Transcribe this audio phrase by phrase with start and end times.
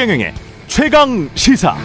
[0.00, 0.32] 최경영의
[0.66, 1.76] 최강 시사.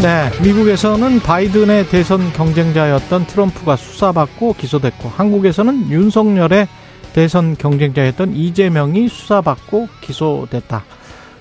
[0.00, 6.68] 네, 미국에서는 바이든의 대선 경쟁자였던 트럼프가 수사받고 기소됐고 한국에서는 윤석열의
[7.12, 10.84] 대선 경쟁자였던 이재명이 수사받고 기소됐다.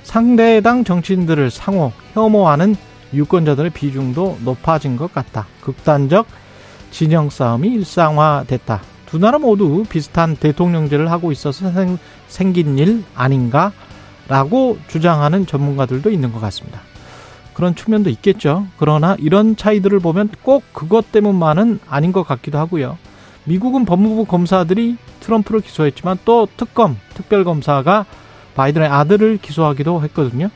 [0.02, 2.76] 상대당 정치인들을 상호 혐오하는
[3.14, 5.46] 유권자들의 비중도 높아진 것 같다.
[5.62, 6.26] 극단적
[6.90, 8.93] 진영 싸움이 일상화됐다.
[9.14, 11.72] 두 나라 모두 비슷한 대통령제를 하고 있어서
[12.28, 16.82] 생, 긴 일 아닌가라고 주장하는 전문가들도 있는 것 같습니다.
[17.54, 18.66] 그런 측면도 있겠죠.
[18.78, 22.98] 그러나 이런 차이들을 보면 꼭 그것 때문만은 아닌 것 같기도 하고요.
[23.44, 28.08] 미국은 법무부 검사들이 트럼프를 기소했지만 또 특검, 특별검사가
[28.56, 30.50] 바이든의 아들을 기소하기도 했거든요.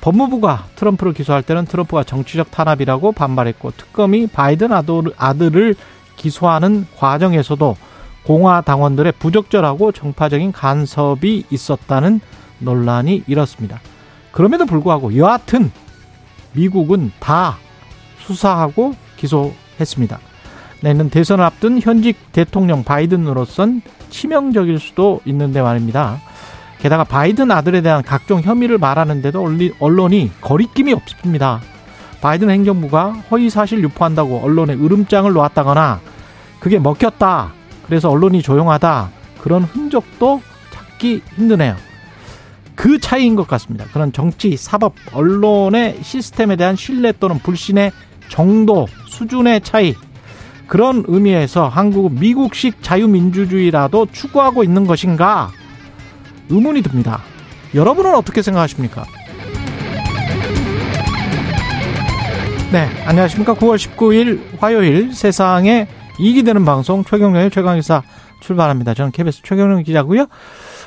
[0.00, 5.74] 법무부가 트럼프를 기소할 때는 트럼프가 정치적 탄압이라고 반발했고 특검이 바이든 아들을
[6.16, 7.76] 기소하는 과정에서도
[8.30, 12.20] 공화 당원들의 부적절하고 정파적인 간섭이 있었다는
[12.60, 13.80] 논란이 일었습니다.
[14.30, 15.72] 그럼에도 불구하고 여하튼
[16.52, 17.56] 미국은 다
[18.20, 20.20] 수사하고 기소했습니다.
[20.80, 26.20] 내년 대선을 앞둔 현직 대통령 바이든으로선 치명적일 수도 있는데 말입니다.
[26.78, 29.44] 게다가 바이든 아들에 대한 각종 혐의를 말하는데도
[29.80, 31.60] 언론이 거리낌이 없습니다.
[32.20, 35.98] 바이든 행정부가 허위 사실 유포한다고 언론에 으름장을 놓았다거나
[36.60, 37.58] 그게 먹혔다.
[37.90, 39.10] 그래서 언론이 조용하다.
[39.40, 41.74] 그런 흔적도 찾기 힘드네요.
[42.76, 43.84] 그 차이인 것 같습니다.
[43.92, 47.90] 그런 정치, 사법, 언론의 시스템에 대한 신뢰 또는 불신의
[48.28, 49.96] 정도, 수준의 차이.
[50.68, 55.50] 그런 의미에서 한국은 미국식 자유민주주의라도 추구하고 있는 것인가?
[56.48, 57.22] 의문이 듭니다.
[57.74, 59.04] 여러분은 어떻게 생각하십니까?
[62.70, 63.54] 네, 안녕하십니까.
[63.54, 65.88] 9월 19일 화요일 세상에
[66.20, 68.02] 이익 되는 방송 최경영의 최강시사
[68.40, 68.94] 출발합니다.
[68.94, 70.26] 저는 KBS 최경영 기자고요.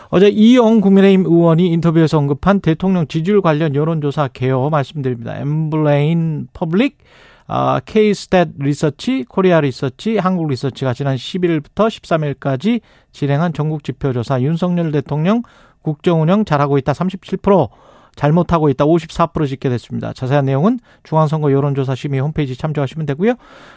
[0.09, 5.35] 어제 이용 국민의힘 의원이 인터뷰에서 언급한 대통령 지지율 관련 여론조사 개요 말씀드립니다.
[5.39, 6.99] 엠브레인 퍼블릭,
[7.47, 15.41] 아, K-스탯 리서치, 코리아 리서치, 한국 리서치가 지난 11일부터 13일까지 진행한 전국 지표조사 윤석열 대통령
[15.81, 17.69] 국정운영 잘하고 있다 37%,
[18.16, 20.13] 잘못하고 있다 54% 집계됐습니다.
[20.13, 23.34] 자세한 내용은 중앙선거 여론조사 심의 홈페이지 참조하시면 되고요.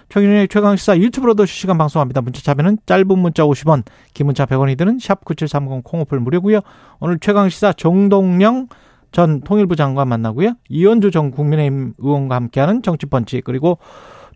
[0.09, 2.21] 최근의 최강시사 유튜브로도 실시간 방송합니다.
[2.21, 6.61] 문자 참여는 짧은 문자 50원, 긴 문자 100원이 드는 샵 9730 콩오플 무료고요.
[7.01, 8.69] 오늘 최강시사 정동영
[9.13, 10.55] 전 통일부 장관 만나고요.
[10.69, 13.79] 이현주 전 국민의힘 의원과 함께하는 정치펀치 그리고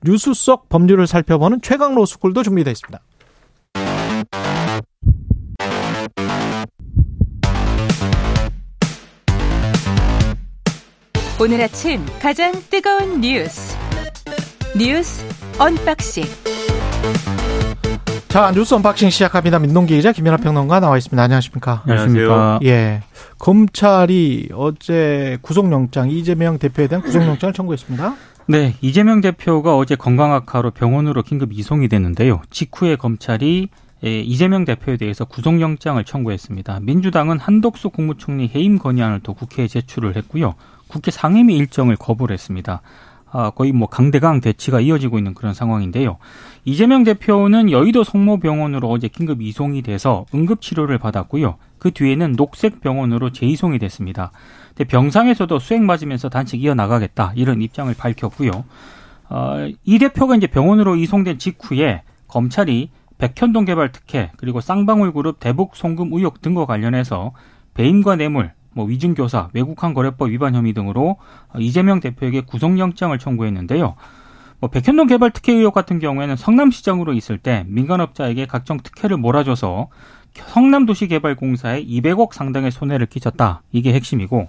[0.05, 2.99] 뉴스 속 법률을 살펴보는 최강 로스쿨도 준비되어 있습니다.
[11.41, 13.75] 오늘 아침 가장 뜨거운 뉴스
[14.77, 15.25] 뉴스
[15.59, 16.25] 언박싱
[18.29, 19.59] 자 뉴스 언박싱 시작합니다.
[19.59, 21.23] 민동기 기자 김민아 평론가 나와 있습니다.
[21.23, 21.83] 안녕하십니까?
[21.87, 22.61] 안녕하십니까?
[22.65, 23.03] 예,
[23.39, 28.17] 검찰이 어제 구속영장 이재명 대표에 대한 구속영장을 청구했습니다.
[28.49, 32.43] 네, 이재명 대표가 어제 건강 악화로 병원으로 긴급 이송이 됐는데요.
[32.51, 33.71] 직후에 검찰이
[34.03, 36.81] 이재명 대표에 대해서 구속영장을 청구했습니다.
[36.83, 40.55] 민주당은 한덕수 국무총리 해임 건의안을 또 국회에 제출을 했고요.
[40.91, 42.83] 국회 상임위 일정을 거부를 했습니다.
[43.33, 46.19] 아, 거의 뭐 강대강 대치가 이어지고 있는 그런 상황인데요.
[46.65, 51.57] 이재명 대표는 여의도 성모병원으로 어제 긴급 이송이 돼서 응급치료를 받았고요.
[51.79, 54.33] 그 뒤에는 녹색병원으로 재이송이 됐습니다.
[54.69, 58.51] 근데 병상에서도 수액 맞으면서 단식 이어나가겠다 이런 입장을 밝혔고요.
[59.29, 65.77] 어, 이 대표가 이제 병원으로 이송된 직후에 검찰이 백현동 개발 특혜 그리고 쌍방울 그룹 대북
[65.77, 67.33] 송금 의혹 등과 관련해서
[67.75, 71.17] 배임과 뇌물 뭐 위증교사, 외국환 거래법 위반 혐의 등으로
[71.59, 73.95] 이재명 대표에게 구속영장을 청구했는데요.
[74.61, 79.89] 뭐 백현동 개발 특혜 의혹 같은 경우에는 성남시장으로 있을 때 민간업자에게 각종 특혜를 몰아줘서
[80.35, 83.63] 성남도시개발공사에 200억 상당의 손해를 끼쳤다.
[83.73, 84.49] 이게 핵심이고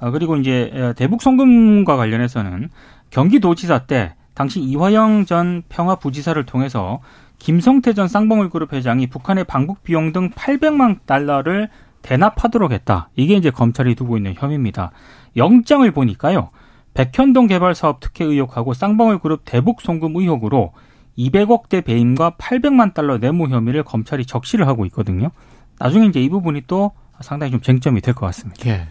[0.00, 2.70] 아, 그리고 이제 대북 송금과 관련해서는
[3.10, 7.00] 경기도지사 때 당시 이화영 전 평화부지사를 통해서
[7.38, 11.68] 김성태 전 쌍방울 그룹 회장이 북한의 방북 비용 등 800만 달러를
[12.02, 13.08] 대납하도록 했다.
[13.16, 14.90] 이게 이제 검찰이 두고 있는 혐의입니다.
[15.36, 16.50] 영장을 보니까요.
[16.94, 20.72] 백현동 개발 사업 특혜 의혹하고 쌍방울 그룹 대북 송금 의혹으로
[21.18, 25.30] 200억대 배임과 800만 달러 뇌물 혐의를 검찰이 적시를 하고 있거든요.
[25.78, 28.66] 나중에 이제 이 부분이 또 상당히 좀 쟁점이 될 것 같습니다.
[28.68, 28.86] 예.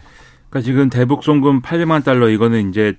[0.48, 2.96] 그러니까 지금 대북 송금 800만 달러 이거는 이제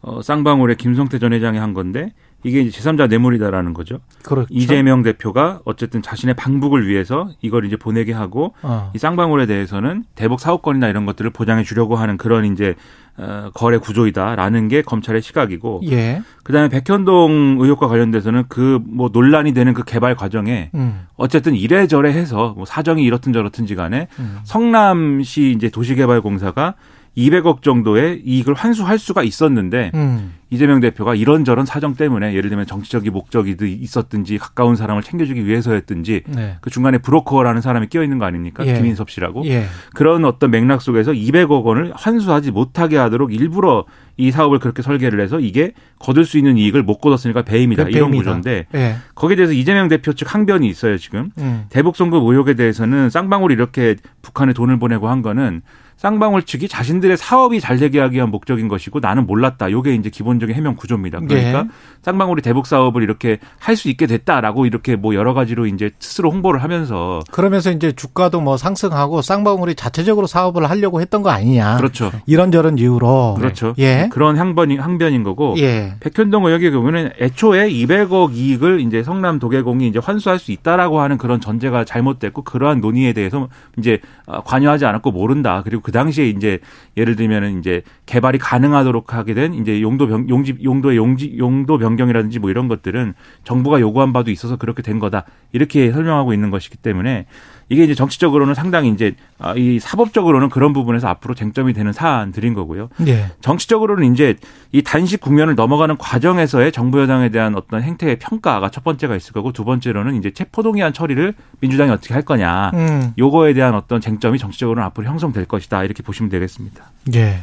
[0.00, 2.12] 어, 쌍방울의 김성태 전 회장이 한 건데
[2.44, 3.98] 이게 이제 제3자 뇌물이다라는 거죠.
[4.22, 4.46] 그렇죠.
[4.50, 8.92] 이재명 대표가 어쨌든 자신의 방북을 위해서 이걸 이제 보내게 하고 어.
[8.94, 12.74] 이 쌍방울에 대해서는 대북 사업권이나 이런 것들을 보장해 주려고 하는 그런 이제
[13.16, 16.22] 어, 거래 구조이다라는 게 검찰의 시각이고 예.
[16.42, 21.06] 그다음에 백현동 의혹과 관련돼서는 그 뭐 논란이 되는 그 개발 과정에 음.
[21.16, 24.38] 어쨌든 이래저래 해서 뭐 사정이 이렇든 저렇든지 간에 음.
[24.44, 26.74] 성남시 이제 도시개발공사가
[27.16, 30.34] 200억 정도의 이익을 환수할 수가 있었는데 음.
[30.50, 36.56] 이재명 대표가 이런저런 사정 때문에 예를 들면 정치적인 목적이 있었든지 가까운 사람을 챙겨주기 위해서였든지 네.
[36.60, 38.64] 그 중간에 브로커라는 사람이 끼어 있는 거 아닙니까?
[38.66, 38.74] 예.
[38.74, 39.44] 김인섭 씨라고.
[39.46, 39.64] 예.
[39.94, 43.84] 그런 어떤 맥락 속에서 200억 원을 환수하지 못하게 하도록 일부러
[44.16, 47.84] 이 사업을 그렇게 설계를 해서 이게 거둘 수 있는 이익을 못 거뒀으니까 배임이다.
[47.84, 48.30] 그 이런 배임이다.
[48.36, 48.96] 구조인데 예.
[49.16, 51.30] 거기에 대해서 이재명 대표 측 항변이 있어요, 지금.
[51.38, 51.64] 음.
[51.68, 55.62] 대북 송금 의혹에 대해서는 쌍방울이 이렇게 북한에 돈을 보내고 한 거는
[55.96, 59.70] 쌍방울 측이 자신들의 사업이 잘 되게 하기 위한 목적인 것이고 나는 몰랐다.
[59.70, 61.20] 요게 이제 기본적인 해명 구조입니다.
[61.20, 61.64] 그러니까 예.
[62.02, 66.62] 쌍방울이 대북 사업을 이렇게 할 수 있게 됐다라고 이렇게 뭐 여러 가지로 이제 스스로 홍보를
[66.62, 71.76] 하면서 그러면서 이제 주가도 뭐 상승하고 쌍방울이 자체적으로 사업을 하려고 했던 거 아니냐.
[71.76, 72.12] 그렇죠.
[72.26, 73.34] 이런저런 이유로.
[73.38, 73.74] 그렇죠.
[73.78, 74.08] 예.
[74.12, 75.94] 그런 항변이 항변인 거고 예.
[76.00, 81.40] 백현동 의혹의 경우는 애초에 200억 이익을 이제 성남 도계공이 이제 환수할 수 있다라고 하는 그런
[81.40, 83.48] 전제가 잘못됐고 그러한 논의에 대해서
[83.78, 85.62] 이제 어, 관여하지 않았고 모른다.
[85.64, 86.58] 그리고 그 당시에 이제
[86.96, 92.38] 예를 들면은 이제 개발이 가능하도록 하게 된 이제 용도 변 용지 용도의 용지 용도 변경이라든지
[92.38, 93.12] 뭐 이런 것들은
[93.44, 95.26] 정부가 요구한 바도 있어서 그렇게 된 거다.
[95.52, 97.26] 이렇게 설명하고 있는 것이기 때문에
[97.68, 102.88] 이게 이제 정치적으로는 상당히 이제 아, 이 사법적으로는 그런 부분에서 앞으로 쟁점이 되는 사안들인 거고요.
[103.06, 103.26] 예.
[103.40, 104.36] 정치적으로는 이제
[104.72, 109.52] 이 단식 국면을 넘어가는 과정에서의 정부 여당에 대한 어떤 행태의 평가가 첫 번째가 있을 거고
[109.52, 112.70] 두 번째로는 이제 체포동의안 처리를 민주당이 어떻게 할 거냐.
[112.74, 113.12] 음.
[113.18, 115.84] 요거에 대한 어떤 쟁점이 정치적으로는 앞으로 형성될 것이다.
[115.84, 116.84] 이렇게 보시면 되겠습니다.
[117.14, 117.40] 예.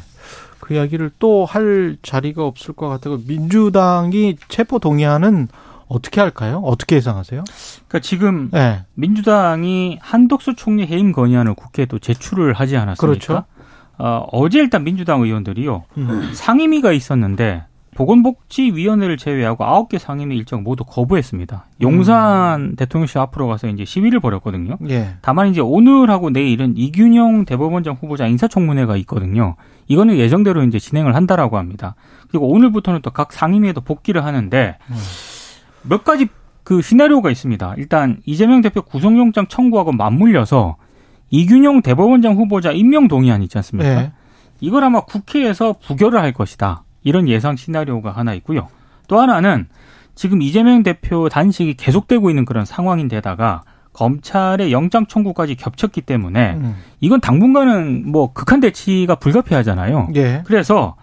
[0.60, 3.20] 그 이야기를 또 할 자리가 없을 것 같아요.
[3.28, 5.48] 민주당이 체포 동의안은
[5.92, 6.62] 어떻게 할까요?
[6.64, 7.44] 어떻게 예상하세요?
[7.88, 8.86] 그러니까 지금 예.
[8.94, 13.06] 민주당이 한덕수 총리 해임 건의안을 국회에 또 제출을 하지 않았습니까?
[13.08, 13.44] 그렇죠.
[13.98, 16.32] 어, 어제 일단 민주당 의원들이요 음.
[16.34, 21.66] 상임위가 있었는데 보건복지위원회를 제외하고 아홉 개 상임위 일정 모두 거부했습니다.
[21.82, 24.78] 용산 대통령실 앞으로 가서 이제 시위를 벌였거든요.
[24.90, 25.16] 예.
[25.22, 29.56] 다만 이제 오늘하고 내일은 이균영 대법원장 후보자 인사청문회가 있거든요.
[29.88, 31.96] 이거는 예정대로 이제 진행을 한다라고 합니다.
[32.30, 34.96] 그리고 오늘부터는 또 각 상임위에도 복귀를 하는데 음.
[35.84, 36.28] 몇 가지
[36.64, 37.76] 그 시나리오가 있습니다.
[37.78, 40.78] 일단 이재명 대표 구속영장 청구하고 맞물려서
[41.30, 43.90] 이균영 대법원장 후보자 임명 동의안 있지 않습니까?
[43.90, 44.12] 예.
[44.60, 46.84] 이걸 아마 국회에서 부결을 할 것이다.
[47.04, 48.68] 이런 예상 시나리오가 하나 있고요.
[49.08, 49.68] 또 하나는
[50.14, 53.64] 지금 이재명 대표 단식이 계속되고 있는 그런 상황인데다가
[53.94, 56.76] 검찰의 영장 청구까지 겹쳤기 때문에 음.
[57.00, 60.10] 이건 당분간은 뭐 극한 대치가 불가피하잖아요.
[60.16, 60.44] 예.
[60.46, 60.96] 그래서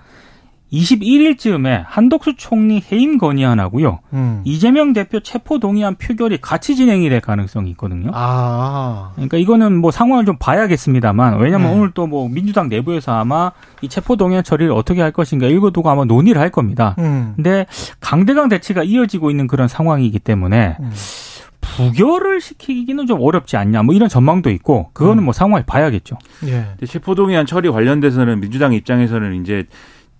[0.72, 4.00] 21일쯤에 한덕수 총리 해임 건의안하고요.
[4.12, 4.42] 음.
[4.44, 8.10] 이재명 대표 체포 동의안 표결이 같이 진행이 될 가능성이 있거든요.
[8.12, 9.12] 아.
[9.14, 11.78] 그러니까 이거는 뭐 상황을 좀 봐야겠습니다만 왜냐면 네.
[11.78, 15.90] 오늘 또 뭐 민주당 내부에서 아마 이 체포 동의안 처리를 어떻게 할 것인가 이거 두고
[15.90, 16.94] 아마 논의를 할 겁니다.
[16.98, 17.34] 음.
[17.36, 17.66] 근데
[18.00, 20.90] 강대강 대치가 이어지고 있는 그런 상황이기 때문에 음.
[21.60, 25.24] 부결을 시키기는 좀 어렵지 않냐 뭐 이런 전망도 있고 그거는 음.
[25.24, 26.16] 뭐 상황을 봐야겠죠.
[26.46, 26.66] 예.
[26.70, 29.64] 근데 체포 동의안 처리 관련돼서는 민주당 입장에서는 이제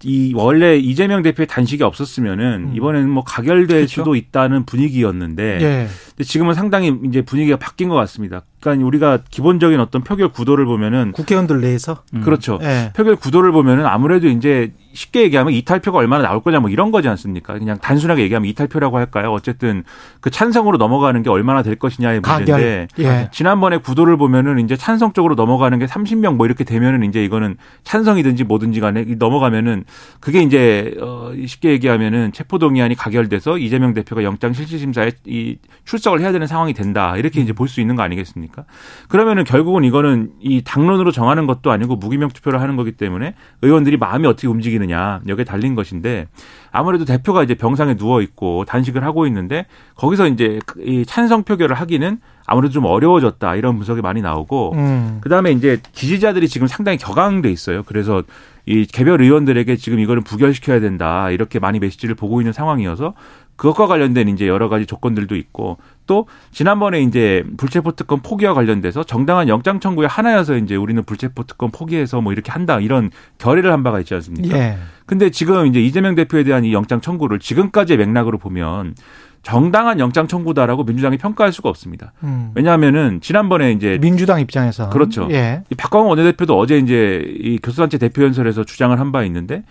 [0.05, 2.77] 이 원래 이재명 대표의 단식이 없었으면은 음.
[2.77, 3.89] 이번에는 뭐 가결될 그렇죠.
[3.89, 5.89] 수도 있다는 분위기였는데 예.
[6.19, 8.43] 근데 지금은 상당히 이제 분위기가 바뀐 것 같습니다.
[8.59, 12.03] 그러니까 우리가 기본적인 어떤 표결 구도를 보면은 국회의원들 내에서.
[12.13, 12.23] 음.
[12.23, 12.59] 그렇죠.
[12.61, 12.91] 예.
[12.97, 17.57] 표결 구도를 보면은 아무래도 이제 쉽게 얘기하면 이탈표가 얼마나 나올 거냐 뭐 이런 거지 않습니까?
[17.57, 19.31] 그냥 단순하게 얘기하면 이탈표라고 할까요?
[19.33, 19.85] 어쨌든
[20.21, 22.89] 그 찬성으로 넘어가는 게 얼마나 될 것이냐의 문제인데.
[22.99, 23.29] 예.
[23.33, 28.43] 지난번에 구도를 보면은 이제 찬성 쪽으로 넘어가는 게 30명 뭐 이렇게 되면은 이제 이거는 찬성이든지
[28.43, 29.85] 뭐든지 간에 이 넘어가면은
[30.19, 36.21] 그게 이제 어 쉽게 얘기하면은 체포동의안이 가결돼서 이재명 대표가 영장 실질 심사에 이 출석 을
[36.21, 37.17] 해야 되는 상황이 된다.
[37.17, 38.65] 이렇게 이제 볼 수 있는 거 아니겠습니까?
[39.09, 44.27] 그러면은 결국은 이거는 이 당론으로 정하는 것도 아니고 무기명 투표를 하는 거기 때문에 의원들이 마음이
[44.27, 46.29] 어떻게 움직이느냐 여기에 달린 것인데
[46.71, 52.19] 아무래도 대표가 이제 병상에 누워 있고 단식을 하고 있는데 거기서 이제 이 찬성 표결을 하기는
[52.47, 55.19] 아무래도 좀 어려워졌다 이런 분석이 많이 나오고 음.
[55.21, 57.83] 그다음에 이제 지지자들이 지금 상당히 격앙돼 있어요.
[57.85, 58.23] 그래서
[58.65, 63.15] 이 개별 의원들에게 지금 이거는 부결시켜야 된다 이렇게 많이 메시지를 보고 있는 상황이어서
[63.59, 69.49] 그것과 관련된 이제 여러 가지 조건들도 있고 또 지난번에 이제 불체포 특권 포기와 관련돼서 정당한
[69.49, 73.99] 영장 청구에 하나여서 이제 우리는 불체포 특권 포기해서 뭐 이렇게 한다 이런 결의를 한 바가
[74.01, 74.57] 있지 않습니까?
[74.57, 74.79] 예.
[75.05, 78.95] 근데 지금 이제 이재명 대표에 대한 이 영장 청구를 지금까지의 맥락으로 보면
[79.43, 82.13] 정당한 영장 청구다라고 민주당이 평가할 수가 없습니다.
[82.23, 82.53] 음.
[82.55, 84.89] 왜냐하면은 지난번에 이제 민주당 입장에서.
[84.91, 85.29] 그렇죠.
[85.31, 85.63] 예.
[85.71, 89.63] 이 박광호 원내대표도 어제 이제 이 교수단체 대표연설에서 주장을 한 바 있는데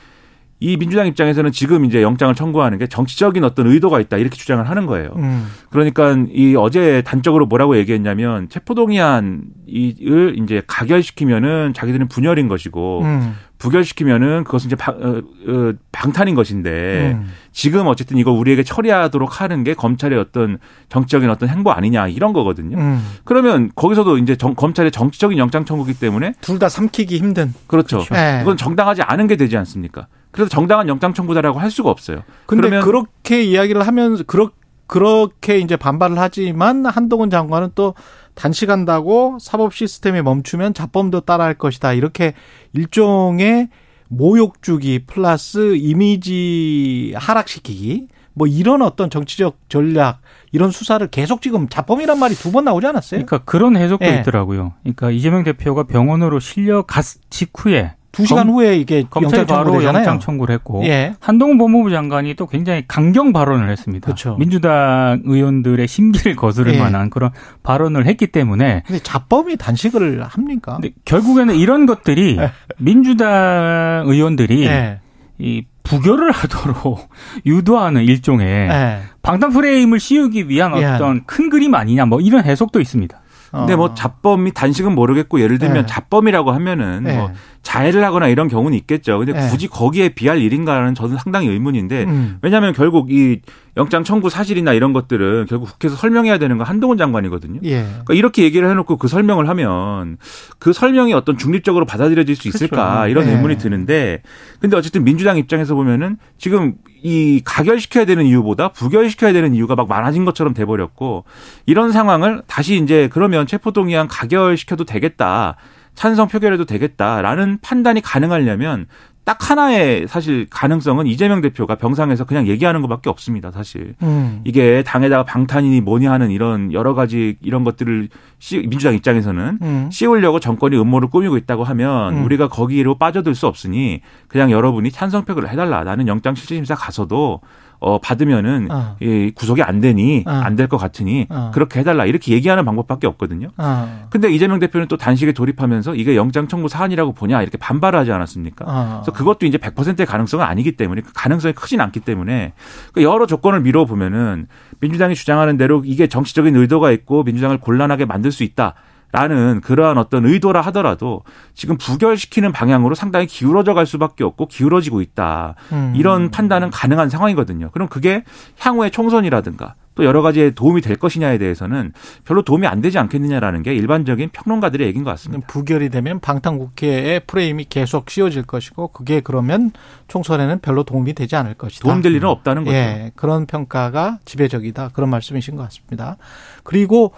[0.59, 4.85] 이 민주당 입장에서는 지금 이제 영장을 청구하는 게 정치적인 어떤 의도가 있다 이렇게 주장을 하는
[4.87, 5.11] 거예요.
[5.17, 5.47] 음.
[5.69, 13.35] 그러니까 이 어제 단적으로 뭐라고 얘기했냐면 체포동의안을 이제 가결시키면은 자기들은 분열인 것이고 음.
[13.59, 17.27] 부결시키면은 그것은 이제 방, 어, 어, 방탄인 것인데 음.
[17.51, 20.59] 지금 어쨌든 이거 우리에게 처리하도록 하는 게 검찰의 어떤
[20.89, 22.77] 정치적인 어떤 행보 아니냐 이런 거거든요.
[22.77, 23.03] 음.
[23.23, 27.53] 그러면 거기서도 이제 정, 검찰의 정치적인 영장 청구기 때문에 둘 다 삼키기 힘든.
[27.67, 28.03] 그렇죠.
[28.11, 28.39] 네.
[28.39, 30.07] 그건 정당하지 않은 게 되지 않습니까?
[30.37, 32.21] 그래서 정당한 영장 청구다라고 할 수가 없어요.
[32.45, 34.51] 근데 그렇게 이야기를 하면서 그렇
[34.85, 37.95] 그렇게 이제 반발을 하지만 한동훈 장관은 또
[38.35, 41.93] 단식한다고 사법 시스템이 멈추면 자범도 따라할 것이다.
[41.93, 42.33] 이렇게
[42.73, 43.69] 일종의
[44.09, 52.19] 모욕 주기 플러스 이미지 하락시키기 뭐 이런 어떤 정치적 전략 이런 수사를 계속 지금 자범이란
[52.19, 53.25] 말이 두 번 나오지 않았어요?
[53.25, 54.19] 그러니까 그런 해석도 예.
[54.19, 54.73] 있더라고요.
[54.83, 59.99] 그러니까 이재명 대표가 병원으로 실려 갔 직후에 두 시간 검- 후에 이게 영장 바로 청구되잖아요.
[59.99, 61.13] 영장 청구를 했고 예.
[61.19, 64.05] 한동훈 법무부 장관이 또 굉장히 강경 발언을 했습니다.
[64.05, 64.35] 그렇죠.
[64.37, 66.79] 민주당 의원들의 심기를 거스를 예.
[66.79, 67.29] 만한 그런
[67.63, 70.73] 발언을 했기 때문에 근데 자범이 단식을 합니까?
[70.81, 72.37] 근데 결국에는 이런 것들이
[72.79, 74.99] 민주당 의원들이 예.
[75.39, 77.09] 이 부결을 하도록
[77.45, 78.97] 유도하는 일종의 예.
[79.21, 80.85] 방탄 프레임을 씌우기 위한 예.
[80.85, 83.19] 어떤 큰 그림 아니냐 뭐 이런 해석도 있습니다.
[83.51, 83.77] 근데 어.
[83.77, 85.85] 뭐 자범이 단식은 모르겠고 예를 들면 네.
[85.85, 87.17] 자범이라고 하면은 네.
[87.17, 87.31] 뭐
[87.63, 89.17] 자해를 하거나 이런 경우는 있겠죠.
[89.19, 89.49] 근데 네.
[89.49, 92.37] 굳이 거기에 비할 일인가는 저는 상당히 의문인데 음.
[92.41, 93.41] 왜냐하면 결국 이
[93.77, 97.61] 영장 청구 사실이나 이런 것들은 결국 국회에서 설명해야 되는 건 한동훈 장관이거든요.
[97.63, 97.83] 예.
[97.83, 100.17] 그러니까 이렇게 얘기를 해놓고 그 설명을 하면
[100.59, 103.09] 그 설명이 어떤 중립적으로 받아들여질 수 있을까 그렇죠.
[103.09, 103.35] 이런 네.
[103.35, 104.23] 의문이 드는데
[104.59, 110.25] 근데 어쨌든 민주당 입장에서 보면은 지금 이 가결시켜야 되는 이유보다 부결시켜야 되는 이유가 막 많아진
[110.25, 111.25] 것처럼 돼버렸고
[111.67, 115.55] 이런 상황을 다시 이제 그러면 체포동의안 가결시켜도 되겠다
[115.93, 118.87] 찬성 표결해도 되겠다라는 판단이 가능하려면
[119.27, 123.93] 딱 하나의 사실 가능성은 이재명 대표가 병상에서 그냥 얘기하는 것밖에 없습니다 사실.
[124.01, 124.39] 음.
[124.45, 128.07] 이게 당에다가 방탄이니 뭐니 하는 이런 여러 가지 이런 것들을
[128.39, 129.89] 씌- 민주당 입장에서는 음.
[129.91, 132.23] 씌우려고 정권이 음모를 꾸미고 있다고 하면 음.
[132.23, 135.83] 우리가 거기로 빠져들 수 없으니 그냥 여러분이 찬성표결을 해달라.
[135.83, 137.41] 나는 영장 실질심사 가서도
[137.79, 138.95] 어 받으면은 어.
[138.99, 140.31] 이 구속이 안 되니 어.
[140.31, 141.51] 안될 것 같으니 어.
[141.53, 143.49] 그렇게 해달라 이렇게 얘기하는 방법밖에 없거든요.
[143.57, 144.05] 아.
[144.09, 148.65] 근데 이재명 대표는 또 단식에 돌입하면서 이게 영장 청구 사안이라고 보냐 이렇게 반발을 하지 않았습니까?
[148.67, 149.01] 아.
[149.01, 152.53] 그래서 그것도 이제 100%의 가능성은 아니기 때문에 그 가능성이 크진 않기 때문에
[152.93, 154.47] 그 여러 조건을 미뤄 보면은
[154.79, 158.73] 민주당이 주장하는 대로 이게 정치적인 의도가 있고 민주당을 곤란하게 만들 수 있다.
[159.11, 161.23] 라는 그러한 어떤 의도라 하더라도
[161.53, 165.55] 지금 부결시키는 방향으로 상당히 기울어져 갈 수밖에 없고 기울어지고 있다.
[165.71, 165.93] 음.
[165.95, 167.71] 이런 판단은 가능한 상황이거든요.
[167.71, 168.23] 그럼 그게
[168.59, 171.91] 향후의 총선이라든가 또 여러 가지에 도움이 될 것이냐에 대해서는
[172.23, 175.47] 별로 도움이 안 되지 않겠느냐라는 게 일반적인 평론가들의 얘기인 것 같습니다.
[175.47, 179.71] 부결이 되면 방탄국회의 프레임이 계속 씌워질 것이고 그게 그러면
[180.07, 181.83] 총선에는 별로 도움이 되지 않을 것이다.
[181.83, 182.75] 도움될 일은 없다는 거죠.
[182.75, 184.89] 예, 그런 평가가 지배적이다.
[184.93, 186.17] 그런 말씀이신 것 같습니다.
[186.63, 187.13] 그리고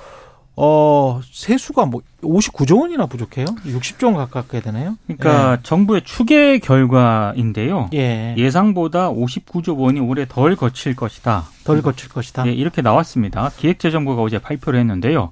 [0.61, 3.45] 어 세수가 뭐 59조 원이나 부족해요?
[3.65, 4.97] 60조 원 가깝게 되네요.
[5.07, 7.89] 그러니까 정부의 추계 결과인데요.
[7.93, 8.35] 예, 예.
[8.37, 11.45] 예상보다 59조 원이 올해 덜 거칠 것이다.
[11.63, 12.45] 덜 거칠 것이다.
[12.47, 13.51] 예, 이렇게 나왔습니다.
[13.55, 15.31] 기획재정부가 어제 발표를 했는데요.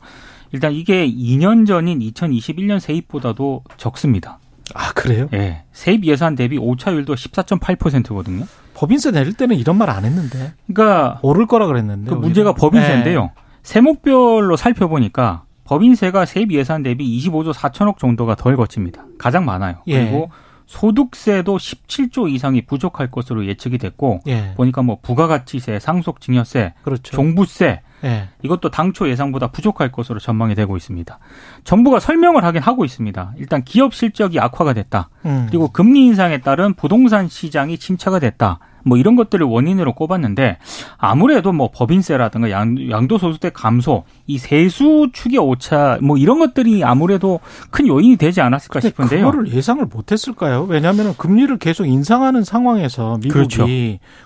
[0.54, 4.40] 일단 이게 2년 전인 2021년 세입보다도 적습니다.
[4.74, 5.28] 아 그래요?
[5.34, 8.46] 예, 세입 예산 대비 오차율도 14.8%거든요.
[8.74, 12.16] 법인세 내릴 때는 이런 말 안 했는데 그러니까 오를 거라 그랬는데 그.
[12.16, 13.32] 문제가 법인세인데요.
[13.38, 13.47] 예.
[13.68, 19.04] 세목별로 살펴보니까 법인세가 세입 예산 대비 25조 4천억 정도가 덜 거칩니다.
[19.18, 19.80] 가장 많아요.
[19.88, 20.06] 예.
[20.06, 20.32] 그리고
[20.68, 27.16] 소득세도 17조 이상이 부족할 것으로 예측이 됐고 예, 보니까 뭐 부가가치세, 상속증여세, 그렇죠.
[27.16, 31.20] 종부세 예, 이것도 당초 예상보다 부족할 것으로 전망이 되고 있습니다.
[31.66, 33.34] 정부가 설명을 하긴 하고 있습니다.
[33.38, 35.10] 일단 기업 실적이 악화가 됐다.
[35.26, 35.48] 음.
[35.50, 38.60] 그리고 금리 인상에 따른 부동산 시장이 침체가 됐다.
[38.88, 40.58] 뭐 이런 것들을 원인으로 꼽았는데
[40.98, 47.40] 아무래도 뭐 법인세라든가 양, 양도소득세 감소, 이 세수 추계 오차 뭐 이런 것들이 아무래도
[47.70, 49.26] 큰 요인이 되지 않았을까 싶은데요.
[49.26, 50.64] 그거를 예상을 못했을까요?
[50.70, 53.66] 왜냐하면 금리를 계속 인상하는 상황에서 미국이 그렇죠.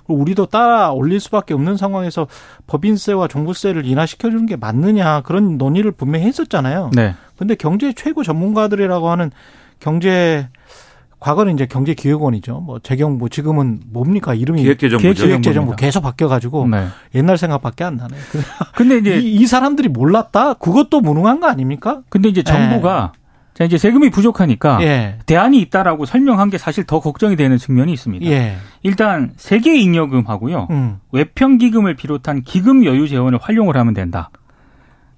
[0.08, 2.28] 우리도 따라 올릴 수밖에 없는 상황에서
[2.68, 6.92] 법인세와 종부세를 인하시켜주는 게 맞느냐 그런 논의를 분명히 했었잖아요.
[6.94, 7.16] 네.
[7.38, 9.32] 근데 경제 최고 전문가들이라고 하는
[9.80, 10.48] 경제
[11.22, 12.62] 과거는 이제 경제기획원이죠.
[12.62, 15.08] 뭐 재경부 지금은 뭡니까 이름이 기획재정부죠.
[15.08, 16.88] 기획재정- 기획재정부 계속 바뀌어가지고 네.
[17.16, 18.18] 옛날 생각밖에 안 나네.
[18.32, 18.42] 그-
[18.76, 20.56] 근데 이제 이, 이 사람들이 몰랐다?
[20.56, 22.02] 그것도 무능한 거 아닙니까?
[22.10, 23.14] 근데 이제 정부가
[23.54, 25.20] 자 이제 세금이 부족하니까 예.
[25.28, 28.26] 대안이 있다라고 설명한 게 사실 더 걱정이 되는 측면이 있습니다.
[28.26, 28.56] 예.
[28.82, 30.68] 일단 세계 잉여금하고요.
[30.72, 30.98] 음.
[31.12, 34.32] 외평 기금을 비롯한 기금 여유 재원을 활용을 하면 된다.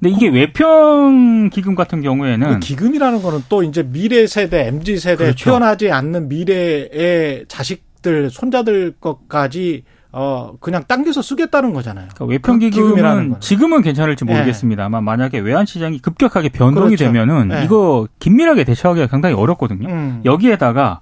[0.04, 5.24] 근데 이게 외평 기금 같은 경우에는 그 기금이라는 거는 또 이제 미래 세대, MZ 세대
[5.24, 5.46] 그렇죠.
[5.46, 12.10] 태어나지 않는 미래의 자식들, 손자들 것까지 어 그냥 당겨서 쓰겠다는 거잖아요.
[12.14, 13.36] 그러니까 외평 그 기금은.
[13.40, 14.34] 지금은 괜찮을지 예.
[14.34, 17.06] 모르겠습니다만 만약에 외환 시장이 급격하게 변동이 그렇죠.
[17.06, 17.64] 되면은 예.
[17.64, 19.88] 이거 긴밀하게 대처하기가 상당히 어렵거든요.
[19.88, 20.22] 음.
[20.26, 21.00] 여기에다가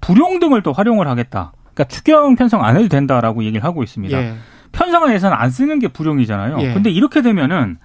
[0.00, 1.52] 불용 등을 또 활용을 하겠다.
[1.74, 4.16] 그러니까 추경 편성 안 해도 된다라고 얘기를 하고 있습니다.
[4.16, 4.34] 예.
[4.70, 6.58] 편성한 예산 안 쓰는 게 불용이잖아요.
[6.60, 6.72] 예.
[6.72, 7.78] 근데 이렇게 되면은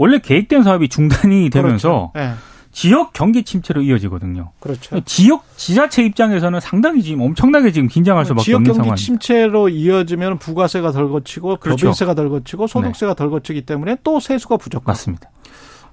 [0.00, 2.32] 원래 계획된 사업이 중단이 되면서 그렇죠.
[2.32, 2.38] 예.
[2.72, 4.52] 지역 경기 침체로 이어지거든요.
[4.58, 4.98] 그렇죠.
[5.00, 8.96] 지역 지자체 입장에서는 상당히 지금 엄청나게 지금 긴장할 수밖에 지역 없는 경기 상황.
[8.96, 11.88] 침체로 이어지면 부가세가 덜 거치고 그렇죠.
[11.88, 15.28] 법인세가 덜 거치고 소득세가 덜 거치기 때문에 또 세수가 부족하고 맞습니다.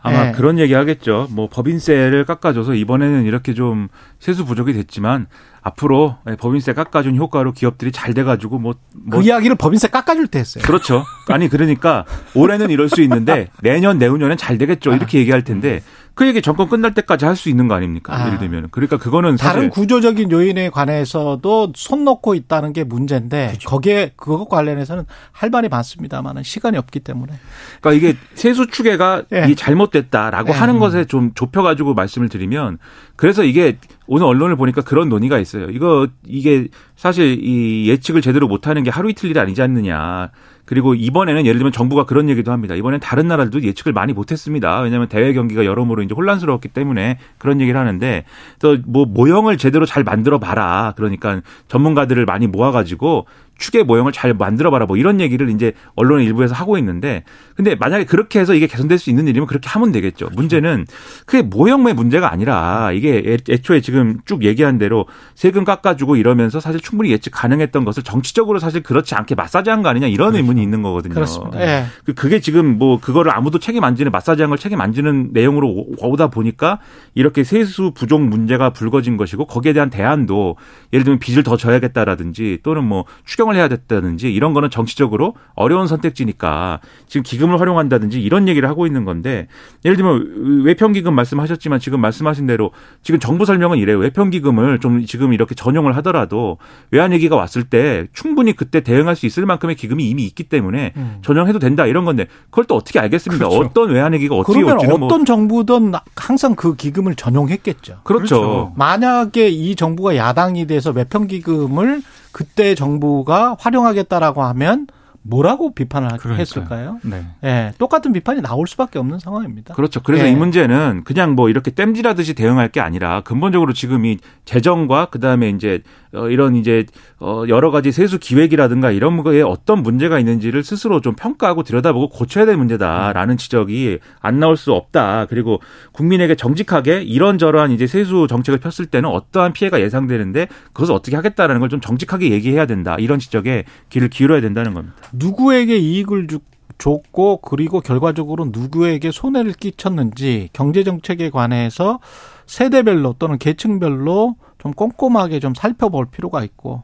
[0.08, 0.32] 아마 예.
[0.32, 1.28] 그런 얘기 하겠죠.
[1.32, 3.88] 뭐 법인세를 깎아줘서 이번에는 이렇게 좀
[4.20, 5.28] 세수 부족이 됐지만
[5.62, 10.64] 앞으로 예, 법인세 깎아준 효과로 기업들이 잘 돼가지고 뭐, 뭐그 이야기를 법인세 깎아줄 때 했어요.
[10.66, 11.04] 그렇죠.
[11.28, 14.94] 아니 그러니까 올해는 이럴 수 있는데 내년 내후년엔 잘 되겠죠.
[14.94, 15.82] 이렇게 얘기할 텐데
[16.18, 18.16] 그 얘기 정권 끝날 때까지 할 수 있는 거 아닙니까?
[18.16, 18.26] 아.
[18.26, 23.70] 예를 들면 그러니까 그거는 다른 구조적인 요인에 관해서도 손 놓고 있다는 게 문제인데 그렇죠.
[23.70, 27.34] 거기에 그것 관련해서는 할 말이 많습니다만은 시간이 없기 때문에
[27.80, 29.46] 그러니까 이게 세수 추계가 예.
[29.48, 30.54] 이 잘못됐다라고 예.
[30.54, 32.80] 하는 것에 좀 좁혀 가지고 말씀을 드리면
[33.16, 35.70] 그래서 이게 오늘 언론을 보니까 그런 논의가 있어요.
[35.70, 40.32] 이거 이게 사실 이 예측을 제대로 못 하는 게 하루 이틀 일이 아니지 않느냐.
[40.68, 42.76] 그리고 이번에는 예를 들면 정부가 그런 얘기도 합니다.
[42.76, 44.82] 이번엔 다른 나라들도 예측을 많이 못했습니다.
[44.82, 48.26] 왜냐하면 대외 경기가 여러모로 이제 혼란스러웠기 때문에 그런 얘기를 하는데
[48.60, 50.94] 또 뭐 모형을 제대로 잘 만들어 봐라.
[50.96, 53.26] 그러니까 전문가들을 많이 모아가지고
[53.58, 54.86] 추계 모형을 잘 만들어 봐라.
[54.86, 57.24] 뭐 이런 얘기를 이제 언론 일부에서 하고 있는데
[57.56, 60.30] 근데 만약에 그렇게 해서 이게 개선될 수 있는 일이면 그렇게 하면 되겠죠.
[60.36, 60.86] 문제는
[61.26, 66.80] 그게 모형의 문제가 아니라 이게 애- 애초에 지금 쭉 얘기한 대로 세금 깎아주고 이러면서 사실
[66.82, 71.14] 충분히 예측 가능했던 것을 정치적으로 사실 그렇지 않게 마사지한 거 아니냐 이런 의문이 있는 거거든요.
[71.16, 71.60] 그렇습니다.
[71.62, 71.86] 예.
[72.06, 75.68] 그- 그게 지금 뭐 그거를 아무도 책임 안 지는 마사지한 걸 책임 안 지는 내용으로
[75.68, 76.80] 오- 오다 보니까
[77.16, 80.58] 이렇게 세수 부족 문제가 불거진 것이고 거기에 대한 대안도
[80.94, 85.88] 예를 들면 빚을 더 져야겠다라든지 또는 뭐 추경 을 해야 됐다든지 이런 거는 정치적으로 어려운
[85.88, 89.48] 선택지니까 지금 기금을 활용한다든지 이런 얘기를 하고 있는 건데
[89.86, 92.72] 예를 들면 외평기금 말씀하셨지만 지금 말씀하신 대로
[93.04, 93.98] 지금 정부 설명은 이래요.
[94.00, 96.58] 외평기금을 좀 지금 이렇게 전용을 하더라도
[96.92, 101.20] 외환 위기가 왔을 때 충분히 그때 대응할 수 있을 만큼의 기금이 이미 있기 때문에 음.
[101.22, 103.48] 전용해도 된다 이런 건데 그걸 또 어떻게 알겠습니까?
[103.48, 103.65] 그렇죠.
[103.65, 108.00] 어떤 외환 위기가 어떻게 그러면 뭐 어떤 정부든 항상 그 기금을 전용했겠죠.
[108.04, 108.41] 그렇죠.
[108.41, 108.74] 그렇죠.
[108.76, 112.02] 만약에 이 정부가 야당이 돼서 매평기금을
[112.38, 114.86] 그때 정부가 활용하겠다라고 하면
[115.30, 116.38] 뭐라고 비판을 그러니까요.
[116.40, 117.00] 했을까요?
[117.04, 117.26] 네.
[117.44, 119.76] 예, 똑같은 비판이 나올 수밖에 없는 상황입니다.
[119.76, 120.02] 그렇죠.
[120.02, 120.32] 그래서 예.
[120.32, 125.84] 이 문제는 그냥 뭐 이렇게 땜질하듯이 대응할 게 아니라 근본적으로 지금 이 재정과 그다음에 이제
[126.13, 126.86] 어 이런 이제
[127.20, 132.46] 어 여러 가지 세수 기획이라든가 이런 거에 어떤 문제가 있는지를 스스로 좀 평가하고 들여다보고 고쳐야
[132.46, 135.28] 될 문제다라는 지적이 안 나올 수 없다.
[135.30, 135.62] 그리고
[135.92, 141.68] 국민에게 정직하게 이런저러한 이제 세수 정책을 폈을 때는 어떠한 피해가 예상되는데 그것을 어떻게 하겠다라는 걸
[141.68, 142.96] 좀 정직하게 얘기해야 된다.
[142.98, 144.96] 이런 지적에 귀를 기울여야 된다는 겁니다.
[145.17, 146.39] 누구에게 이익을 주,
[146.77, 151.99] 줬고 그리고 결과적으로 누구에게 손해를 끼쳤는지 경제 정책에 관해서
[152.45, 156.84] 세대별로 또는 계층별로 좀 꼼꼼하게 좀 살펴볼 필요가 있고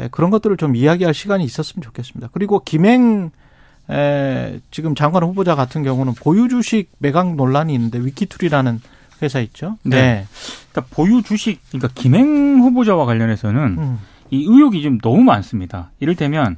[0.00, 2.30] 예, 그런 것들을 좀 이야기할 시간이 있었으면 좋겠습니다.
[2.32, 3.30] 그리고 김행
[3.88, 8.80] 에, 지금 장관 후보자 같은 경우는 보유 주식 매각 논란이 있는데 위키툴이라는
[9.22, 9.78] 회사 있죠.
[9.84, 10.26] 네.
[10.72, 13.98] 그러니까 보유 주식, 그러니까 김행 후보자와 관련해서는 음,
[14.30, 15.92] 이 의혹이 좀 너무 많습니다.
[16.00, 16.56] 이를테면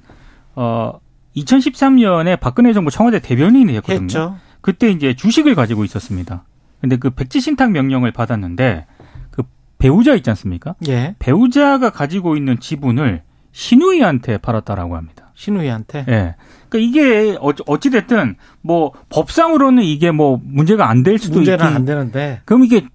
[0.56, 0.98] 어
[1.36, 4.02] 2013년에 박근혜 정부 청와대 대변인이 했거든요.
[4.04, 4.36] 했죠.
[4.60, 6.44] 그때 이제 주식을 가지고 있었습니다.
[6.80, 8.86] 근데 그 백지 신탁 명령을 받았는데
[9.30, 9.42] 그
[9.78, 10.74] 배우자 있지 않습니까?
[10.88, 11.14] 예.
[11.18, 15.32] 배우자가 가지고 있는 지분을 신우이한테 팔았다라고 합니다.
[15.34, 16.04] 신우이한테.
[16.08, 16.34] 예.
[16.68, 17.36] 그러니까 이게
[17.66, 22.64] 어찌 됐든 뭐 법상으로는 이게 뭐 문제가 안 될 수도 문제는 있긴 안 되는데 그럼
[22.64, 22.86] 이게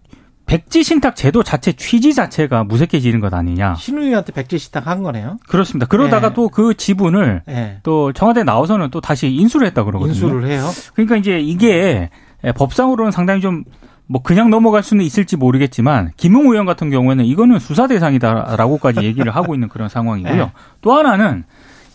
[0.53, 3.75] 백지 신탁 제도 자체 취지 자체가 무색해지는 것 아니냐?
[3.75, 5.37] 신우이한테 백지 신탁 한 거네요.
[5.47, 5.87] 그렇습니다.
[5.87, 6.33] 그러다가 예.
[6.33, 7.79] 또그 지분을 예.
[7.83, 10.13] 또 청와대 나와서는 또 다시 인수를 했다 그러거든요.
[10.13, 10.69] 인수를 해요.
[10.93, 12.09] 그러니까 이제 이게
[12.55, 13.63] 법상으로는 상당히 좀
[14.05, 19.53] 뭐 그냥 넘어갈 수는 있을지 모르겠지만 김웅 의원 같은 경우에는 이거는 수사 대상이다라고까지 얘기를 하고
[19.53, 20.35] 있는 그런 상황이고요.
[20.35, 20.51] 네.
[20.81, 21.45] 또 하나는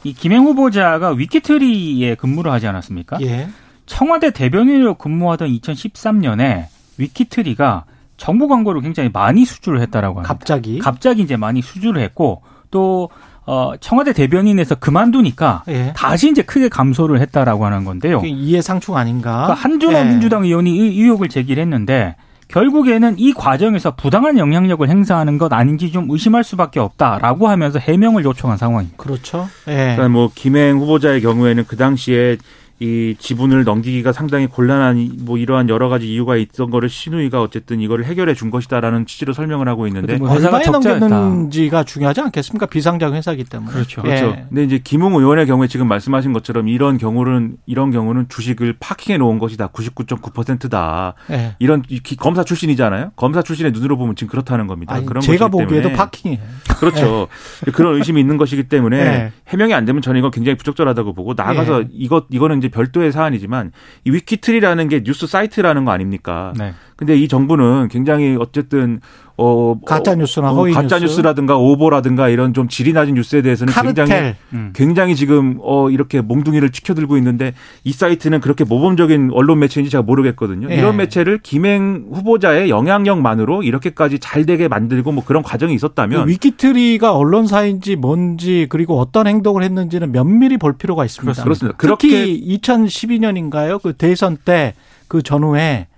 [0.05, 3.19] 이 김행 후보자가 위키트리에 근무를 하지 않았습니까?
[3.23, 3.49] 예.
[3.87, 6.67] 청와대 대변인으로 근무하던 2013년에
[6.97, 7.85] 위키트리가
[8.19, 10.35] 정부 광고를 굉장히 많이 수주를 했다라고 합니다.
[10.35, 10.79] 갑자기.
[10.79, 13.09] 갑자기 이제 많이 수주를 했고 또
[13.47, 15.95] 어, 청와대 대변인에서 그만두니까 예.
[15.97, 18.19] 다시 이제 크게 감소를 했다라고 하는 건데요.
[18.19, 19.45] 그게 이해상충 아닌가?
[19.45, 20.05] 그러니까 한준호 예.
[20.05, 22.17] 민주당 의원이 의- 의혹을 제기를 했는데
[22.49, 28.57] 결국에는 이 과정에서 부당한 영향력을 행사하는 것 아닌지 좀 의심할 수밖에 없다라고 하면서 해명을 요청한
[28.59, 28.97] 상황입니다.
[29.03, 29.49] 그렇죠.
[29.69, 29.75] 예.
[29.97, 32.37] 그러니까 뭐 김행 후보자의 경우에는 그 당시에
[32.81, 38.05] 이 지분을 넘기기가 상당히 곤란한 뭐 이러한 여러 가지 이유가 있던 거를 신우이가 어쨌든 이거를
[38.05, 40.99] 해결해 준 것이다라는 취지로 설명을 하고 있는데 뭐 회사가 얼마에.
[40.99, 42.67] 넘겼는지가 중요하지 않겠습니까?
[42.67, 43.73] 비상장 회사기 때문에.
[43.73, 44.03] 그렇죠.
[44.05, 44.09] 예.
[44.09, 44.37] 그렇죠.
[44.49, 49.41] 근데 이제 김웅 의원의 경우에 지금 말씀하신 것처럼 이런 경우는 이런 경우는 주식을 파킹해 놓은
[49.41, 51.15] 것이 다 99.9%다.
[51.31, 51.57] 예.
[51.59, 51.83] 이런
[52.19, 53.13] 검사 출신이잖아요.
[53.17, 54.95] 검사 출신의 눈으로 보면 지금 그렇다는 겁니다.
[54.95, 56.41] 아니, 그런 제가 보기에도 파킹이에요.
[56.79, 57.27] 그렇죠.
[57.73, 59.33] 그런 의심이 있는 것이기 때문에 네.
[59.49, 61.89] 해명이 안 되면 저는 이거 굉장히 부적절하다고 보고 나가서 예.
[61.93, 63.73] 이것 이거는 이제 별도의 사안이지만
[64.05, 66.53] 이 위키트리라는 게 뉴스 사이트라는 거 아닙니까?
[66.57, 66.75] 네.
[66.99, 69.01] 근데 이 정부는 굉장히 어쨌든
[69.37, 71.05] 어 가짜 뉴스나 어, 허위 가짜 뉴스.
[71.05, 74.37] 뉴스 라든가 오보라든가 이런 좀 질이 낮은 뉴스에 대해서는 굉장히 카르텔.
[74.53, 74.73] 음.
[74.75, 80.69] 굉장히 지금 어 이렇게 몽둥이를 치켜들고 있는데 이 사이트는 그렇게 모범적인 언론 매체인지 제가 모르겠거든요.
[80.73, 80.75] 예.
[80.75, 87.15] 이런 매체를 김행 후보자의 영향력만으로 이렇게까지 잘 되게 만들고 뭐 그런 과정이 있었다면 그 위키트리가
[87.15, 91.45] 언론사인지 뭔지 그리고 어떤 행동을 했는지는 면밀히 볼 필요가 있습니다.
[91.45, 91.79] 그렇습니다.
[91.79, 93.81] 특히 그렇게 2012년인가요?
[93.81, 94.75] 그 대선 때
[95.09, 95.89] 그 전후에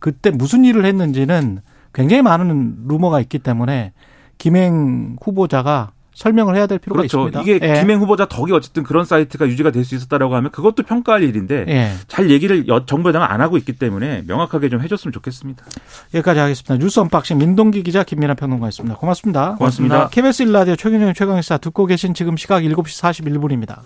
[0.00, 1.60] 그때 무슨 일을 했는지는
[1.94, 3.92] 굉장히 많은 루머가 있기 때문에
[4.38, 7.28] 김행 후보자가 설명을 해야 될 필요가 그렇죠.
[7.28, 7.40] 있습니다.
[7.42, 7.80] 이게 예.
[7.80, 11.92] 김행 후보자 덕이 어쨌든 그런 사이트가 유지가 될 수 있었다라고 하면 그것도 평가할 일인데 예.
[12.08, 15.64] 잘 얘기를 여- 정부 여당은 안 하고 있기 때문에 명확하게 좀 해줬으면 좋겠습니다.
[16.12, 16.76] 여기까지 하겠습니다.
[16.76, 18.96] 뉴스 언박싱 민동기 기자 김민아 평론가였습니다.
[18.96, 19.54] 고맙습니다.
[19.56, 20.08] 고맙습니다.
[20.08, 23.78] KBS 일라디오 최경영 최강시사 듣고 계신 지금 시각 7시 41분입니다.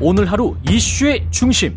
[0.00, 1.76] 오늘 하루 이슈의 중심.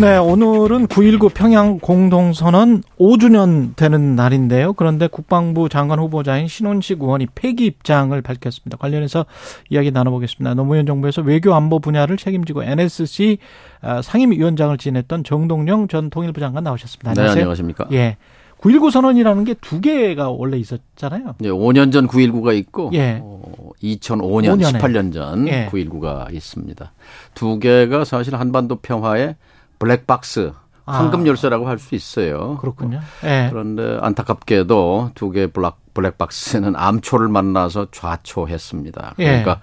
[0.00, 4.74] 네, 오늘은 9.19 평양 공동선언 5주년 되는 날인데요.
[4.74, 8.76] 그런데 국방부 장관 후보자인 신원식 의원이 폐기 입장을 밝혔습니다.
[8.76, 9.26] 관련해서
[9.70, 10.54] 이야기 나눠보겠습니다.
[10.54, 13.38] 노무현 정부에서 외교 안보 분야를 책임지고 NSC
[13.80, 17.14] 아, 상임위원장을 지냈던 정동영 전 통일부 장관 나오셨습니다.
[17.14, 17.42] 네, 안녕하세요.
[17.42, 17.88] 안녕하십니까.
[17.90, 18.16] 예.
[18.60, 21.34] 9.19 선언이라는 게 두 개가 원래 있었잖아요.
[21.44, 23.20] 예, 5년 전 9.19가 있고, 예.
[23.22, 24.80] 어, 2005년, 5년에.
[24.80, 25.68] 18년 전 예.
[25.72, 26.92] 9.19가 있습니다.
[27.34, 29.36] 두 개가 사실 한반도 평화의
[29.78, 30.52] 블랙박스,
[30.86, 32.56] 황금 열쇠라고 할 수 있어요.
[32.60, 33.00] 그렇군요.
[33.24, 33.48] 예.
[33.50, 39.14] 그런데 안타깝게도 두 개의 블랙, 블랙박스는 암초를 만나서 좌초했습니다.
[39.18, 39.24] 예.
[39.24, 39.60] 그러니까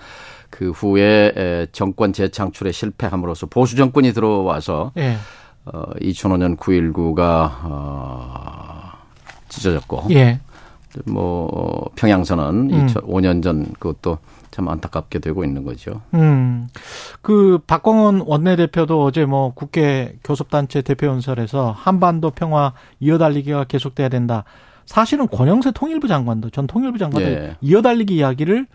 [0.51, 5.17] 그 후에 에, 정권 재창출에 실패함으로써 보수 정권이 들어와서 예.
[5.65, 8.91] 어, 2005년 9.19가 어,
[9.49, 10.39] 찢어졌고 예.
[11.07, 12.85] 뭐 어, 평양선언 음.
[12.87, 14.19] 2005년 전 그것도
[14.55, 16.01] 참 안타깝게 되고 있는 거죠.
[16.13, 16.69] 음,
[17.21, 24.45] 그 박광원 원내대표도 어제 뭐 국회 교섭단체 대표연설에서 한반도 평화 이어달리기가 계속돼야 된다.
[24.85, 27.57] 사실은 권영세 통일부 장관도 전 통일부 장관도 예.
[27.59, 28.65] 이어달리기 이야기를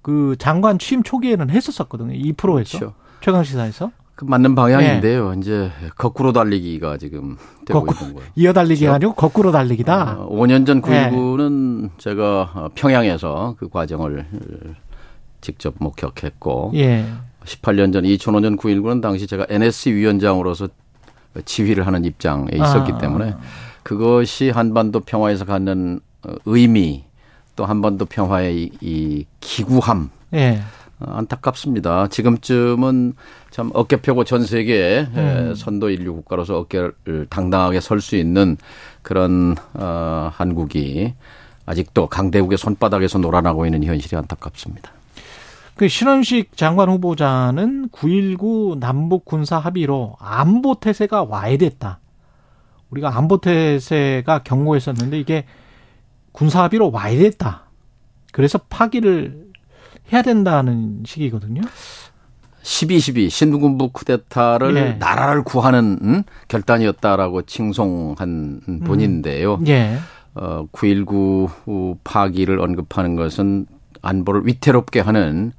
[0.00, 2.14] 그 장관 취임 초기에는 했었었거든요.
[2.14, 2.94] 2%에서 그렇죠.
[3.20, 5.34] 최강 시사에서 그 맞는 방향인데요.
[5.34, 7.98] 이제 거꾸로 달리기가 지금 되고 거꾸로.
[8.00, 8.30] 있는 거예요.
[8.36, 10.16] 이어 달리기가 아니고 거꾸로 달리기다.
[10.20, 11.10] 어, 5년 전 예.
[11.10, 14.24] 9.19는 제가 어, 평양에서 그 과정을
[15.40, 17.04] 직접 목격했고 예.
[17.44, 20.68] 18년 전 2005년 9.19는 당시 제가 NSC 위원장으로서
[21.44, 22.98] 지휘를 하는 입장에 있었기 아.
[22.98, 23.34] 때문에
[23.82, 27.04] 그것이 한반도 평화에서 갖는 어, 의미
[27.56, 30.60] 또 한반도 평화의 이, 이 기구함 예.
[31.00, 32.08] 어, 안타깝습니다.
[32.08, 33.14] 지금쯤은
[33.50, 35.18] 참 어깨 펴고 전 세계에 음.
[35.18, 38.56] 에, 선도 인류 국가로서 어깨를 당당하게 설 수 있는
[39.02, 41.14] 그런 어, 한국이
[41.66, 44.92] 아직도 강대국의 손바닥에서 놀아나고 있는 현실이 안타깝습니다.
[45.80, 52.00] 그 신원식 장관 후보자는 9.19 남북 군사 합의로 안보 태세가 와야 됐다.
[52.90, 55.46] 우리가 안보 태세가 경고했었는데 이게
[56.32, 57.70] 군사 합의로 와야 됐다.
[58.30, 59.46] 그래서 파기를
[60.12, 61.62] 해야 된다는 식이거든요.
[62.62, 64.92] 12.12 신군부 쿠데타를 예.
[64.98, 69.60] 나라를 구하는 음, 결단이었다라고 칭송한 분인데요.
[69.68, 69.96] 예.
[70.34, 73.64] 어, 9.19 파기를 언급하는 것은
[74.02, 75.52] 안보를 위태롭게 하는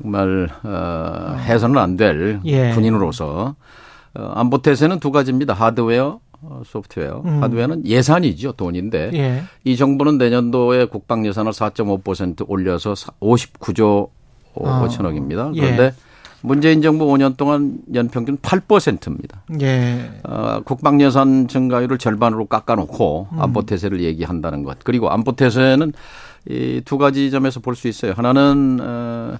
[0.00, 2.70] 정말 어, 해서는 안될 예.
[2.74, 3.54] 군인으로서
[4.14, 5.54] 어, 안보 태세는 두 가지입니다.
[5.54, 7.22] 하드웨어, 어, 소프트웨어.
[7.24, 7.42] 음.
[7.42, 9.42] 하드웨어는 예산이죠, 돈인데 예.
[9.64, 14.08] 이 정부는 내년도에 국방 예산을 4.5% 올려서 59조
[14.64, 14.86] 아.
[14.86, 15.54] 5천억입니다.
[15.56, 15.60] 예.
[15.60, 15.94] 그런데
[16.42, 19.42] 문재인 정부 5년 동안 연평균 8%입니다.
[19.62, 20.10] 예.
[20.24, 23.40] 어, 국방 예산 증가율을 절반으로 깎아놓고 음.
[23.40, 24.78] 안보 태세를 얘기한다는 것.
[24.84, 25.92] 그리고 안보 태세는
[26.46, 28.12] 이 두 가지 점에서 볼 수 있어요.
[28.14, 29.36] 하나는 어,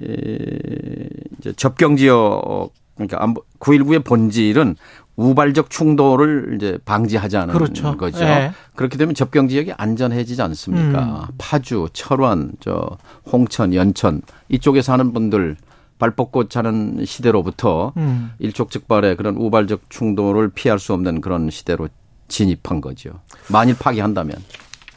[0.00, 4.76] 이, 이제 접경 지역 그러니까 안보 9.19의 본질은
[5.16, 7.96] 우발적 충돌을 이제 방지하자는 그렇죠.
[7.96, 8.24] 거죠.
[8.24, 8.52] 예.
[8.74, 11.28] 그렇게 되면 접경 지역이 안전해지지 않습니까?
[11.28, 11.34] 음.
[11.38, 12.96] 파주, 철원, 저
[13.30, 15.56] 홍천, 연천 이쪽에 사는 분들
[15.98, 18.32] 발 뻗고 자는 시대로부터 음.
[18.38, 21.88] 일촉즉발의 그런 우발적 충돌을 피할 수 없는 그런 시대로
[22.28, 23.20] 진입한 거죠.
[23.48, 24.36] 만일 파기한다면.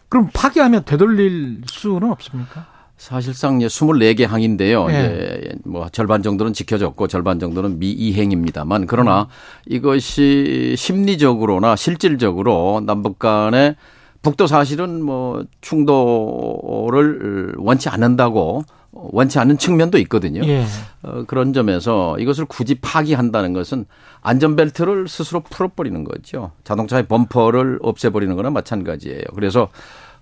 [0.08, 2.75] 그럼 파기하면 되돌릴 수는 없습니까?
[2.98, 4.88] 사실상 이제 24개 항인데요.
[4.90, 4.94] 예.
[4.94, 9.28] 이제 뭐 절반 정도는 지켜졌고 절반 정도는 미이행입니다만 그러나
[9.66, 13.76] 이것이 심리적으로나 실질적으로 남북 간에
[14.22, 20.42] 북도 사실은 뭐 충돌을 원치 않는다고 원치 않는 측면도 있거든요.
[20.46, 20.66] 예.
[21.04, 23.86] 어, 그런 점에서 이것을 굳이 파기한다는 것은
[24.22, 26.52] 안전벨트를 스스로 풀어버리는 거죠.
[26.64, 29.24] 자동차의 범퍼를 없애버리는 거나 마찬가지예요.
[29.36, 29.68] 그래서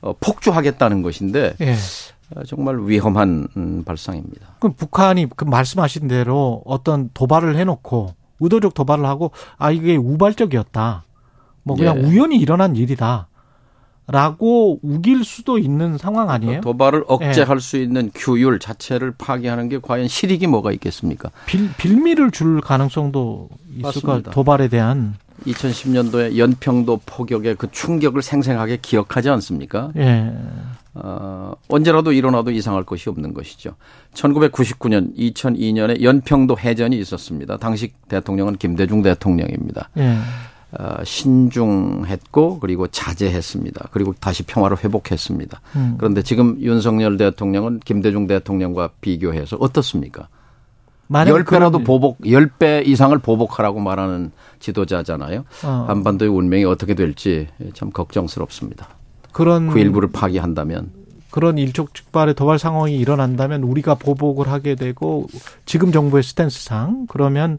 [0.01, 1.75] 어, 폭주하겠다는 것인데 예.
[2.35, 4.55] 어, 정말 위험한 음, 발상입니다.
[4.59, 11.03] 그럼 북한이 그 말씀하신 대로 어떤 도발을 해놓고 의도적 도발을 하고 아 이게 우발적이었다.
[11.63, 12.01] 뭐 그냥 예.
[12.01, 13.27] 우연히 일어난 일이다.
[14.05, 16.59] 라고 우길 수도 있는 상황 아니에요?
[16.59, 17.03] 도발을 예.
[17.07, 21.31] 억제할 수 있는 규율 자체를 파기하는 게 과연 실익이 뭐가 있겠습니까?
[21.45, 24.21] 빌, 빌미를 줄 가능성도 있을까?
[24.23, 25.15] 도발에 대한
[25.45, 29.91] 2010년도에 연평도 포격의 그 충격을 생생하게 기억하지 않습니까?
[29.95, 30.33] 예.
[30.95, 33.75] 어, 언제라도 일어나도 이상할 것이 없는 것이죠.
[34.13, 37.57] 1999년, 2002년에 연평도 해전이 있었습니다.
[37.57, 39.89] 당시 대통령은 김대중 대통령입니다.
[39.97, 40.17] 예.
[40.79, 43.89] 어, 신중했고 그리고 자제했습니다.
[43.91, 45.61] 그리고 다시 평화를 회복했습니다.
[45.75, 45.95] 음.
[45.97, 50.27] 그런데 지금 윤석열 대통령은 김대중 대통령과 비교해서 어떻습니까?
[51.07, 55.43] 만약 열 배라도 그런- 보복, 열배 이상을 보복하라고 말하는 지도자잖아요.
[55.63, 58.87] 어, 한반도의 운명이 어떻게 될지 참 걱정스럽습니다.
[59.33, 60.91] 그런 그 일부를 파기한다면
[61.31, 65.27] 그런 일촉즉발의 도발 상황이 일어난다면 우리가 보복을 하게 되고
[65.65, 67.57] 지금 정부의 스탠스상 그러면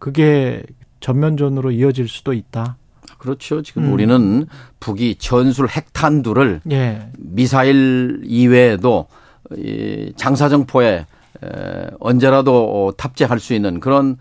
[0.00, 0.64] 그게
[0.98, 2.76] 전면전으로 이어질 수도 있다.
[3.18, 3.62] 그렇죠.
[3.62, 3.92] 지금 음.
[3.92, 4.46] 우리는
[4.80, 7.08] 북이 전술 핵탄두를 예.
[7.16, 9.06] 미사일 이외에도
[9.56, 11.06] 이 장사정포에
[11.44, 14.16] 에, 언제라도 어, 탑재할 수 있는 그런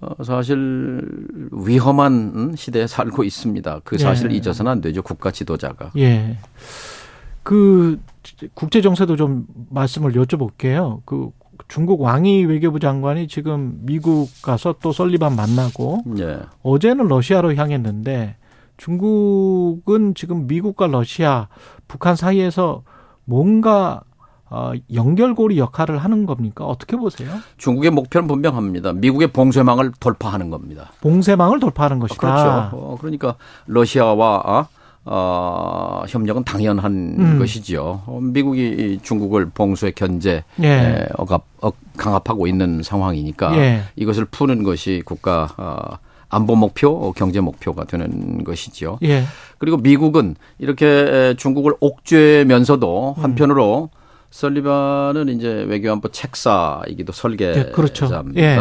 [0.00, 1.02] 어, 사실
[1.50, 3.80] 위험한 음, 시대에 살고 있습니다.
[3.84, 4.36] 그 사실을 예.
[4.36, 5.02] 잊어서는 안 되죠.
[5.02, 5.90] 국가 지도자가.
[5.96, 6.38] 예.
[7.42, 7.98] 그
[8.54, 11.00] 국제 정세도 좀 말씀을 여쭤볼게요.
[11.04, 11.30] 그
[11.66, 16.40] 중국 왕이 외교부 장관이 지금 미국 가서 또 설리반 만나고 예.
[16.62, 18.36] 어제는 러시아로 향했는데
[18.76, 21.48] 중국은 지금 미국과 러시아,
[21.88, 22.84] 북한 사이에서
[23.24, 24.02] 뭔가
[24.50, 26.64] 어, 연결고리 역할을 하는 겁니까?
[26.64, 27.30] 어떻게 보세요?
[27.58, 28.92] 중국의 목표는 분명합니다.
[28.94, 30.90] 미국의 봉쇄망을 돌파하는 겁니다.
[31.00, 32.20] 봉쇄망을 돌파하는 것이다.
[32.20, 32.76] 그렇죠.
[32.76, 33.34] 어, 그러니까
[33.66, 34.66] 러시아와 어,
[35.04, 37.38] 어, 협력은 당연한 음.
[37.38, 38.02] 것이지요.
[38.06, 40.66] 어, 미국이 이 중국을 봉쇄 견제 예.
[40.68, 43.82] 에, 억압, 억, 강압하고 있는 상황이니까 예.
[43.96, 48.98] 이것을 푸는 것이 국가 어, 안보 목표, 어, 경제 목표가 되는 것이지요.
[49.02, 49.24] 예.
[49.56, 53.24] 그리고 미국은 이렇게 에, 중국을 옥죄면서도 음.
[53.24, 53.88] 한편으로
[54.30, 57.68] 설리반은 이제 외교안보 책사이기도 설계자입니다.
[57.68, 58.30] 네, 그렇죠.
[58.36, 58.58] 예.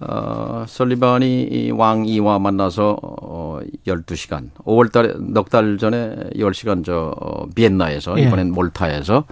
[0.00, 7.46] 어, 설리반이 이 왕이와 만나서 어 12시간, 5월 달에 넉 달 전에 10시간 저 어,
[7.54, 8.22] 비엔나에서 예.
[8.22, 9.24] 이번엔 몰타에서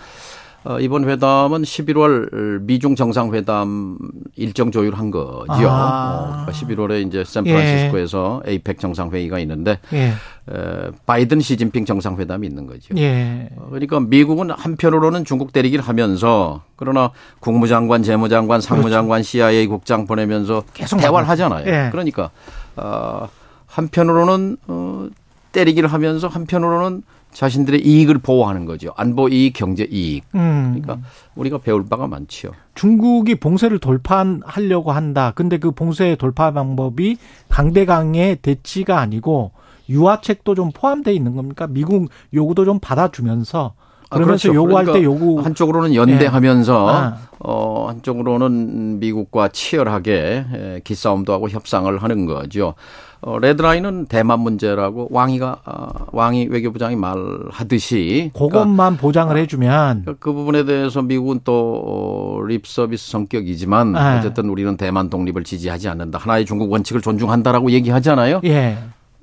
[0.69, 3.99] 어, 이번 회담은 11월 미중 정상회담
[4.35, 5.69] 일정 조율한 거죠.
[5.69, 6.45] 아.
[6.49, 10.09] 어, 11월에 이제 샌프란시스코에서 에이펙 정상회의가 있는데 예.
[10.09, 12.97] 에, 바이든 시진핑 정상회담이 있는 거죠.
[12.97, 13.49] 예.
[13.57, 20.97] 어, 그러니까 미국은 한편으로는 중국 때리기를 하면서 그러나 국무장관, 재무장관, 상무장관, CIA 국장 보내면서 계속
[20.99, 21.29] 대화를.
[21.29, 21.65] 하잖아요.
[21.69, 21.91] 예.
[21.93, 22.31] 그러니까
[22.75, 23.29] 어,
[23.67, 25.09] 한편으로는 어,
[25.53, 27.03] 때리기를 하면서 한편으로는
[27.37, 28.95] 자신들의 이익을 보호하는 거죠.
[28.97, 30.25] 안보 이익, 경제 이익.
[30.35, 30.81] 음.
[30.81, 32.53] 그러니까 우리가 배울 바가 많지요.
[32.75, 35.33] 중국이 봉쇄를 돌파하려고 한다.
[35.35, 37.19] 근데 그 봉쇄 돌파 방법이
[37.51, 39.53] 강대강의 대치가 아니고
[39.91, 41.67] 유화책도 좀 포함되어 있는 겁니까?
[41.67, 44.55] 미국 요구도 좀 받아주면서 아, 그러면서 그렇죠.
[44.55, 47.17] 요구할 때 그러니까 요구 한쪽으로는 연대하면서 아.
[47.39, 52.75] 어 한쪽으로는 미국과 치열하게 에, 기싸움도 하고 협상을 하는 거죠.
[53.21, 60.65] 어 레드라인은 대만 문제라고 왕이가 아, 왕이 외교부장이 말하듯이 그것만 보장을 해주면 그러니까 그 부분에
[60.65, 64.19] 대해서 미국은 또 립서비스 성격이지만 네.
[64.19, 66.19] 어쨌든 우리는 대만 독립을 지지하지 않는다.
[66.19, 68.41] 하나의 중국 원칙을 존중한다라고 얘기하잖아요.
[68.45, 68.79] 예.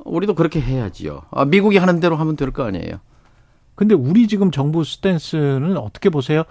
[0.05, 1.21] 우리도 그렇게 해야지요.
[1.31, 2.97] 아, 미국이 하는 대로 하면 될 거 아니에요.
[3.75, 6.43] 근데 우리 지금 정부 스탠스는 어떻게 보세요?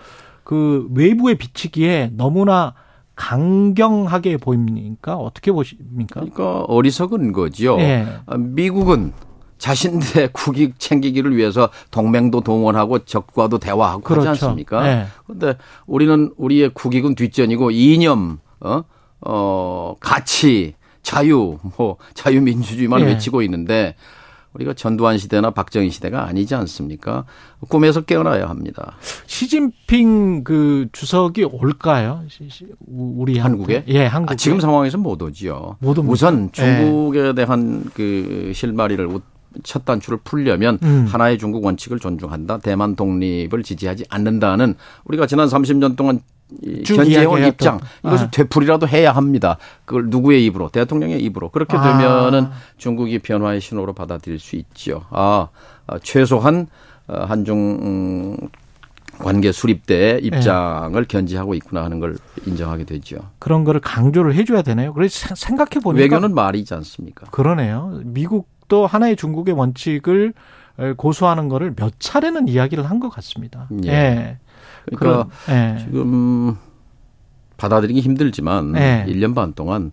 [0.44, 2.74] 그 외부에 비치기에 너무나
[3.14, 5.16] 강경하게 보입니까?
[5.16, 6.20] 어떻게 보십니까?
[6.20, 7.78] 그러니까 어리석은 거지요.
[7.78, 8.06] 예.
[8.26, 9.12] 아, 미국은
[9.58, 14.30] 자신들의 국익 챙기기를 위해서 동맹도 동원하고 적과도 대화하고 그렇죠.
[14.30, 14.88] 하지 않습니까?
[14.88, 15.06] 예.
[15.24, 15.56] 그런데
[15.86, 18.82] 우리는 우리의 국익은 뒷전이고 이념, 어,
[19.20, 23.04] 어, 가치, 자유, 뭐 자유민주주의만 예.
[23.06, 23.94] 외치고 있는데
[24.54, 27.24] 우리가 전두환 시대나 박정희 시대가 아니지 않습니까?
[27.68, 28.96] 꿈에서 깨어나야 합니다.
[29.26, 32.24] 시진핑 그 주석이 올까요?
[32.86, 33.84] 우리 한국에?
[33.88, 34.32] 예, 한국에.
[34.32, 35.76] 아, 지금 상황에서 못 오지요.
[35.78, 37.32] 못 우선 중국에 예.
[37.32, 39.08] 대한 그 실마리를
[39.62, 41.06] 첫 단추를 풀려면 음.
[41.08, 42.58] 하나의 중국 원칙을 존중한다.
[42.58, 46.20] 대만 독립을 지지하지 않는다는 우리가 지난 30년 동안
[46.84, 48.30] 견제해온 입장 이것을 아.
[48.30, 49.58] 되풀이라도 해야 합니다.
[49.84, 51.82] 그걸 누구의 입으로 대통령의 입으로 그렇게 아.
[51.82, 52.52] 되면은 아.
[52.76, 55.04] 중국이 변화의 신호로 받아들일 수 있죠.
[55.10, 55.48] 아,
[55.86, 56.66] 아 최소한
[57.08, 58.36] 어, 한중 음,
[59.18, 61.06] 관계 수립 때 입장을 네.
[61.06, 63.18] 견지하고 있구나 하는 걸 인정하게 되죠.
[63.38, 64.92] 그런 거를 강조를 해줘야 되네요.
[64.94, 67.26] 그래서 생각해 보니까 외교는 말이지 않습니까?
[67.30, 68.00] 그러네요.
[68.04, 70.32] 미국도 하나의 중국의 원칙을
[70.96, 73.68] 고수하는 거를 몇 차례는 이야기를 한 것 같습니다.
[73.84, 73.88] 예.
[73.90, 74.38] 예.
[74.96, 75.78] 그러니까 네.
[75.78, 76.56] 지금
[77.56, 79.04] 받아들이기 힘들지만 네.
[79.08, 79.92] 1년 반 동안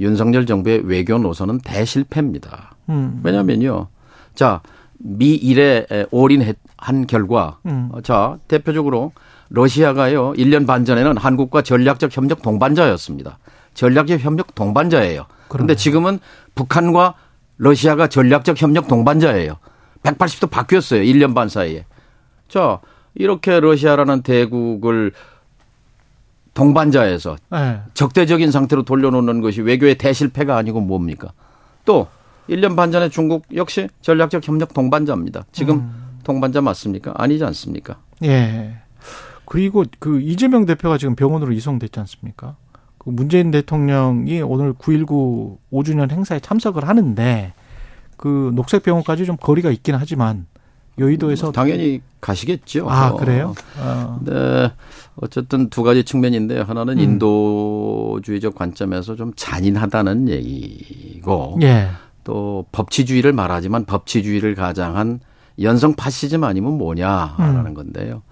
[0.00, 2.76] 윤석열 정부의 외교 노선은 대실패입니다.
[2.88, 3.20] 음.
[3.22, 3.88] 왜냐면요.
[4.34, 4.60] 자,
[4.98, 7.90] 미 일에 올인한 결과 음.
[8.02, 9.12] 자, 대표적으로
[9.50, 10.32] 러시아가요.
[10.32, 13.38] 1년 반 전에는 한국과 전략적 협력 동반자였습니다.
[13.74, 15.26] 전략적 협력 동반자예요.
[15.48, 16.18] 그런데 지금은
[16.54, 17.14] 북한과
[17.56, 19.54] 러시아가 전략적 협력 동반자예요.
[20.02, 21.02] 180도 바뀌었어요.
[21.02, 21.86] 1년 반 사이에.
[22.48, 22.80] 자,
[23.18, 25.12] 이렇게 러시아라는 대국을
[26.54, 27.80] 동반자에서 네.
[27.94, 31.32] 적대적인 상태로 돌려놓는 것이 외교의 대실패가 아니고 뭡니까?
[31.84, 32.08] 또
[32.48, 35.44] 1년 반 전에 중국 역시 전략적 협력 동반자입니다.
[35.52, 36.08] 지금 음.
[36.24, 37.12] 동반자 맞습니까?
[37.16, 37.98] 아니지 않습니까?
[38.24, 38.78] 예.
[39.44, 42.56] 그리고 그 이재명 대표가 지금 병원으로 이송됐지 않습니까?
[42.98, 47.52] 그 문재인 대통령이 오늘 9.19 5주년 행사에 참석을 하는데
[48.16, 50.46] 그 녹색 병원까지 좀 거리가 있긴 하지만
[50.98, 52.88] 여의도에서 뭐 당연히 가시겠죠.
[52.88, 53.54] 아 그래요?
[53.78, 54.18] 어.
[54.24, 54.72] 네.
[55.16, 57.02] 어쨌든 두 가지 측면인데 하나는 음.
[57.02, 61.88] 인도주의적 관점에서 좀 잔인하다는 얘기고 예.
[62.24, 65.20] 또 법치주의를 말하지만 법치주의를 가장한
[65.60, 67.74] 연성 파시즘 아니면 뭐냐라는 음.
[67.74, 68.22] 건데요.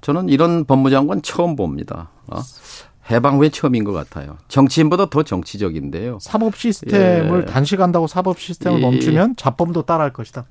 [0.00, 2.10] 저는 이런 법무장관 처음 봅니다.
[2.28, 2.38] 어?
[3.10, 4.36] 해방 후에 처음인 것 같아요.
[4.48, 6.18] 정치인보다 더 정치적인데요.
[6.20, 7.50] 사법 시스템을 예.
[7.50, 10.46] 단식한다고 사법 시스템을 멈추면 자범도 따라할 것이다.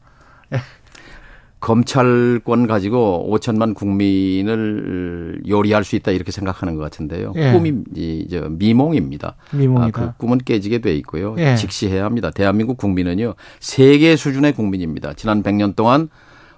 [1.58, 1.60] 예.
[1.60, 7.34] 검찰권 가지고 5천만 국민을 요리할 수 있다 이렇게 생각하는 것 같은데요.
[7.36, 7.52] 예.
[7.52, 9.36] 꿈이 이제 미몽입니다.
[9.54, 10.02] 미몽이다.
[10.02, 11.36] 아, 그 꿈은 깨지게 돼 있고요.
[11.40, 11.56] 예.
[11.56, 12.30] 직시해야 합니다.
[12.30, 15.14] 대한민국 국민은요 세계 수준의 국민입니다.
[15.14, 16.10] 지난 100년 동안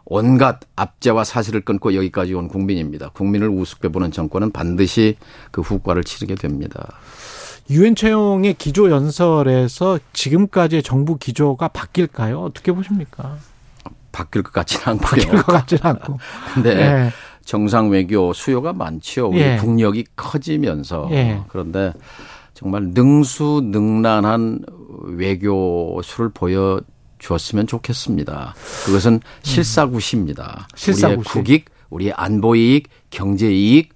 [0.05, 3.09] 온갖 압제와 사실을 끊고 여기까지 온 국민입니다.
[3.09, 5.15] 국민을 우습게 보는 정권은 반드시
[5.51, 6.99] 그 후과를 치르게 됩니다.
[7.69, 12.41] 유엔 채용의 기조 연설에서 지금까지의 정부 기조가 바뀔까요?
[12.41, 13.37] 어떻게 보십니까?
[14.19, 15.21] 바뀔 것 같지는 않고요.
[15.21, 16.19] 바뀔 것 같지는 않고.
[16.53, 17.09] 근데 네.
[17.45, 19.27] 정상 외교 수요가 많죠.
[19.29, 19.57] 우리 예.
[19.57, 21.41] 국력이 커지면서 예.
[21.47, 21.93] 그런데
[22.53, 24.65] 정말 능수능란한
[25.03, 26.81] 외교수를 보여
[27.17, 28.55] 주었으면 좋겠습니다.
[28.85, 30.67] 그것은 실사구시입니다.
[30.69, 30.75] 음.
[30.75, 31.15] 실사구시.
[31.15, 33.93] 우리의 국익, 우리의 안보이익, 경제이익,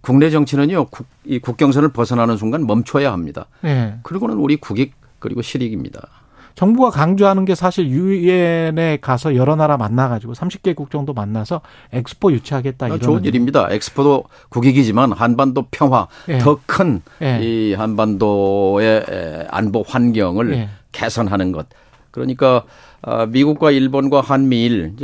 [0.00, 3.46] 국내 정치는요, 국, 이 국경선을 벗어나는 순간 멈춰야 합니다.
[3.60, 3.98] 네.
[4.02, 6.08] 그리고는 우리 국익, 그리고 실익입니다.
[6.56, 11.60] 정부가 강조하는 게 사실 유엔에 가서 여러 나라 만나가지고 30개국 정도 만나서
[11.92, 13.68] 엑스포 유치하겠다 이런 좋은 일입니다.
[13.70, 16.38] 엑스포도 국익이지만 한반도 평화 예.
[16.38, 17.74] 더큰이 예.
[17.74, 20.68] 한반도의 안보 환경을 예.
[20.92, 21.66] 개선하는 것.
[22.10, 22.64] 그러니까
[23.02, 24.94] 아, 미국과 일본과 한미일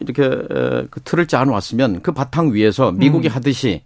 [0.00, 0.28] 이렇게
[0.90, 3.34] 그 틀을 짜놓았으면 그 바탕 위에서 미국이 음.
[3.34, 3.82] 하듯이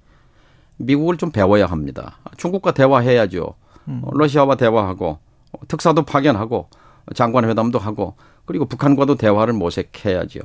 [0.77, 2.19] 미국을 좀 배워야 합니다.
[2.37, 3.55] 중국과 대화해야죠.
[3.89, 4.03] 음.
[4.13, 5.19] 러시아와 대화하고
[5.67, 6.69] 특사도 파견하고
[7.15, 10.41] 장관 회담도 하고 그리고 북한과도 대화를 모색해야죠.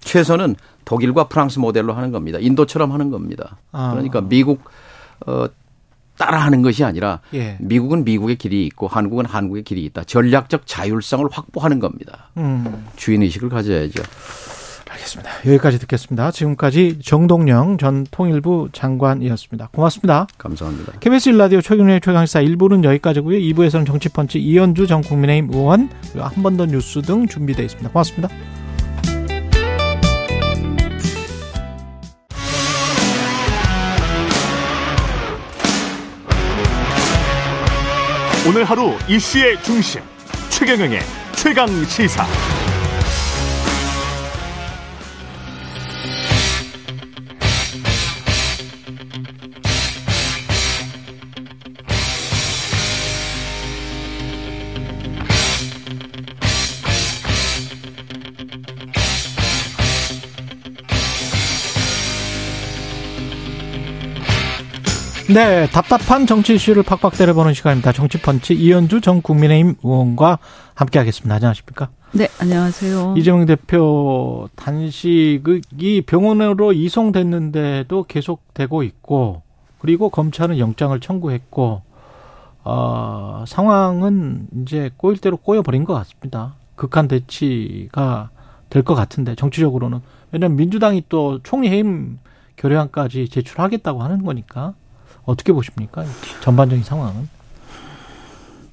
[0.00, 2.38] 최선은 독일과 프랑스 모델로 하는 겁니다.
[2.40, 3.58] 인도처럼 하는 겁니다.
[3.72, 3.90] 아.
[3.90, 4.64] 그러니까 미국
[5.26, 5.46] 어
[6.16, 7.56] 따라하는 것이 아니라 예.
[7.60, 10.04] 미국은 미국의 길이 있고 한국은 한국의 길이 있다.
[10.04, 12.28] 전략적 자율성을 확보하는 겁니다.
[12.36, 12.86] 음.
[12.96, 14.02] 주인 의식을 가져야죠.
[15.00, 15.30] 알겠습니다.
[15.46, 16.30] 여기까지 듣겠습니다.
[16.30, 19.68] 지금까지 정동영 전 통일부 장관이었습니다.
[19.72, 20.26] 고맙습니다.
[20.38, 20.92] 감사합니다.
[21.00, 23.38] KBS 일라디오 최경련의 최강시사 1부는 여기까지고요.
[23.38, 27.90] 2부에서는 정치펀치 이현주 전 국민의힘 의원 그리고 한 번 더 뉴스 등 준비되어 있습니다.
[27.90, 28.28] 고맙습니다.
[38.46, 40.00] 오늘 하루 이슈의 중심
[40.50, 41.00] 최경영의
[41.36, 42.26] 최강 시사.
[65.32, 67.92] 네, 답답한 정치 이슈를 팍팍 때려보는 시간입니다.
[67.92, 70.38] 정치펀치 이현주 전 국민의힘 의원과
[70.74, 71.34] 함께하겠습니다.
[71.36, 71.90] 안녕하십니까?
[72.12, 73.14] 네, 안녕하세요.
[73.16, 79.42] 이재명 대표 단식이 병원으로 이송됐는데도 계속되고 있고,
[79.78, 81.82] 그리고 검찰은 영장을 청구했고,
[82.64, 86.54] 어, 상황은 이제 꼬일 대로 꼬여버린 것 같습니다.
[86.74, 88.30] 극한 대치가
[88.68, 90.00] 될 것 같은데, 정치적으로는.
[90.32, 92.18] 왜냐하면 민주당이 또 총리 해임
[92.56, 94.74] 결의안까지 제출하겠다고 하는 거니까.
[95.30, 96.04] 어떻게 보십니까?
[96.42, 97.28] 전반적인 상황은?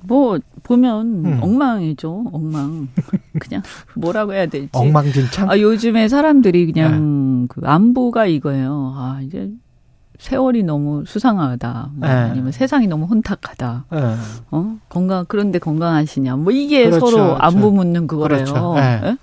[0.01, 1.39] 뭐 보면 음.
[1.41, 2.27] 엉망이죠.
[2.31, 2.87] 엉망.
[3.39, 3.61] 그냥
[3.95, 4.69] 뭐라고 해야 될지.
[4.73, 5.49] 엉망진창.
[5.49, 8.93] 아, 요즘에 사람들이 그냥 그 안보가 이거예요.
[8.95, 9.49] 아, 이제
[10.19, 11.91] 세월이 너무 수상하다.
[11.93, 12.13] 뭐 네.
[12.13, 13.85] 아니면 세상이 너무 혼탁하다.
[13.93, 14.15] 예.
[14.51, 14.77] 어?
[14.89, 16.37] 건강 그런데 건강하시냐.
[16.37, 17.37] 뭐 이게 그렇죠, 서로 그렇죠.
[17.39, 18.45] 안보 묻는 그거래요.
[18.45, 18.73] 그렇죠.
[18.75, 19.01] 네.
[19.03, 19.17] 예?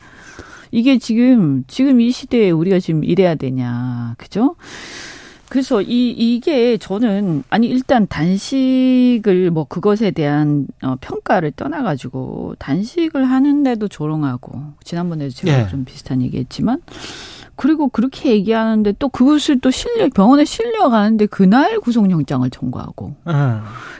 [0.70, 4.14] 이게 지금 지금 이 시대에 우리가 지금 이래야 되냐.
[4.18, 4.56] 그죠?
[5.54, 13.86] 그래서 이 이게 저는 아니 일단 단식을 뭐 그것에 대한 어, 평가를 떠나가지고 단식을 하는데도
[13.86, 15.68] 조롱하고 지난번에도 제가 예.
[15.68, 16.82] 좀 비슷한 얘기했지만
[17.54, 23.32] 그리고 그렇게 얘기하는데 또 그것을 또 실려 병원에 실려 가는데 그날 구속영장을 청구하고 예.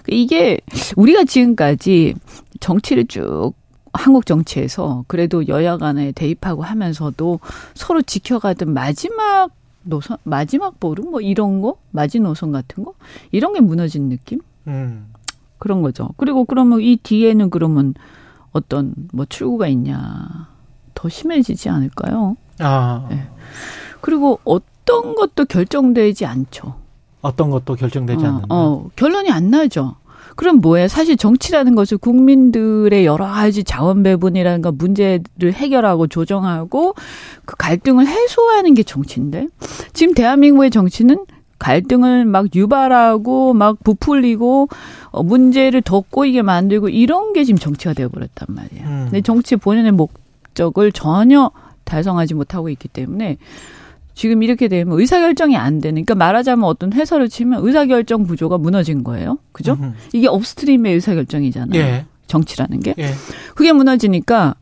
[0.08, 0.58] 이게
[0.96, 2.14] 우리가 지금까지
[2.58, 3.52] 정치를 쭉
[3.92, 7.38] 한국 정치에서 그래도 여야 간에 대입하고 하면서도
[7.74, 9.52] 서로 지켜가던 마지막
[9.84, 12.94] 노선, 마지막 보름 뭐 이런 거, 마지노선 같은 거
[13.30, 15.12] 이런 게 무너진 느낌 음.
[15.58, 16.10] 그런 거죠.
[16.16, 17.94] 그리고 그러면 이 뒤에는 그러면
[18.52, 20.48] 어떤 뭐 출구가 있냐
[20.94, 22.36] 더 심해지지 않을까요?
[22.60, 23.08] 아.
[23.10, 23.28] 예.
[24.00, 26.74] 그리고 어떤 것도 결정되지 않죠.
[27.22, 28.46] 어떤 것도 결정되지 어, 않는다.
[28.50, 29.96] 어, 결론이 안 나죠.
[30.36, 30.88] 그럼 뭐예요?
[30.88, 36.94] 사실 정치라는 것은 국민들의 여러 가지 자원 배분이라는 거 문제를 해결하고 조정하고
[37.44, 39.48] 그 갈등을 해소하는 게 정치인데
[39.92, 41.26] 지금 대한민국의 정치는
[41.58, 44.68] 갈등을 막 유발하고 막 부풀리고
[45.10, 48.86] 어, 문제를 더 꼬이게 만들고 이런 게 지금 정치가 되어버렸단 말이에요.
[48.86, 49.00] 음.
[49.04, 51.50] 근데 정치 본연의 목적을 전혀
[51.84, 53.38] 달성하지 못하고 있기 때문에
[54.14, 59.38] 지금 이렇게 되면 의사결정이 안 되는, 그러니까 말하자면 어떤 회사를 치면 의사결정 구조가 무너진 거예요.
[59.52, 59.76] 그죠?
[59.80, 59.92] 음흠.
[60.12, 61.80] 이게 업스트림의 의사결정이잖아요.
[61.80, 62.06] 예.
[62.26, 62.94] 정치라는 게.
[62.98, 63.10] 예.
[63.54, 64.54] 그게 무너지니까,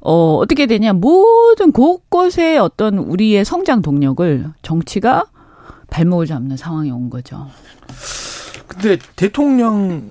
[0.00, 0.92] 어, 어떻게 되냐.
[0.92, 5.24] 모든 곳곳에 어떤 우리의 성장 동력을 정치가
[5.90, 7.48] 발목을 잡는 상황이 온 거죠.
[8.66, 10.10] 근데 대통령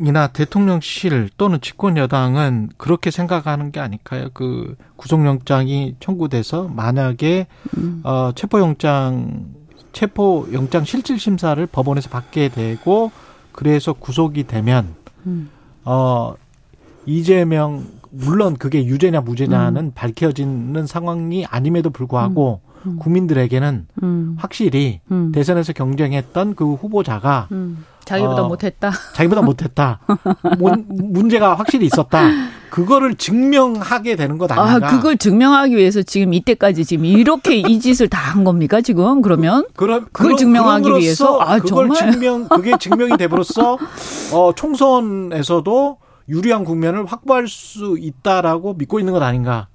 [0.00, 4.28] 이나 대통령실 또는 집권 여당은 그렇게 생각하는 게 아닐까요?
[4.34, 8.00] 그 구속영장이 청구돼서 만약에 음.
[8.02, 9.54] 어 체포영장
[9.92, 13.12] 체포영장 실질 심사를 법원에서 받게 되고
[13.52, 14.94] 그래서 구속이 되면
[15.26, 15.50] 음.
[15.84, 16.34] 어
[17.06, 22.96] 이재명 물론 그게 유죄냐 무죄냐는 밝혀지는 상황이 아님에도 불구하고 음.
[22.98, 24.36] 국민들에게는 음.
[24.38, 25.32] 확실히 음.
[25.32, 27.84] 대선에서 경쟁했던 그 후보자가 음.
[28.04, 28.90] 자기보다 어, 못했다.
[29.14, 30.00] 자기보다 못했다.
[30.58, 32.28] 문- 문제가 확실히 있었다.
[32.68, 34.88] 그거를 증명하게 되는 것 아, 아닌가?
[34.88, 39.22] 그걸 증명하기 위해서 지금 이때까지 지금 이렇게 이 짓을 다 한 겁니까, 지금?
[39.22, 39.64] 그러면?
[39.76, 41.40] 그럼 그걸 증명하기 그럼으로써 위해서?
[41.40, 42.12] 아, 그걸 정말?
[42.12, 43.78] 증명 그게 증명이 됨으로써
[44.34, 45.96] 어 총선에서도
[46.28, 49.68] 유리한 국면을 확보할 수 있다라고 믿고 있는 것 아닌가?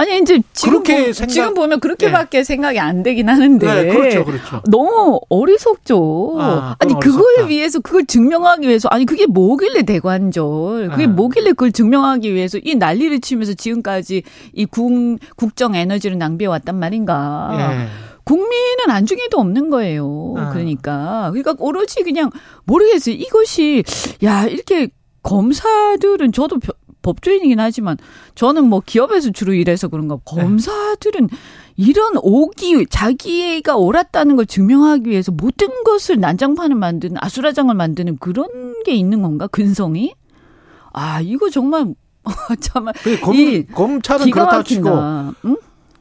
[0.00, 3.66] 아니, 이제 지금, 보, 생각- 지금 보면 그렇게밖에 생각이 안 되긴 하는데.
[3.66, 4.62] 네, 그렇죠, 그렇죠.
[4.70, 6.36] 너무 어리석죠.
[6.40, 7.46] 아, 아, 니 그걸 어리석다.
[7.48, 11.08] 위해서 그걸 증명하기 위해서 아니 그게 뭐길래 대관절 그게 아.
[11.08, 14.22] 뭐길래 그걸 증명하기 위해서 이 난리를 치면서 지금까지
[14.54, 17.50] 이 국, 국정 에너지를 낭비해 왔단 말인가.
[17.84, 17.88] 예.
[18.24, 20.34] 국민은 안중에도 없는 거예요.
[20.38, 20.50] 아.
[20.52, 22.30] 그러니까 그러니까 오로지 그냥
[22.64, 23.14] 모르겠어요.
[23.16, 23.82] 이것이
[24.24, 24.88] 야 이렇게
[25.22, 26.72] 검사들은 저도 벼-
[27.02, 27.96] 법조인이긴 하지만
[28.34, 31.28] 저는 뭐 기업에서 주로 일해서 그런가 검사들은
[31.76, 38.92] 이런 오기 자기가 옳았다는 걸 증명하기 위해서 모든 것을 난장판을 만드는 아수라장을 만드는 그런 게
[38.92, 40.14] 있는 건가 근성이
[40.92, 41.94] 아 이거 정말
[42.60, 44.88] 정말 그 검, 이 검찰은 그렇다 치고.
[45.46, 45.56] 응?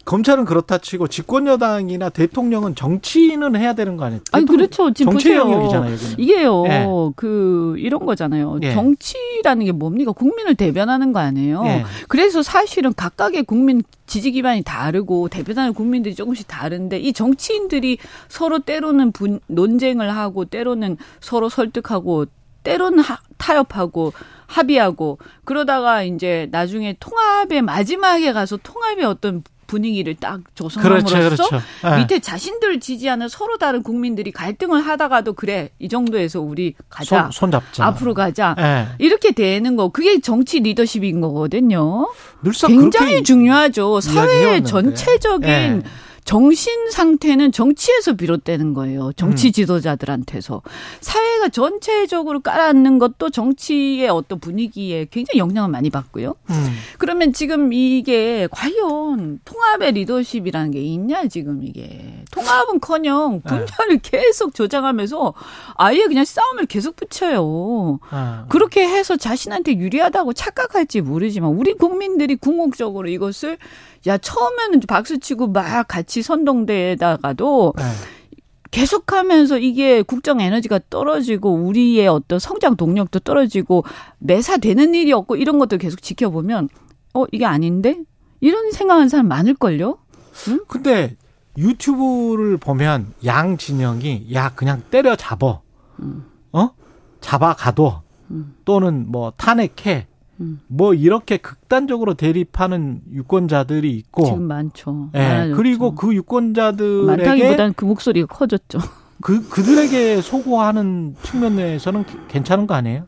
[0.09, 4.21] 검찰은 그렇다 치고 집권 여당이나 대통령은 정치는 해야 되는 거 아니에요?
[4.31, 4.91] 아니 그렇죠.
[4.91, 5.41] 지금 정치 보세요.
[5.41, 5.93] 영역이잖아요.
[5.93, 6.13] 여기는.
[6.17, 6.63] 이게요.
[6.65, 6.87] 예.
[7.15, 8.57] 그 이런 거잖아요.
[8.63, 8.73] 예.
[8.73, 10.11] 정치라는 게 뭡니까?
[10.11, 11.61] 국민을 대변하는 거 아니에요.
[11.65, 11.85] 예.
[12.07, 17.99] 그래서 사실은 각각의 국민 지지 기반이 다르고 대변하는 국민들이 조금씩 다른데 이 정치인들이
[18.29, 22.25] 서로 때로는 분, 논쟁을 하고 때로는 서로 설득하고
[22.63, 24.13] 때로는 하, 타협하고
[24.47, 31.65] 합의하고 그러다가 이제 나중에 통합의 마지막에 가서 통합의 어떤 분위기를 딱 조성함으로써 그렇죠, 그렇죠.
[31.85, 31.97] 예.
[31.99, 37.51] 밑에 자신들을 지지하는 서로 다른 국민들이 갈등을 하다가도 그래 이 정도에서 우리 가자 손, 손
[37.51, 37.85] 잡자.
[37.85, 38.87] 앞으로 가자 예.
[38.97, 42.09] 이렇게 되는 거 그게 정치 리더십인 거거든요.
[42.67, 44.01] 굉장히 중요하죠.
[44.01, 44.63] 사회의.
[44.63, 45.81] 전체적인 예.
[46.29, 49.11] 정신 상태는 정치에서 비롯되는 거예요.
[49.15, 49.51] 정치 음.
[49.51, 50.61] 지도자들한테서
[51.01, 56.35] 사회가 전체적으로 깔아앉는 것도 정치의 어떤 분위기에 굉장히 영향을 많이 받고요.
[56.51, 56.77] 음.
[56.99, 65.33] 그러면 지금 이게 과연 통합의 리더십이라는 게 있냐 지금 이게 통합은 커녕 분열을 계속 조장하면서
[65.77, 67.97] 아예 그냥 싸움을 계속 붙여요.
[68.11, 68.45] 아.
[68.49, 73.57] 그렇게 해서 자신한테 유리하다고 착각할지 모르지만 우리 국민들이 궁극적으로 이것을
[74.07, 77.83] 야 처음에는 박수치고 막 같이 선동대에다가도 네.
[78.71, 83.83] 계속하면서 이게 국정 에너지가 떨어지고 우리의 어떤 성장 동력도 떨어지고
[84.19, 86.69] 매사되는 일이 없고 이런 것들 계속 지켜보면
[87.13, 87.99] 어 이게 아닌데
[88.41, 89.97] 이런 생각하는 사람 많을걸요.
[90.67, 91.17] 근데
[91.57, 95.61] 유튜브를 보면 양 진영이 야 그냥 때려 잡어.
[96.53, 96.69] 어?
[97.19, 98.03] 잡아 가둬.
[98.65, 100.07] 또는 뭐 탄핵해.
[100.39, 100.61] 음.
[100.67, 105.09] 뭐 이렇게 극단적으로 대립하는 유권자들이 있고 지금 많죠.
[105.15, 105.19] 예.
[105.19, 105.57] 많아졌죠.
[105.57, 108.79] 그리고 그 유권자들에게 많다기보다는 그 목소리가 커졌죠.
[109.21, 113.05] 그 그들에게 소구하는 측면에서는 괜찮은 거 아니에요?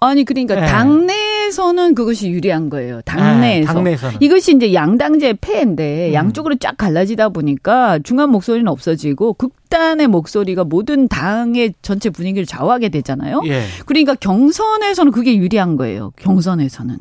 [0.00, 0.66] 아니 그러니까 네.
[0.66, 3.00] 당내 에서는 그것이 유리한 거예요.
[3.02, 3.68] 당내에서.
[3.68, 4.16] 네, 당내에서는.
[4.20, 6.14] 이것이 이제 양당제 폐인데 음.
[6.14, 13.42] 양쪽으로 쫙 갈라지다 보니까 중간 목소리는 없어지고 극단의 목소리가 모든 당의 전체 분위기를 좌우하게 되잖아요.
[13.46, 13.64] 예.
[13.86, 16.12] 그러니까 경선에서는 그게 유리한 거예요.
[16.16, 16.98] 경선에서는.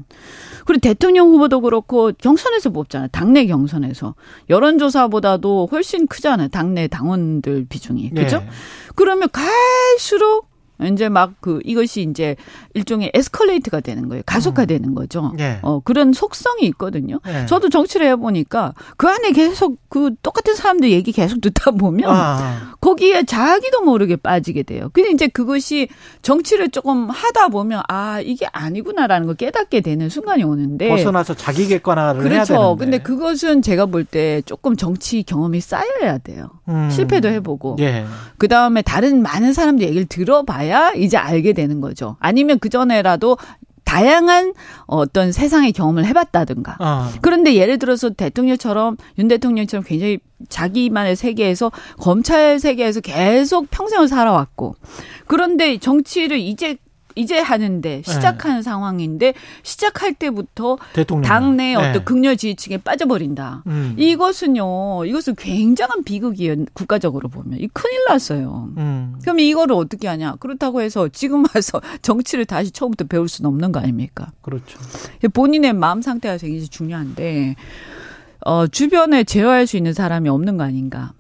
[0.66, 3.10] 그리고 대통령 후보도 그렇고 경선에서 뽑잖아요.
[3.12, 4.16] 당내 경선에서.
[4.50, 6.48] 여론조사보다도 훨씬 크잖아요.
[6.50, 8.12] 당내 당원들 비중이.
[8.12, 8.38] 그죠?
[8.38, 8.50] 예.
[8.96, 10.53] 그러면 갈수록
[10.88, 12.36] 이제 막 그 이것이 이제
[12.73, 14.23] 일종의 에스컬레이트가 되는 거예요.
[14.25, 15.34] 가속화되는 거죠.
[15.39, 15.59] 예.
[15.61, 17.19] 어 그런 속성이 있거든요.
[17.27, 17.45] 예.
[17.47, 23.23] 저도 정치를 해보니까 그 안에 계속 그 똑같은 사람들 얘기 계속 듣다 보면 아, 거기에
[23.23, 24.89] 자기도 모르게 빠지게 돼요.
[24.93, 25.88] 근데 이제 그것이
[26.21, 32.21] 정치를 조금 하다 보면 아 이게 아니구나라는 걸 깨닫게 되는 순간이 오는데 벗어나서 자기 객관화를
[32.21, 32.53] 해야 그렇죠.
[32.53, 32.77] 되는데.
[32.86, 36.49] 근데 그것은 제가 볼 때 조금 정치 경험이 쌓여야 돼요.
[36.67, 36.89] 음.
[36.91, 38.05] 실패도 해보고 예.
[38.38, 42.17] 그 다음에 다른 많은 사람들 얘기를 들어봐야 이제 알게 되는 거죠.
[42.19, 43.38] 아니면 그 전에라도
[43.84, 44.53] 다양한
[44.86, 46.78] 어떤 세상의 경험을 해봤다든가.
[46.80, 47.11] 아.
[47.21, 50.19] 그런데 예를 들어서 대통령처럼 윤 대통령처럼 굉장히
[50.49, 54.76] 자기만의 세계에서 검찰 세계에서 계속 평생을 살아왔고
[55.28, 56.78] 그런데 정치를 이제
[57.16, 59.34] 이제 하는데 시작하는 상황인데
[59.64, 61.28] 시작할 때부터 대통령.
[61.28, 61.76] 당내 네.
[61.76, 63.64] 어떤 극렬 지지층에 빠져버린다.
[63.68, 63.95] 음.
[63.97, 66.66] 이것은요, 이것은 굉장한 비극이에요.
[66.74, 68.70] 국가적으로 보면 이 큰일 났어요.
[68.78, 69.16] 음.
[69.22, 70.36] 그럼 이거를 어떻게 하냐?
[70.39, 74.32] 그렇다고 해서 지금 와서 정치를 다시 처음부터 배울 수는 없는 거 아닙니까?
[74.41, 74.80] 그렇죠.
[75.34, 77.55] 본인의 마음 상태가 굉장히 중요한데
[78.45, 81.14] 어, 주변에 제어할 수 있는 사람이 없는 거 아닌가?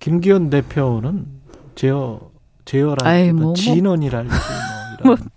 [0.00, 1.26] 김기현 대표는
[1.74, 2.20] 제어
[2.64, 3.54] 제어랄 아이, 뭐, 뭐.
[3.54, 4.34] 진원이랄지
[5.02, 5.30] 뭐 이런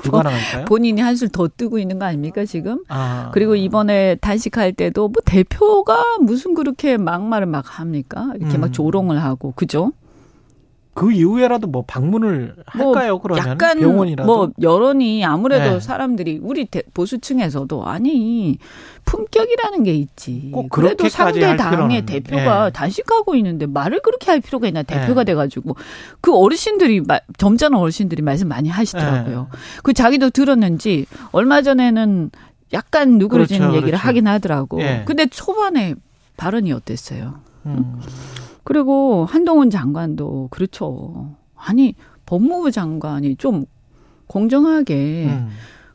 [0.00, 0.64] 불가능할까요?
[0.64, 2.82] 본인이 한술 더 뜨고 있는 거 아닙니까 지금?
[2.88, 3.30] 아.
[3.32, 8.32] 그리고 이번에 단식할 때도 뭐 대표가 무슨 그렇게 막말을 막 합니까?
[8.36, 8.62] 이렇게 음.
[8.62, 9.92] 막 조롱을 하고 그죠?
[10.92, 13.18] 그 이후에라도 뭐 방문을 뭐 할까요?
[13.20, 15.80] 그러면 약간 병원이라도 뭐 여론이 아무래도 네.
[15.80, 18.58] 사람들이 우리 대- 보수층에서도 아니
[19.04, 20.50] 품격이라는 게 있지.
[20.52, 22.70] 꼭 그래도 상대 할 당의 대표가 예.
[22.70, 25.24] 단식하고 있는데 말을 그렇게 할 필요가 있나 대표가 예.
[25.26, 25.76] 돼가지고
[26.20, 29.48] 그 어르신들이 마- 점잖은 어르신들이 말씀 많이 하시더라고요.
[29.52, 29.58] 예.
[29.82, 32.30] 그 자기도 들었는지 얼마 전에는
[32.72, 34.08] 약간 누그러지는 그렇죠, 얘기를 그렇죠.
[34.08, 34.80] 하긴 하더라고.
[34.82, 35.02] 예.
[35.06, 35.94] 근데 초반에
[36.36, 37.34] 발언이 어땠어요?
[37.66, 38.00] 음.
[38.70, 41.34] 그리고 한동훈 장관도 그렇죠.
[41.56, 43.64] 아니 법무부 장관이 좀
[44.28, 45.48] 공정하게 음.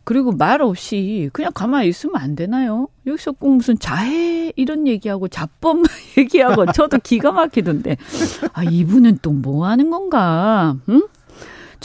[0.03, 2.89] 그리고 말 없이 그냥 가만히 있으면 안 되나요?
[3.07, 5.83] 여기서 꼭 무슨 자해 이런 얘기하고 자법
[6.19, 7.95] 얘기하고 저도 기가 막히던데
[8.51, 10.75] 아 이분은 또 뭐 하는 건가?
[10.89, 11.01] 응?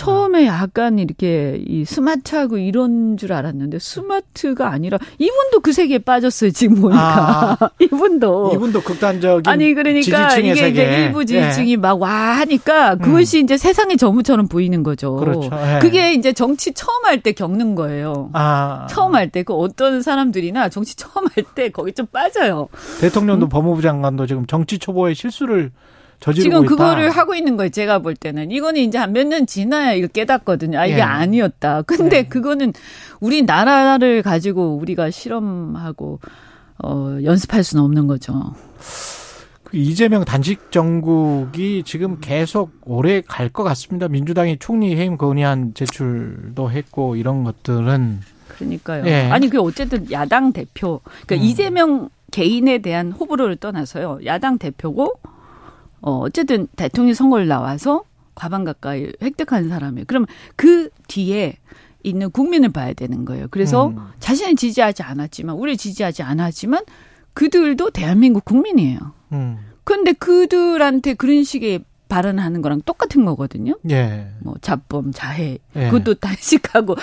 [0.00, 6.80] 처음에 약간 이렇게 이 스마트하고 이런 줄 알았는데 스마트가 아니라 이분도 그 세계에 빠졌어요 지금
[6.80, 10.70] 보니까 이분도 이분도 극단적인 아니 그러니까 이게 세계.
[10.70, 11.76] 이제 일부 지지층이 예.
[11.76, 15.16] 막와 하니까 그것이 이제 세상의 전부처럼 보이는 거죠.
[15.16, 15.50] 그렇죠.
[15.52, 15.78] 예.
[15.80, 18.30] 그게 이제 정치 처음 할 때 겪는 거예요.
[18.32, 22.68] 아, 처음 할 때 그 어떤 사람들이나 정치 처음 할 때 거기 좀 빠져요.
[23.00, 25.70] 대통령도 법무부 장관도 지금 정치 초보의 실수를
[26.20, 26.68] 저지르고 지금 있다.
[26.68, 27.70] 그거를 하고 있는 거예요.
[27.70, 30.78] 제가 볼 때는 이거는 이제 한 몇 년 지나야 이거 깨닫거든요.
[30.78, 31.02] 아 이게 예.
[31.02, 31.82] 아니었다.
[31.82, 32.22] 근데 예.
[32.24, 32.72] 그거는
[33.20, 36.20] 우리 나라를 가지고 우리가 실험하고
[36.82, 38.54] 어 연습할 수는 없는 거죠.
[39.64, 44.08] 그 이재명 단식 정국이 지금 계속 오래 갈 것 같습니다.
[44.08, 49.06] 민주당이 총리 해임 건의안 제출도 했고 이런 것들은 그러니까요.
[49.06, 49.28] 예.
[49.30, 51.48] 아니 그 어쨌든 야당 대표, 그러니까 음.
[51.48, 54.20] 이재명 개인에 대한 호불호를 떠나서요.
[54.24, 55.14] 야당 대표고
[56.02, 60.04] 어 어쨌든 대통령 선거를 나와서 과반 가까이 획득한 사람이에요.
[60.06, 60.26] 그럼
[60.56, 61.56] 그 뒤에
[62.02, 63.48] 있는 국민을 봐야 되는 거예요.
[63.50, 63.98] 그래서 음.
[64.18, 66.84] 자신은 지지하지 않았지만 우리 지지하지 않았지만
[67.34, 68.98] 그들도 대한민국 국민이에요.
[69.32, 69.58] 음.
[69.84, 73.78] 근데 그들한테 그런 식의 발언하는 거랑 똑같은 거거든요.
[73.90, 74.28] 예.
[74.40, 75.84] 뭐 자범, 자해 예.
[75.88, 76.96] 그것도 단식하고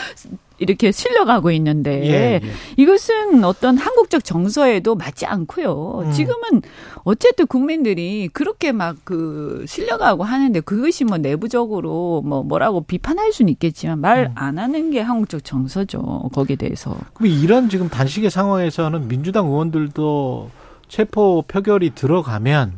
[0.60, 2.42] 이렇게 실려가고 있는데 예, 예.
[2.78, 6.04] 이것은 어떤 한국적 정서에도 맞지 않고요.
[6.06, 6.12] 음.
[6.12, 6.62] 지금은
[7.04, 14.00] 어쨌든 국민들이 그렇게 막 그 실려가고 하는데 그것이 뭐 내부적으로 뭐 뭐라고 비판할 수는 있겠지만
[14.02, 14.32] 말 음.
[14.36, 16.30] 안 하는 게 한국적 정서죠.
[16.34, 16.98] 거기에 대해서.
[17.14, 20.52] 그럼 이런 지금 단식의 상황에서는 민주당 의원들도
[20.90, 22.74] 체포 표결이 들어가면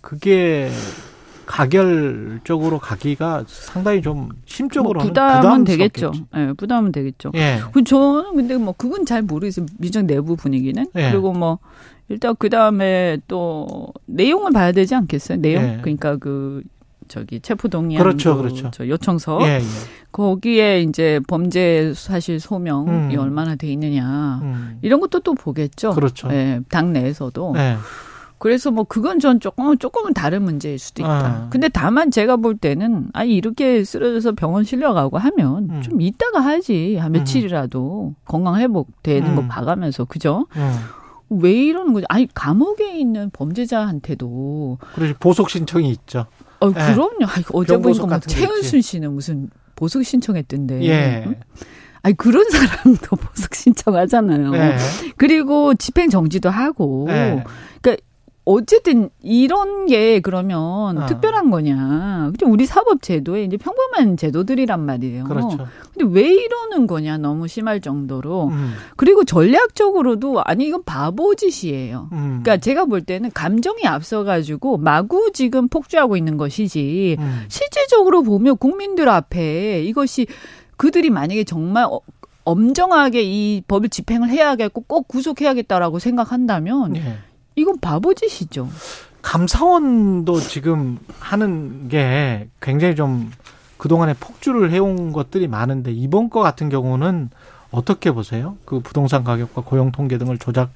[0.00, 0.70] 그게
[1.48, 6.12] 가결적으로 가기가 상당히 좀뭐 심적으로는 부담은 되겠죠.
[6.36, 7.32] 예, 부담은 되겠죠.
[7.34, 7.60] 예.
[7.72, 9.64] 그 저는 근데 뭐 그건 잘 모르겠어요.
[9.78, 10.86] 민정 내부 분위기는.
[10.94, 11.10] 예.
[11.10, 11.58] 그리고 뭐
[12.10, 15.38] 일단 그 다음에 또 내용을 봐야 되지 않겠어요?
[15.38, 15.62] 내용.
[15.64, 15.78] 예.
[15.80, 16.62] 그러니까 그
[17.08, 18.70] 저기 체포 동의안 그렇죠, 그 그렇죠.
[18.70, 19.62] 저 요청서 예, 예.
[20.12, 23.18] 거기에 이제 범죄 사실 소명이 음.
[23.18, 24.78] 얼마나 돼 있느냐 음.
[24.82, 25.94] 이런 것도 또 보겠죠.
[25.94, 26.28] 그렇죠.
[26.30, 27.54] 예, 당 내에서도.
[27.56, 27.76] 예.
[28.38, 31.10] 그래서 뭐 그건 전 조금 조금은 다른 문제일 수도 있다.
[31.10, 31.48] 아.
[31.50, 35.82] 근데 다만 제가 볼 때는 아니 이렇게 쓰러져서 병원 실려가고 하면 음.
[35.82, 39.48] 좀 이따가 하지 한 며칠이라도 건강 회복되는 거 음.
[39.48, 40.46] 봐가면서 그죠?
[40.56, 40.78] 음.
[41.30, 42.06] 왜 이러는 거죠?
[42.08, 46.26] 아니 감옥에 있는 범죄자한테도 그래서 보석 신청이 있죠.
[46.60, 46.72] 어 예.
[46.72, 47.26] 그럼요.
[47.26, 50.82] 아니, 어제 보니까 거 최은순 씨는 무슨 보석 신청했던데.
[50.84, 51.24] 예.
[51.26, 51.34] 응?
[52.02, 54.54] 아니 그런 사람도 보석 신청하잖아요.
[54.54, 54.76] 예.
[55.16, 57.06] 그리고 집행 정지도 하고.
[57.10, 57.44] 예.
[58.50, 61.06] 어쨌든 이런 게 그러면 어.
[61.06, 62.30] 특별한 거냐.
[62.30, 65.24] 근데 우리 사법 제도에 이제 평범한 제도들이란 말이에요.
[65.24, 65.66] 그렇죠.
[65.94, 68.46] 근데 왜 이러는 거냐 너무 심할 정도로.
[68.48, 68.72] 음.
[68.96, 72.08] 그리고 전략적으로도 아니 이건 바보 짓이에요.
[72.12, 72.40] 음.
[72.42, 77.44] 그러니까 제가 볼 때는 감정이 앞서 가지고 마구 지금 폭주하고 있는 것이지 음.
[77.48, 80.26] 실질적으로 보면 국민들 앞에 이것이
[80.78, 82.00] 그들이 만약에 정말 어-
[82.44, 87.18] 엄정하게 이 법을 집행을 해야겠고 꼭 구속해야겠다라고 생각한다면 예.
[87.58, 88.68] 이건 바보짓이죠.
[89.22, 93.30] 감사원도 지금 하는 게 굉장히 좀
[93.76, 97.30] 그동안에 폭주를 해온 것들이 많은데 이번 거 같은 경우는
[97.70, 98.56] 어떻게 보세요?
[98.64, 100.70] 그 부동산 가격과 고용 통계 등을 조작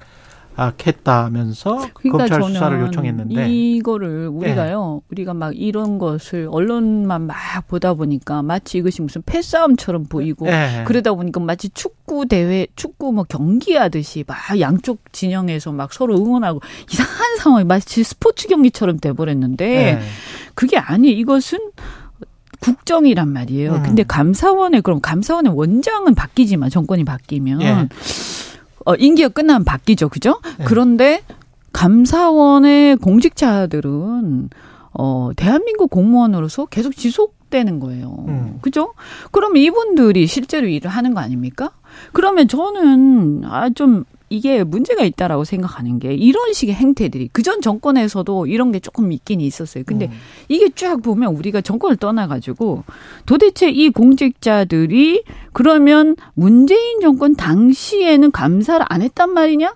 [0.57, 7.35] 했다면서 그러니까 검찰 수사를 요청했는데 이거를 우리가요, 우리가 막 이런 것을 언론만 막
[7.67, 10.83] 보다 보니까 마치 이것이 무슨 패싸움처럼 보이고 예.
[10.85, 17.37] 그러다 보니까 마치 축구 대회, 축구 뭐 경기하듯이 막 양쪽 진영에서 막 서로 응원하고 이상한
[17.37, 19.99] 상황이 마치 스포츠 경기처럼 돼버렸는데 예.
[20.53, 21.59] 그게 아니 이것은
[22.59, 23.73] 국정이란 말이에요.
[23.73, 23.83] 음.
[23.83, 27.89] 근데 감사원의 그럼 감사원의 원장은 바뀌지만 정권이 바뀌면 예.
[28.85, 30.39] 어, 임기가 끝나면 바뀌죠, 그죠?
[30.59, 30.63] 예.
[30.65, 31.21] 그런데
[31.71, 34.49] 감사원의 공직자들은
[34.93, 38.25] 어 대한민국 공무원으로서 계속 지속되는 거예요.
[38.27, 38.59] 음.
[38.61, 38.93] 그죠?
[39.31, 41.71] 그럼 이분들이 실제로 일을 하는 거 아닙니까?
[42.13, 48.71] 그러면 저는 아 좀 이게 문제가 있다라고 생각하는 게 이런 식의 행태들이 그전 정권에서도 이런
[48.71, 49.83] 게 조금 있긴 있었어요.
[49.85, 50.11] 근데 음.
[50.49, 52.83] 이게 쫙 보면 우리가 정권을 떠나가지고
[53.27, 59.75] 도대체 이 공직자들이 그러면 문재인 정권 당시에는 감사를 안 했단 말이냐?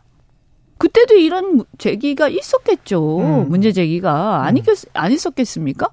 [0.79, 3.19] 그때도 이런 제기가 있었겠죠.
[3.19, 3.49] 음.
[3.49, 5.89] 문제 제기가 아니 안 있었겠습니까?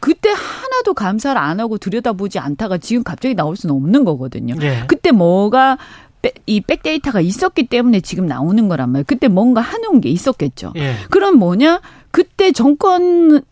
[0.00, 4.54] 그때 하나도 감사를 안 하고 들여다보지 않다가 지금 갑자기 나올 수는 없는 거거든요.
[4.60, 4.84] 예.
[4.86, 6.05] 그때 뭐가 백-
[6.46, 9.04] 이 백데이터가 있었기 때문에 지금 나오는 거란 말이에요.
[9.06, 10.72] 그때 뭔가 해놓은 게 있었겠죠.
[10.76, 10.94] 예.
[11.10, 11.80] 그럼 뭐냐?
[12.10, 13.42] 그때 정권을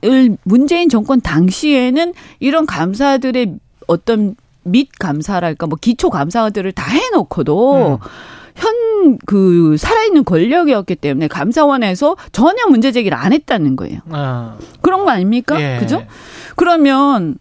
[0.44, 3.56] 문재인 정권 당시에는 이런 감사들의
[3.86, 8.08] 어떤 밑 감사랄까 뭐 기초 감사들을 다 해놓고도 음.
[8.54, 14.00] 현그 살아있는 권력이었기 때문에 감사원에서 전혀 문제 제기를 안 했다는 거예요.
[14.10, 15.60] 아, 그런 거 아닙니까?
[15.60, 15.78] 예.
[15.80, 16.06] 그죠?
[16.56, 17.36] 그러면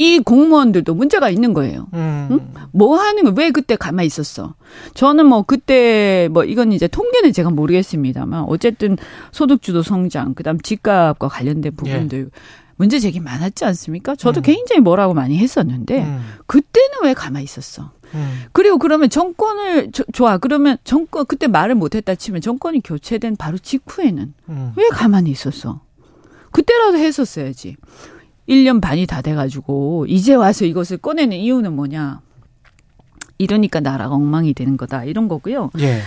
[0.00, 1.86] 이 공무원들도 문제가 있는 거예요.
[1.92, 2.52] 음.
[2.72, 4.54] 뭐 하는 거 왜 그때 가만히 있었어?
[4.94, 8.96] 저는 뭐 그때 뭐 이건 이제 통계는 제가 모르겠습니다만 어쨌든
[9.30, 12.30] 소득주도 성장 그다음 집값과 관련된 부분들
[12.76, 14.16] 문제 제기 많았지 않습니까?
[14.16, 14.42] 저도 음.
[14.42, 16.20] 굉장히 뭐라고 많이 했었는데 음.
[16.46, 17.92] 그때는 왜 가만히 있었어?
[18.14, 18.40] 음.
[18.52, 24.32] 그리고 그러면 정권을 저- 좋아 그러면 정권 그때 말을 못했다 치면 정권이 교체된 바로 직후에는
[24.48, 24.72] 음.
[24.76, 25.82] 왜 가만히 있었어?
[26.52, 27.76] 그때라도 했었어야지.
[28.50, 32.20] 1년 반이 다 돼가지고 이제 와서 이것을 꺼내는 이유는 뭐냐?
[33.38, 35.70] 이러니까 나라가 엉망이 되는 거다 이런 거고요.
[35.78, 36.00] 예.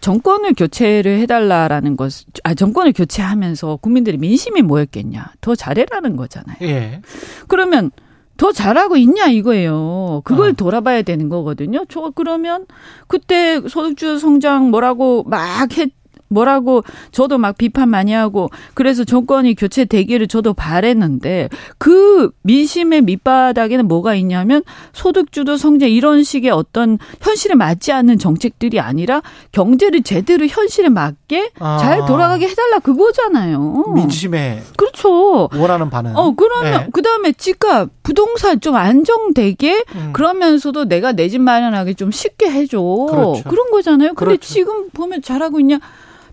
[0.00, 2.12] 정권을 교체를 해달라라는 것,
[2.44, 5.32] 아 정권을 교체하면서 국민들의 민심이 뭐였겠냐?
[5.40, 6.56] 더 잘해라는 거잖아요.
[6.62, 7.02] 예.
[7.48, 7.90] 그러면
[8.36, 10.22] 더 잘하고 있냐 이거예요.
[10.24, 10.52] 그걸 어.
[10.52, 11.84] 돌아봐야 되는 거거든요.
[11.88, 12.66] 저 그러면
[13.08, 15.90] 그때 소득주 성장 뭐라고 막 했,
[16.28, 21.48] 뭐라고 저도 막 비판 많이 하고 그래서 정권이 교체되기를 저도 바랬는데
[21.78, 24.62] 그 민심의 밑바닥에는 뭐가 있냐면
[24.92, 29.22] 소득주도 성장 이런 식의 어떤 현실에 맞지 않는 정책들이 아니라
[29.52, 31.78] 경제를 제대로 현실에 맞게 아.
[31.78, 33.92] 잘 돌아가게 해달라 그거잖아요.
[33.94, 35.48] 민심에 그렇죠.
[35.54, 36.16] 원하는 바는.
[36.16, 36.88] 어, 그러면, 네.
[36.92, 40.10] 그 다음에 집값, 부동산 좀 안정되게, 음.
[40.12, 42.78] 그러면서도 내가 내 집 마련하기 좀 쉽게 해줘.
[42.80, 43.42] 그렇죠.
[43.44, 44.14] 런 거잖아요.
[44.14, 44.46] 근데 그렇죠.
[44.54, 45.80] 지금 보면 잘하고 있냐?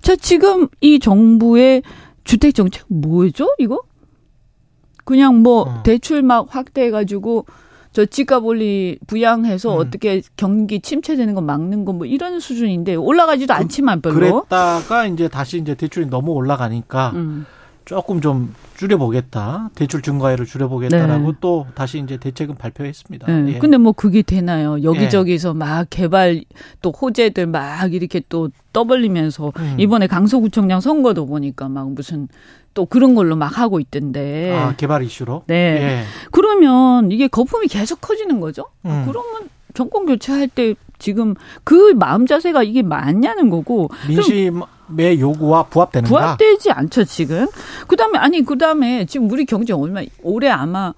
[0.04, 1.82] 자, 지금 이 정부의
[2.26, 3.82] 주택 정책 뭐죠, 이거?
[5.06, 5.84] 그냥 뭐, 어.
[5.84, 7.46] 대출 막 확대해 가지고,
[7.94, 9.80] 저 집값 올리 부양해서 음.
[9.80, 14.16] 어떻게 경기 침체되는 거 막는 거 뭐 이런 수준인데 올라가지도 않지만 별로.
[14.16, 17.46] 그랬다가 이제 다시 이제 대출이 너무 올라가니까 음.
[17.86, 19.70] 조금 좀 줄여보겠다.
[19.76, 21.38] 대출 증가율을 줄여보겠다라고 네.
[21.40, 23.28] 또 다시 이제 대책은 발표했습니다.
[23.28, 23.54] 네.
[23.54, 23.60] 예.
[23.60, 24.84] 근데 뭐 그게 되나요?
[24.84, 26.44] 여기저기서 막 개발
[26.82, 29.76] 또 호재들 막 이렇게 또 떠벌리면서 음.
[29.78, 32.28] 이번에 강서구청장 선거도 보니까 막 무슨
[32.74, 34.52] 또 그런 걸로 막 하고 있던데.
[34.52, 35.44] 아, 개발 이슈로?
[35.48, 35.56] 네.
[35.56, 36.04] 예.
[36.32, 38.66] 그러면 이게 거품이 계속 커지는 거죠?
[38.86, 39.06] 음.
[39.08, 41.36] 그러면 정권 교체할 때 지금
[41.66, 44.62] 그 마음 자세가 이게 맞냐는 거고 민심
[44.98, 46.10] 의 요구와 부합되는가?
[46.10, 47.48] 부합되지 않죠 지금.
[47.88, 50.94] 그다음에 아니 그다음에 지금 우리 경제 얼마 올해 아마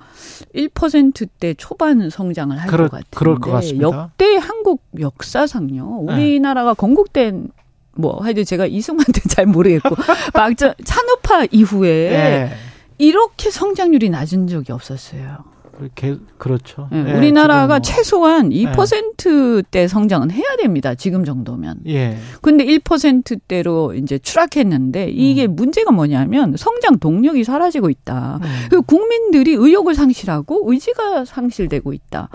[0.55, 3.85] 1%대 초반 성장을 할 것 같은데 그럴 것 같습니다.
[3.87, 6.03] 역대 한국 역사상요.
[6.07, 6.13] 네.
[6.13, 7.49] 우리나라가 건국된
[7.95, 9.95] 뭐 하여튼 제가 이승만도 잘 모르겠고
[10.33, 12.51] 막저 산업화 이후에 예.
[12.97, 15.54] 이렇게 성장률이 낮은 적이 없었어요.
[15.77, 16.89] 그렇게 그렇죠.
[16.93, 20.95] 예, 예, 우리나라가 지금 뭐- 최소한 2%대 성장은 해야 됩니다.
[20.95, 21.79] 지금 정도면.
[21.87, 22.17] 예.
[22.41, 25.55] 근데 1%대로 이제 추락했는데 이게 음.
[25.55, 28.39] 문제가 뭐냐면 성장 동력이 사라지고 있다.
[28.41, 28.47] 음.
[28.69, 32.29] 그 국민들이 의욕을 상실하고 의지가 상실되고 있다.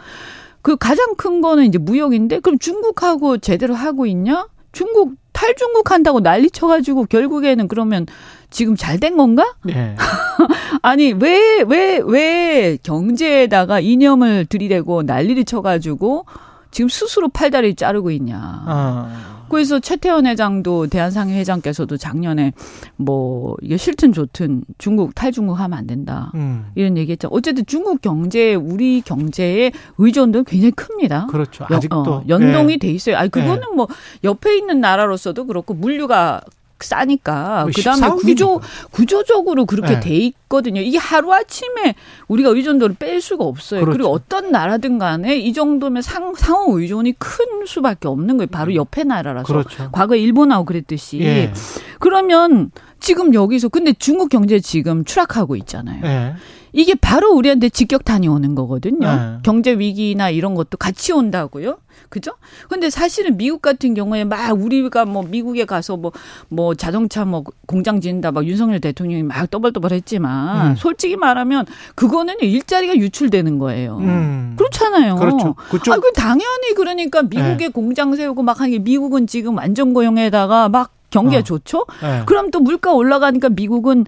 [0.63, 4.47] 그 가장 큰 거는 이제 무역인데 그럼 중국하고 제대로 하고 있냐?
[4.73, 8.07] 중국 탈중국 한다고 난리 쳐가지고 결국에는 그러면
[8.51, 9.45] 지금 잘 된 건가?
[9.69, 9.95] 예.
[10.83, 16.27] 아니 왜 왜 왜 경제에다가 이념을 들이대고 난리를 쳐가지고
[16.71, 18.37] 지금 스스로 팔다리 자르고 있냐?
[18.41, 19.40] 아.
[19.51, 22.53] 그래서 최태원 회장도 대한상회 회장께서도 작년에
[22.97, 26.31] 뭐 이게 싫든 좋든 중국 탈중국 하면 안 된다.
[26.35, 26.67] 음.
[26.75, 27.29] 이런 얘기했죠.
[27.31, 31.27] 어쨌든 중국 경제, 우리 경제의 의존도는 굉장히 큽니다.
[31.27, 31.67] 그렇죠.
[31.71, 32.77] 연- 아직도 어, 연동이 예.
[32.79, 33.17] 돼 있어요.
[33.17, 33.87] 아니 그거는 뭐
[34.25, 36.41] 옆에 있는 나라로서도 그렇고 물류가
[36.85, 38.61] 싸니까 그 그다음에 14 구조.
[38.91, 40.01] 구조적으로 그렇게 네.
[40.01, 40.81] 돼 있거든요.
[40.81, 41.95] 이게 하루 아침에
[42.29, 43.81] 우리가 의존도를 뺄 수가 없어요.
[43.81, 43.97] 그렇죠.
[43.97, 48.49] 그리고 어떤 나라든 간에 이 정도면 상 상호 의존이 큰 수밖에 없는 거예요.
[48.49, 49.47] 바로 옆에 나라라서.
[49.47, 49.91] 그렇죠.
[49.93, 51.21] 과거 에 일본하고 그랬듯이.
[51.21, 51.53] 예.
[51.99, 52.71] 그러면
[53.01, 56.05] 지금 여기서 근데 중국 경제 지금 추락하고 있잖아요.
[56.05, 56.35] 예.
[56.73, 59.07] 이게 바로 우리한테 직격탄이 오는 거거든요.
[59.07, 59.39] 네.
[59.43, 61.79] 경제 위기나 이런 것도 같이 온다고요.
[62.09, 62.33] 그죠?
[62.69, 66.13] 근데 사실은 미국 같은 경우에 막 우리가 뭐 미국에 가서 뭐,
[66.49, 70.77] 뭐 자동차 뭐 공장 짓는다 막 윤석열 대통령이 막 떠벌떠벌 했지만 음.
[70.77, 73.99] 솔직히 말하면 그거는 일자리가 유출되는 거예요.
[73.99, 74.55] 음.
[74.57, 75.17] 그렇잖아요.
[75.17, 75.55] 그렇죠.
[75.71, 80.69] 그쪽 아, 그 당연히 그러니까 미국에 공장 세우고 막 하는 게 미국은 지금 완전 고용에다가
[80.69, 81.43] 막 경기가 어.
[81.43, 81.87] 좋죠?
[82.03, 82.23] 예.
[82.25, 84.07] 그럼 또 물가 올라가니까 미국은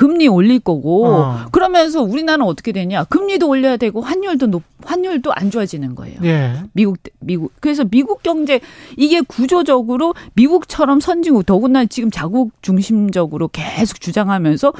[0.00, 1.44] 금리 올릴 거고 어.
[1.52, 3.04] 그러면서 우리나라는 어떻게 되냐?
[3.04, 6.16] 금리도 올려야 되고 환율도 높 환율도 안 좋아지는 거예요.
[6.24, 6.62] 예.
[6.72, 8.60] 미국 미국 그래서 미국 경제
[8.96, 14.72] 이게 구조적으로 미국처럼 선진국 더구나 지금 자국 중심적으로 계속 주장하면서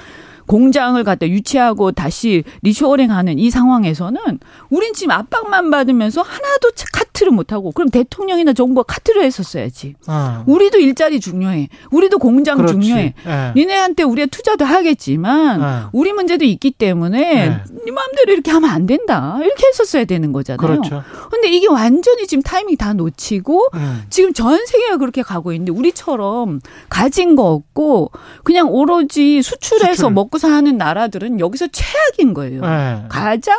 [0.51, 7.71] 공장을 갖다 유치하고 다시 리쇼어링하는 이 상황에서는 우린 지금 압박만 받으면서 하나도 카트를 못 하고
[7.71, 9.95] 그럼 대통령이나 정부가 카트를 했었어야지.
[10.09, 10.43] 어.
[10.49, 11.69] 우리도 일자리 중요해.
[11.93, 12.73] 우리도 공장 그렇지.
[12.73, 13.15] 중요해.
[13.27, 13.53] 예.
[13.55, 15.89] 니네한테 우리가 투자도 하겠지만 네.
[15.93, 17.63] 우리 문제도 있기 때문에 네.
[17.85, 19.39] 네 마음대로 이렇게 하면 안 된다.
[19.41, 20.59] 이렇게 했었어야 되는 거잖아요.
[20.59, 21.05] 그렇죠.
[21.31, 24.03] 근데 이게 완전히 지금 타이밍 다 놓치고 음.
[24.11, 28.11] 지금 전 세계가 그렇게 가고 있는데 우리처럼 가진 거 없고
[28.43, 30.11] 그냥 오로지 수출해서 수출.
[30.11, 32.63] 먹고 사는 나라들은 여기서 최악인 거예요.
[32.65, 33.05] 예.
[33.09, 33.57] 가장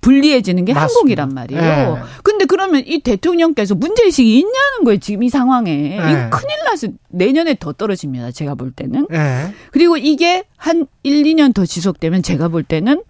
[0.00, 1.22] 불리해지는 게 맞습니다.
[1.22, 1.98] 한국이란 말이에요.
[1.98, 2.02] 예.
[2.22, 4.98] 근데 그러면 이 대통령께서 문제의식이 있냐는 거예요.
[4.98, 5.70] 지금 이 상황에.
[5.70, 5.96] 예.
[5.96, 8.30] 이거 큰일 나서 내년에 더 떨어집니다.
[8.30, 9.06] 제가 볼 때는.
[9.12, 9.52] 예.
[9.70, 13.02] 그리고 이게 한 1, 2년 더 지속되면 제가 볼 때는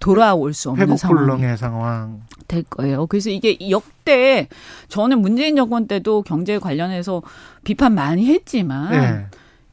[0.00, 2.22] 돌아올 수 없는 불능의 상황.
[2.48, 3.06] 될 거예요.
[3.06, 4.48] 그래서 이게 역대
[4.88, 7.22] 저는 문재인 정권 때도 경제 관련해서
[7.62, 9.26] 비판 많이 했지만 예.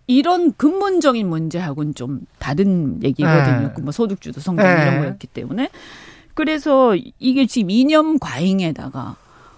[0.07, 3.73] 이런 근본적인 문제하고는 좀 다른 얘기거든요.
[3.75, 3.81] 네.
[3.81, 4.81] 뭐 소득주도 성장 네.
[4.81, 5.69] 이런 거였기 때문에.
[6.33, 9.17] 그래서 이게 지금 이념 과잉에다가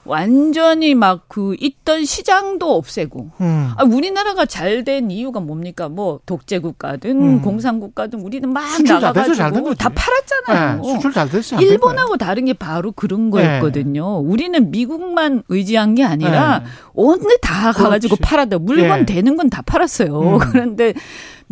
[0.10, 3.72] 완전히 막 그 있던 시장도 없애고 음.
[3.78, 5.90] 아, 우리나라가 잘 된 이유가 뭡니까?
[5.90, 7.42] 뭐 독재 국가든 음.
[7.42, 9.76] 공산 국가든 우리는 막 나가가지고.
[9.76, 10.82] 다 팔았잖아요.
[10.82, 11.60] 네, 수출 잘 됐어.
[11.62, 13.32] 일본하고 다른 게 바로 그런 네.
[13.60, 14.20] 거였거든요.
[14.20, 16.66] 우리는 미국만 의지한 게 아니라 네.
[16.96, 18.16] 어느 다 가가지고.
[18.18, 18.58] 팔았다.
[18.60, 19.06] 물건 예.
[19.06, 20.20] 되는 건 다 팔았어요.
[20.20, 20.38] 음.
[20.52, 20.94] 그런데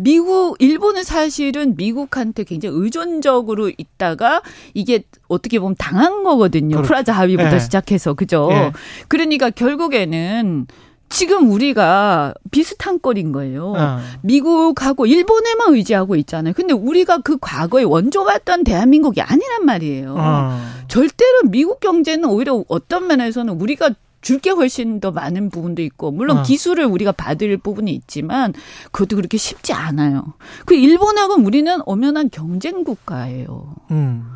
[0.00, 4.42] 미국, 일본은 사실은 미국한테 굉장히 의존적으로 있다가
[4.72, 6.76] 이게 어떻게 보면 당한 거거든요.
[6.76, 6.86] 그렇죠.
[6.86, 7.58] 프라자 합의부터 예.
[7.58, 8.14] 시작해서.
[8.14, 8.48] 그죠?
[8.52, 8.72] 예.
[9.08, 10.68] 그러니까 결국에는
[11.08, 13.72] 지금 우리가 비슷한 꼴인 거예요.
[13.76, 13.98] 어.
[14.22, 16.54] 미국하고 일본에만 의지하고 있잖아요.
[16.54, 20.14] 근데 우리가 그 과거에 원조받던 대한민국이 아니란 말이에요.
[20.16, 20.60] 어.
[20.86, 23.90] 절대로 미국 경제는 오히려 어떤 면에서는 우리가
[24.28, 26.42] 줄 게 훨씬 더 많은 부분도 있고 물론 어.
[26.42, 28.52] 기술을 우리가 받을 부분이 있지만
[28.92, 30.34] 그것도 그렇게 쉽지 않아요.
[30.66, 33.74] 그 일본하고는 우리는 엄연한 경쟁 국가예요.
[33.90, 34.26] 음.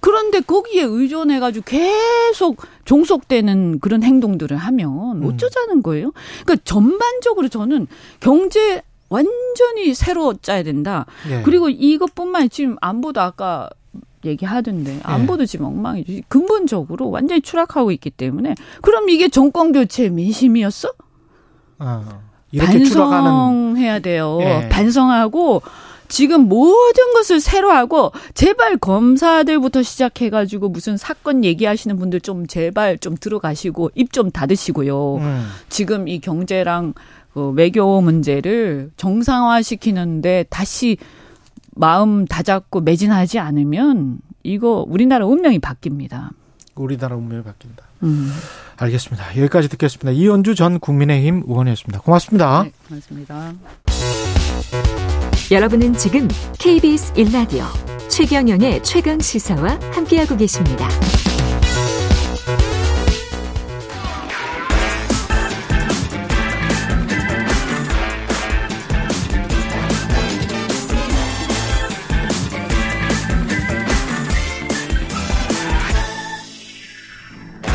[0.00, 5.24] 그런데 거기에 의존해가지고 계속 종속되는 그런 행동들을 하면 음.
[5.26, 6.12] 어쩌자는 거예요?
[6.44, 7.86] 그러니까 전반적으로 저는
[8.20, 11.06] 경제 완전히 새로 짜야 된다.
[11.30, 11.40] 예.
[11.42, 13.70] 그리고 이것뿐만 지금 안보도 아까
[14.28, 16.24] 얘기하던데 안보도 지금 엉망이지.
[16.28, 20.90] 근본적으로 완전히 추락하고 있기 때문에 그럼 이게 정권 교체 민심이었어?
[21.80, 22.04] 어.
[22.56, 24.38] 반성해야 돼요.
[24.40, 24.68] 예.
[24.68, 25.62] 반성하고
[26.08, 32.96] 지금 모든 것을 새로 하고 제발 검사들부터 시작해 가지고 무슨 사건 얘기하시는 분들 좀 제발
[32.98, 35.16] 좀 들어가시고 입 좀 닫으시고요.
[35.16, 35.46] 음.
[35.68, 36.94] 지금 이 경제랑
[37.34, 40.96] 그 외교 문제를 정상화시키는데 다시
[41.78, 46.30] 마음 다잡고 매진하지 않으면 이거 우리나라 운명이 바뀝니다.
[46.74, 47.84] 우리나라 운명이 바뀐다.
[48.02, 48.30] 음.
[48.76, 49.36] 알겠습니다.
[49.36, 50.10] 여기까지 듣겠습니다.
[50.10, 52.00] 이현주 전 국민의힘 의원이었습니다.
[52.00, 52.64] 고맙습니다.
[52.64, 53.52] 네, 고맙습니다.
[55.50, 57.64] 여러분은 지금 KBS 1라디오
[58.08, 60.88] 최경영의 최강 시사와 함께하고 계십니다.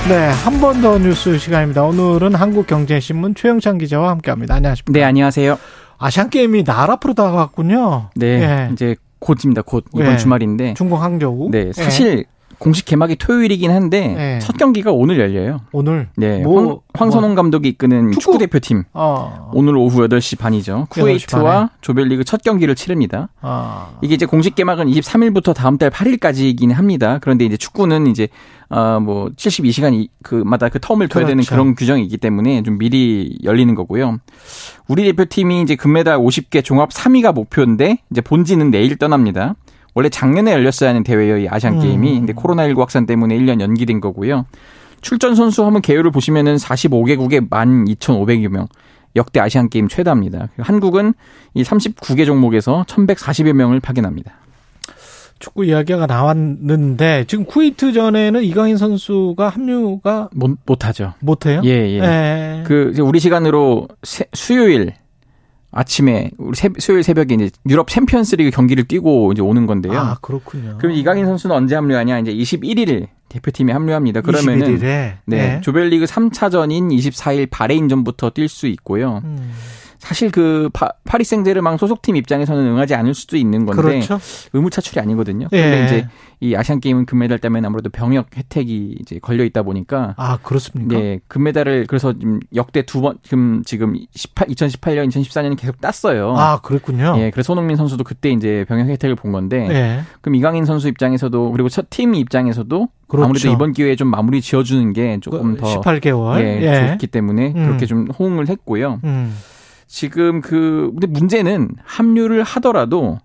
[0.09, 1.83] 네, 한 번 더 뉴스 시간입니다.
[1.83, 4.55] 오늘은 한국경제신문 최영찬 기자와 함께합니다.
[4.55, 4.91] 안녕하십니까?
[4.99, 5.57] 네, 안녕하세요.
[5.97, 8.09] 아시안 게임이 날 앞으로 다가왔군요.
[8.15, 8.27] 네,
[8.67, 8.69] 예.
[8.73, 9.61] 이제 곧입니다.
[9.61, 10.17] 곧 이번 예.
[10.17, 10.73] 주말인데.
[10.73, 11.49] 중국 항저우.
[11.51, 11.73] 네, 예.
[11.73, 12.25] 사실
[12.59, 14.39] 공식 개막이 토요일이긴 한데 예.
[14.39, 15.61] 첫 경기가 오늘 열려요.
[15.71, 18.21] 오늘 네, 뭐, 황, 선홍 감독이 이끄는 축구?
[18.21, 20.87] 축구 대표팀 어, 오늘 오후 8시 반이죠.
[20.89, 21.69] 8시 쿠웨이트와.
[21.81, 23.29] 조별리그 첫 경기를 치릅니다.
[23.41, 27.19] 아, 이게 이제 공식 개막은 23일부터 다음 달 8일까지이긴 합니다.
[27.21, 28.27] 그런데 이제 축구는 이제
[28.69, 31.51] 어뭐 72시간 그마다 그 텀을 둬야 되는 그렇죠.
[31.51, 34.17] 그런 규정이 있기 때문에 좀 미리 열리는 거고요.
[34.87, 39.55] 우리 대표팀이 이제 금메달 50개 종합 3위가 목표인데 이제 본지는 내일 떠납니다.
[39.93, 41.81] 원래 작년에 열렸어야 하는 대회예요, 이 아시안 음.
[41.81, 42.15] 게임이.
[42.19, 44.45] 근데 코로나19 확산 때문에 1년 연기된 거고요.
[45.01, 48.67] 출전 선수 한번 개요를 보시면은 45개국에 12,500여 명.
[49.15, 50.49] 역대 아시안 게임 최다입니다.
[50.57, 51.13] 한국은
[51.53, 54.31] 이 39개 종목에서 1,140여 명을 파견합니다.
[55.37, 61.13] 축구 이야기가 나왔는데 지금 쿠웨이트전에는 이강인 선수가 합류가 못, 못하죠.
[61.19, 61.61] 못해요?
[61.65, 61.99] 예, 예.
[61.99, 62.63] 예.
[62.65, 64.93] 그 우리 시간으로 세- 수요일
[65.73, 69.99] 아침에 우리 새, 수요일 새벽에 이제 유럽 챔피언스리그 경기를 뛰고 이제 오는 건데요.
[69.99, 70.77] 아 그렇군요.
[70.77, 72.19] 그럼 이강인 선수는 언제 합류하냐?
[72.19, 74.21] 이제 21일 대표팀에 합류합니다.
[74.21, 79.21] 그러면은 21일에 네, 조별리그 3차전인 24일 바레인전부터 뛸 수 있고요.
[79.23, 79.51] 음,
[80.03, 84.19] 사실 그 파, 파리 생제르맹 소속팀 입장에서는 응하지 않을 수도 있는 건데 그렇죠.
[84.51, 85.47] 의무 차출이 아니거든요.
[85.49, 85.85] 근데 예.
[85.85, 86.07] 이제
[86.41, 90.97] 이 아시안 게임은 금메달 때문에 아무래도 병역 혜택이 이제 걸려 있다 보니까 아 그렇습니까?
[90.99, 96.35] 네, 금메달을 그래서 지금 역대 두 번 지금 지금 18 2018년 2014년에 계속 땄어요.
[96.37, 97.15] 아 그랬군요.
[97.19, 100.01] 예, 그래서 손흥민 선수도 그때 이제 병역 혜택을 본 건데 예.
[100.19, 103.25] 그럼 이강인 선수 입장에서도 그리고 첫 팀 입장에서도 그렇죠.
[103.25, 106.39] 아무래도 이번 기회에 좀 마무리 지어주는 게 조금 더 18개월.
[106.41, 106.87] 예, 예.
[106.91, 107.65] 좋기 때문에 음.
[107.67, 108.99] 그렇게 좀 호응을 했고요.
[109.05, 109.33] 음.
[109.93, 113.19] 지금 그 근데 문제는 합류를 하더라도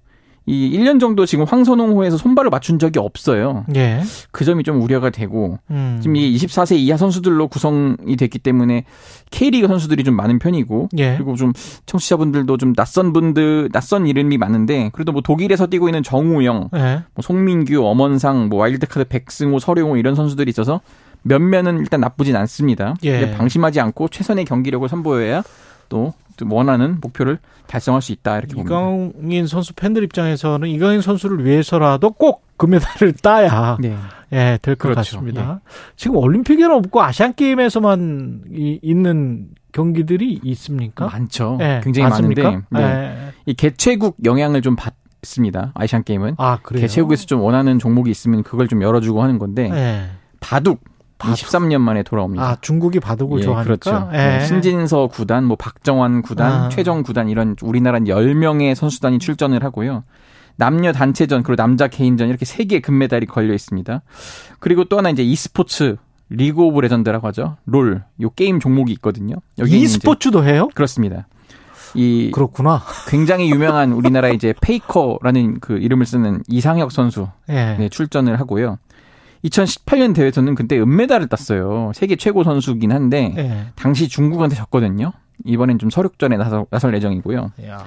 [0.45, 3.65] 이 1년 정도 지금 황선홍호에서 손발을 맞춘 적이 없어요.
[3.75, 4.03] 예.
[4.33, 5.99] 그 점이 좀 우려가 되고 음.
[6.03, 8.85] 지금 이게 24세 이하 선수들로 구성이 됐기 때문에
[9.31, 11.15] K리그 선수들이 좀 많은 편이고 예.
[11.15, 11.55] 그리고 좀
[11.87, 17.03] 청취자분들도 좀 낯선 분들 낯선 이름이 많은데 그래도 뭐 독일에서 뛰고 있는 정우영, 예.
[17.15, 20.83] 뭐 송민규, 엄원상, 뭐 와일드카드 백승호, 서룡호 이런 선수들이 있어서
[21.23, 22.95] 몇몇은 일단 나쁘진 않습니다.
[23.05, 23.31] 예.
[23.31, 25.43] 방심하지 않고 최선의 경기력을 선보여야
[25.89, 26.13] 또
[26.51, 28.75] 원하는 목표를 달성할 수 있다 이렇게 봅니다.
[28.75, 33.97] 이강인 선수 팬들 입장에서는 이강인 선수를 위해서라도 꼭 금메달을 따야 네.
[34.33, 35.17] 예, 될것 그렇죠.
[35.17, 35.61] 같습니다.
[35.97, 41.07] 지금 올림픽에는 없고 아시안 게임에서만 이, 있는 경기들이 있습니까?
[41.07, 41.59] 많죠.
[41.61, 42.43] 예, 굉장히 많습니까?
[42.43, 42.83] 많은데 네.
[42.83, 43.33] 예.
[43.47, 45.73] 이 개최국 영향을 좀 받습니다.
[45.75, 46.59] 아시안 게임은 아?
[46.63, 50.11] 개최국에서 좀 원하는 종목이 있으면 그걸 좀 열어주고 하는 건데 예.
[50.41, 50.81] 바둑
[51.19, 51.37] 바둑.
[51.37, 52.43] 23년 만에 돌아옵니다.
[52.45, 53.65] 아 중국이 바둑을 예, 좋아하니까.
[53.65, 54.11] 그렇죠.
[54.15, 54.45] 예.
[54.47, 56.69] 신진서 구단, 뭐 박정환 구단, 아.
[56.69, 60.05] 최정 구단 이런 우리나라 10명의 선수단이 출전을 하고요.
[60.57, 64.03] 남녀 단체전 그리고 남자 개인전 이렇게 세 개의 금메달이 걸려 있습니다.
[64.59, 65.97] 그리고 또 하나 이제 e스포츠
[66.31, 67.57] 리그 오브 레전드라고 하죠.
[67.65, 68.03] 롤.
[68.21, 69.37] 요 게임 종목이 있거든요.
[69.61, 70.69] 이제- e스포츠도 해요?
[70.75, 71.27] 그렇습니다.
[71.95, 72.83] 이 그렇구나.
[73.09, 77.77] 굉장히 유명한 우리나라 이제 페이커라는 그 이름을 쓰는 이상혁 선수 예.
[77.79, 78.79] 네, 출전을 하고요.
[79.45, 81.93] 2018년 대회에서는 그때 은메달을 땄어요.
[81.95, 83.67] 세계 최고 선수긴 한데 예.
[83.77, 85.13] 당시 중국한테 졌거든요.
[85.45, 87.53] 이번엔 좀 설욕전에 나설, 나설 예정이고요.
[87.67, 87.85] 야.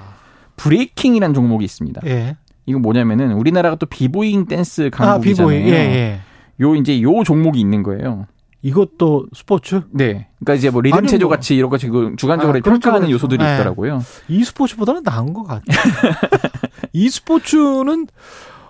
[0.56, 2.00] 브레이킹이라는 종목이 있습니다.
[2.06, 2.36] 예.
[2.66, 5.58] 이거 뭐냐면은 우리나라가 또 비보잉 댄스 아 강국이잖아요.
[5.58, 5.72] 비보이.
[5.72, 6.20] 예, 예.
[6.60, 8.26] 요 이제 요 종목이 있는 거예요.
[8.62, 9.82] 이것도 스포츠?
[9.90, 10.28] 네.
[10.38, 11.34] 그러니까 이제 뭐 리듬 아니, 체조 뭐.
[11.34, 13.14] 같이 이런 거 지금 주관적으로 아, 그렇죠, 평가하는 그렇죠.
[13.14, 13.54] 요소들이 네.
[13.54, 14.00] 있더라고요.
[14.28, 15.62] e스포츠보다는 나은 것 같아요.
[16.92, 18.06] e스포츠는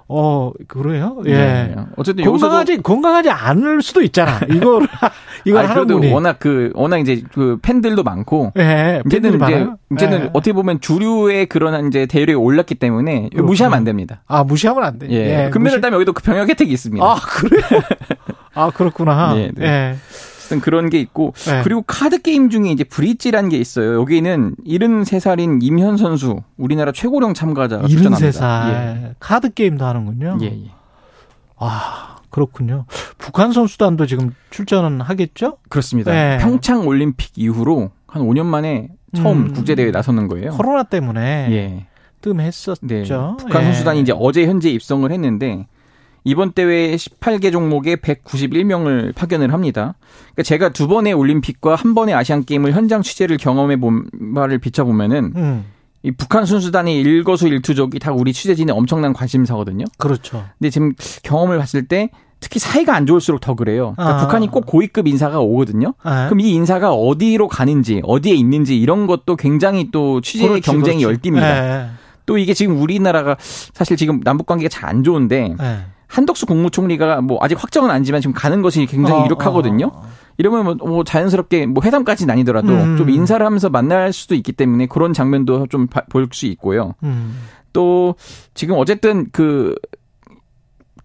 [0.09, 1.23] 어 그래요?
[1.27, 1.33] 예.
[1.33, 1.75] 네.
[1.97, 4.41] 어쨌든 여기서도 건강하지 건강하지 않을 수도 있잖아.
[4.53, 4.87] 이걸
[5.45, 6.13] 이걸 하는 분이.
[6.13, 9.03] 워낙 그 워낙 이제 그 팬들도 많고 예.
[9.07, 9.67] 이제는 이제?
[9.93, 10.31] 이제는 예.
[10.33, 13.43] 어떻게 보면 주류의 그런 이제 대열에 올랐기 때문에 그렇구나.
[13.47, 14.23] 무시하면 안 됩니다.
[14.27, 15.09] 아 무시하면 안 돼.
[15.11, 15.51] 예.
[15.51, 17.05] 금메달 따면 여기도 그 병역 혜택이 있습니다.
[17.05, 17.83] 아 그래요?
[18.55, 19.33] 아 그렇구나.
[19.35, 19.67] 네, 네.
[19.67, 19.97] 예.
[20.53, 21.63] 어쨌든 그런 게 있고 예.
[21.65, 23.95] 그리고 카드 게임 중에 이제 브릿지라는 게 있어요.
[24.01, 28.31] 여기는 73살인 임현 선수 우리나라 최고령 참가자가 출전합니다.
[28.31, 30.39] 73살 카드 게임도 하는군요.
[30.43, 30.47] 예.
[30.47, 30.71] 예, 예.
[31.57, 32.85] 아 그렇군요.
[33.19, 35.59] 북한 선수단도 지금 출전은 하겠죠?
[35.69, 36.13] 그렇습니다.
[36.13, 36.39] 네.
[36.39, 39.53] 평창 올림픽 이후로 한 5년 만에 처음 음.
[39.53, 40.53] 국제 대회에 나서는 거예요.
[40.53, 41.87] 코로나 때문에 예.
[42.21, 42.77] 뜸했었죠.
[42.83, 43.05] 네.
[43.05, 43.67] 북한 예.
[43.67, 45.67] 선수단이 이제 어제 현재 입성을 했는데
[46.25, 49.95] 이번 대회 18개 종목에 191명을 파견을 합니다.
[50.33, 55.33] 그러니까 제가 두 번의 올림픽과 한 번의 아시안 게임을 현장 취재를 경험해 본 바를 비춰보면은
[55.37, 55.65] 음,
[56.03, 59.85] 이 북한 선수단의 일거수일투족이 다 우리 취재진의 엄청난 관심사거든요.
[59.99, 60.45] 그렇죠.
[60.59, 60.93] 근데 지금
[61.23, 63.95] 경험을 봤을 때 특히 사이가 안 좋을수록 더 그래요.
[63.97, 64.21] 그러니까 아.
[64.27, 65.95] 북한이 꼭 고위급 인사가 오거든요.
[66.05, 66.27] 예.
[66.27, 71.05] 그럼 이 인사가 어디로 가는지, 어디에 있는지 이런 것도 굉장히 또 취재 그렇지, 경쟁이 그렇지.
[71.05, 71.83] 열띤입니다.
[71.85, 71.87] 예,
[72.27, 75.79] 또 이게 지금 우리나라가 사실 지금 남북 관계가 잘 안 좋은데 예.
[76.13, 79.87] 한덕수 국무총리가 뭐 아직 확정은 아니지만 지금 가는 것이 굉장히 어, 유력하거든요.
[79.87, 80.09] 어, 어.
[80.39, 82.97] 이러면 뭐, 뭐 자연스럽게 뭐 회담까지는 아니더라도 음.
[82.97, 86.95] 좀 인사를 하면서 만날 수도 있기 때문에 그런 장면도 좀 볼 수 있고요.
[87.03, 87.39] 음.
[87.73, 88.15] 또
[88.55, 89.75] 지금 어쨌든 그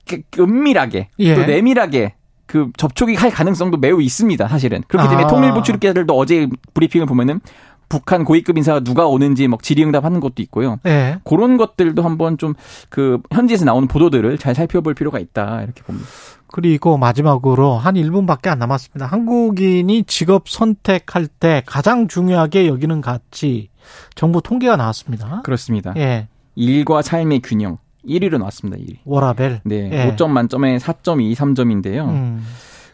[0.05, 1.35] 그- 은밀하게 예.
[1.35, 4.47] 또 내밀하게 그 접촉이 할 가능성도 매우 있습니다.
[4.47, 5.27] 사실은 그렇기 때문에 아.
[5.27, 7.41] 통일부 출입기자들도 어제 브리핑을 보면은
[7.89, 10.79] 북한 고위급 인사가 누가 오는지 막 질의응답하는 것도 있고요.
[10.85, 11.19] 예.
[11.23, 12.53] 그런 것들도 한번 좀
[12.89, 16.07] 그 현지에서 나오는 보도들을 잘 살펴볼 필요가 있다 이렇게 봅니다.
[16.47, 19.05] 그리고 마지막으로 한 1분밖에 안 남았습니다.
[19.05, 23.69] 한국인이 직업 선택할 때 가장 중요하게 여기는 가치
[24.15, 25.41] 정부 통계가 나왔습니다.
[25.43, 25.93] 그렇습니다.
[25.97, 26.27] 예.
[26.55, 27.77] 일과 삶의 균형
[28.07, 28.77] 1위로 나왔습니다.
[28.81, 28.99] 1위.
[29.03, 29.61] 워라벨.
[29.65, 30.15] 네, 예.
[30.15, 32.07] 5점 만점에 4.23점인데요.
[32.07, 32.45] 음.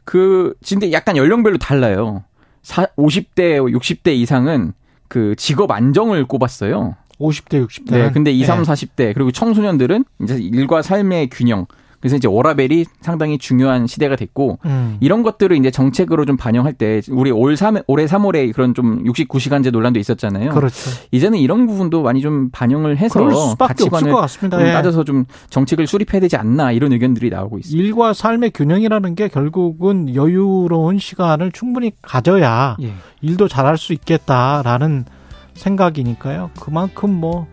[0.03, 2.23] 그 진짜 약간 연령별로 달라요.
[2.63, 4.73] 사, 50대, 60대 이상은
[5.13, 6.95] 그 직업 안정을 꼽았어요.
[7.19, 7.91] 50대, 60대.
[7.91, 9.11] 네, 근데 20, 30, 예.
[9.11, 11.67] 40대 그리고 청소년들은 이제 일과 삶의 균형.
[12.03, 14.97] 그래서 이제 워라벨이 상당히 중요한 시대가 됐고 음.
[14.99, 19.71] 이런 것들을 이제 정책으로 좀 반영할 때 우리 올 3, 올해 3월에 그런 좀 69시간제
[19.71, 20.49] 논란도 있었잖아요.
[20.49, 20.91] 그렇죠.
[21.11, 23.21] 이제는 이런 부분도 많이 좀 반영을 해서
[23.57, 24.11] 가치관을.
[24.11, 24.11] 좀
[24.67, 24.73] 예.
[24.73, 27.81] 따져서 좀 정책을 수립해야 되지 않나 이런 의견들이 나오고 있습니다.
[27.81, 32.91] 일과 삶의 균형이라는 게 결국은 여유로운 시간을 충분히 가져야 예.
[33.21, 35.05] 일도 잘할 수 있겠다라는
[35.53, 36.49] 생각이니까요.
[36.59, 37.47] 그만큼 뭐,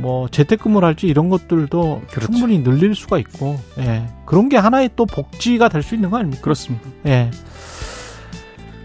[0.00, 2.32] 뭐, 재택근무를 할지 이런 것들도 그렇죠.
[2.32, 4.06] 충분히 늘릴 수가 있고, 예.
[4.26, 6.42] 그런 게 하나의 또 복지가 될 수 있는 거 아닙니까?
[6.42, 6.88] 그렇습니다.
[7.06, 7.30] 예.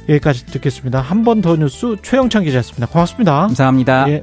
[0.09, 1.01] 여기까지 듣겠습니다.
[1.01, 2.85] 한 번 더 뉴스 최영찬 기자였습니다.
[2.87, 3.31] 고맙습니다.
[3.41, 4.09] 감사합니다.
[4.11, 4.21] 예.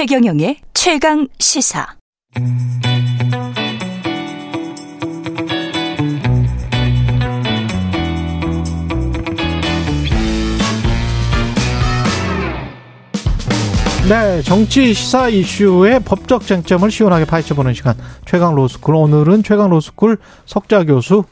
[0.00, 1.86] 최경영의 최강 시사.
[14.08, 17.94] 네, 정치 시사 이슈의 법적 쟁점을 시원하게 파헤쳐보는 시간
[18.24, 21.24] 최강 로스쿨 오늘은 최강 로스쿨 석자 교수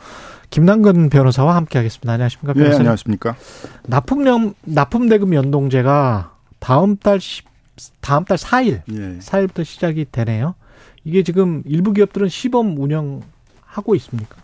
[0.50, 2.12] 김남근 변호사와 함께하겠습니다.
[2.12, 2.52] 안녕하십니까?
[2.52, 2.80] 네, 변호사님.
[2.80, 3.34] 안녕하십니까?
[3.86, 7.48] 납품령 납품 대금 연동제가 다음 달 10,
[8.00, 9.18] 다음 달 4일 예.
[9.18, 10.54] 4일부터 시작이 되네요.
[11.04, 14.36] 이게 지금 일부 기업들은 시범 운영하고 있습니까?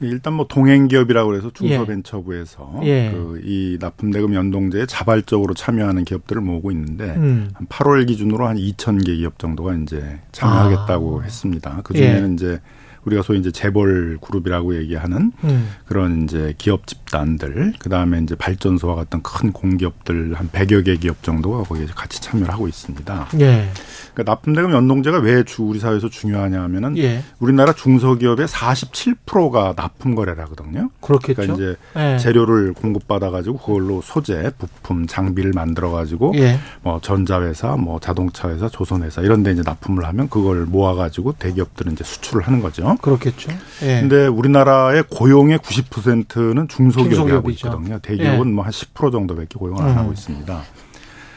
[0.00, 3.12] 일단 뭐 동행 기업이라고 해서 중소벤처부에서 예.
[3.12, 7.50] 그이 납품 대금 연동제에 자발적으로 참여하는 기업들을 모으고 있는데 음.
[7.54, 11.22] 한 8월 기준으로 한 2천 개 기업 정도가 이제 참여하겠다고 아.
[11.22, 11.80] 했습니다.
[11.84, 12.34] 그 중에는 예.
[12.34, 12.60] 이제
[13.04, 15.70] 우리가 소위 이제 재벌 그룹이라고 얘기하는 음.
[15.86, 20.96] 그런 이제 기업 집 단들, 그 다음에 이제 발전소와 같은 큰 공기업들 한 100여 개
[20.96, 23.28] 기업 정도가 거기에 같이 참여를 하고 있습니다.
[23.40, 23.68] 예.
[24.14, 27.22] 그러니까 납품대금 연동제가 왜 주, 우리 사회에서 중요하냐 하면은 예.
[27.38, 30.90] 우리나라 중소기업의 47%가 납품 거래라거든요.
[31.00, 31.42] 그렇겠죠.
[31.42, 32.18] 그러니까 이제 예.
[32.18, 36.58] 재료를 공급받아 가지고 그걸로 소재, 부품, 장비를 만들어 가지고 예.
[36.82, 42.04] 뭐 전자회사, 뭐 자동차회사, 조선회사 이런 데 이제 납품을 하면 그걸 모아 가지고 대기업들은 이제
[42.04, 42.96] 수출을 하는 거죠.
[43.02, 43.52] 그렇겠죠.
[43.82, 44.00] 예.
[44.00, 47.68] 근데 우리나라의 고용의 90%는 중소 기업이 하고 중소기업이죠.
[47.68, 47.98] 있거든요.
[48.00, 48.52] 대기업은 예.
[48.52, 49.96] 뭐한 10% 정도밖에 고용을 안 음.
[49.98, 50.62] 하고 있습니다.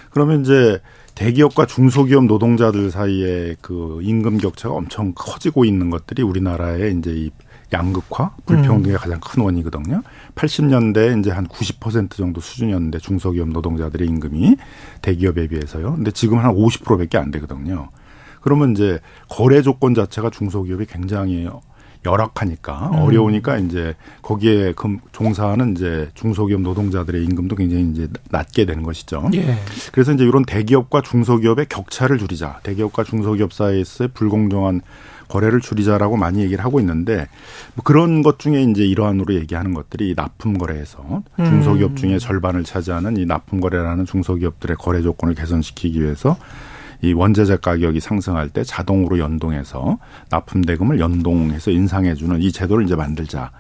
[0.10, 0.80] 그러면 이제
[1.16, 7.32] 대기업과 중소기업 노동자들 사이에 그 임금 격차가 엄청 커지고 있는 것들이 우리나라의 이제 이
[7.74, 10.04] 양극화, 불평등의 가장 큰 원이거든요.
[10.36, 14.56] 80년대 이제 한 90% 정도 수준이었는데 중소기업 노동자들의 임금이
[15.02, 15.96] 대기업에 비해서요.
[15.96, 17.90] 근데 지금 한 50%밖에 안 되거든요.
[18.42, 21.50] 그러면 이제 거래 조건 자체가 중소기업이 굉장히
[22.06, 22.96] 열악하니까 음.
[23.02, 29.30] 어려우니까 이제 거기에 금 종사하는 이제 중소기업 노동자들의 임금도 굉장히 이제 낮게 되는 것이죠.
[29.34, 29.58] 예.
[29.92, 32.60] 그래서 이제 이런 대기업과 중소기업의 격차를 줄이자.
[32.64, 34.82] 대기업과 중소기업 사이에서의 불공정한
[35.28, 37.28] 거래를 줄이자라고 많이 얘기를 하고 있는데
[37.74, 41.46] 뭐 그런 것 중에 이제 일환으로 얘기하는 것들이 납품 거래에서 음.
[41.46, 46.38] 중소기업 중에 절반을 차지하는 이 납품 거래라는 중소기업들의 거래 조건을 개선시키기 위해서
[47.06, 49.98] 이 원자재 가격이 상승할 때 자동으로 연동해서
[50.30, 53.52] 납품 대금을 연동해서 인상해 주는 이 제도를 이제 만들자.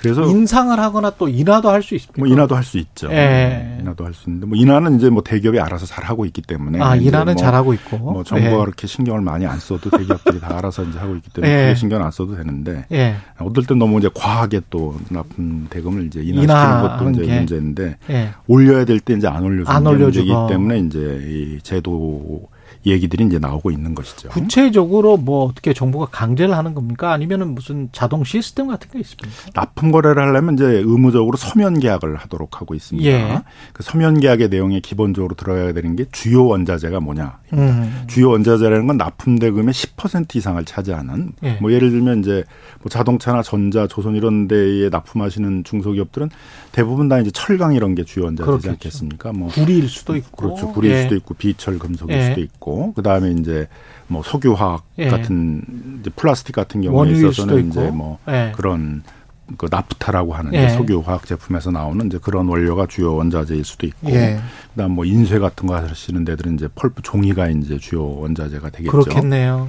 [0.00, 2.18] 그래서 인상을 하거나 또 인하도 할 수 있습니까?
[2.18, 3.06] 뭐 인하도 할 수 있죠.
[3.10, 3.14] 예.
[3.14, 6.80] 네, 인하도 할 수 있는데 뭐 인하는 이제 뭐 대기업이 알아서 잘 하고 있기 때문에
[6.80, 7.98] 아, 인하는 뭐 잘 하고 있고.
[7.98, 8.56] 뭐 정부가 예.
[8.58, 11.74] 그렇게 신경을 많이 안 써도 대기업들이 다 알아서 이제 하고 있기 때문에 예.
[11.76, 13.14] 신경 안 써도 되는데 예.
[13.38, 17.36] 어떨 땐 너무 이제 과하게 또 납품 대금을 이제 인하시키는 것도 이제 게.
[17.38, 18.30] 문제인데 예.
[18.48, 19.84] 올려야 될 때 이제 안 올려주는 안.
[19.84, 20.98] 문제이기 때문에 이제
[21.28, 22.48] 이 제도
[22.84, 24.28] 얘기들이 이제 나오고 있는 것이죠.
[24.30, 27.12] 구체적으로 뭐 어떻게 정부가 강제를 하는 겁니까?
[27.12, 29.30] 아니면은 무슨 자동 시스템 같은 게 있습니까?
[29.54, 33.08] 납품 거래를 하려면 이제 의무적으로 서면 계약을 하도록 하고 있습니다.
[33.08, 33.42] 예.
[33.72, 37.38] 그 서면 계약의 내용에 기본적으로 들어야 되는 게 주요 원자재가 뭐냐.
[37.52, 38.04] 음.
[38.08, 41.58] 주요 원자재라는 건 납품 대금의 10% 이상을 차지하는 예.
[41.60, 42.44] 뭐 예를 들면 이제
[42.80, 46.30] 뭐 자동차나 전자, 조선 이런 데에 납품하시는 중소기업들은
[46.72, 48.70] 대부분 다 이제 철강 이런 게 주요 원자재지 그렇겠죠.
[48.70, 49.32] 않겠습니까?
[49.32, 50.36] 뭐 구리일 수도 있고.
[50.48, 50.72] 그렇죠.
[50.72, 51.02] 구리일 예.
[51.02, 52.28] 수도 있고 비철 금속일 예.
[52.28, 53.68] 수도 있고 그 다음에 이제
[54.08, 55.08] 뭐 석유화학 예.
[55.08, 55.62] 같은
[56.00, 57.68] 이제 플라스틱 같은 경우에 있어서는 있고.
[57.68, 58.52] 이제 뭐 예.
[58.56, 59.02] 그런
[59.58, 60.68] 그 나프타라고 하는 예.
[60.70, 64.38] 석유화학 제품에서 나오는 이제 그런 원료가 주요 원자재일 수도 있고 예.
[64.72, 68.92] 그다음 뭐 인쇄 같은 거 하시는 데들은 이제 펄프 종이가 이제 주요 원자재가 되겠죠.
[68.92, 69.68] 그렇겠네요.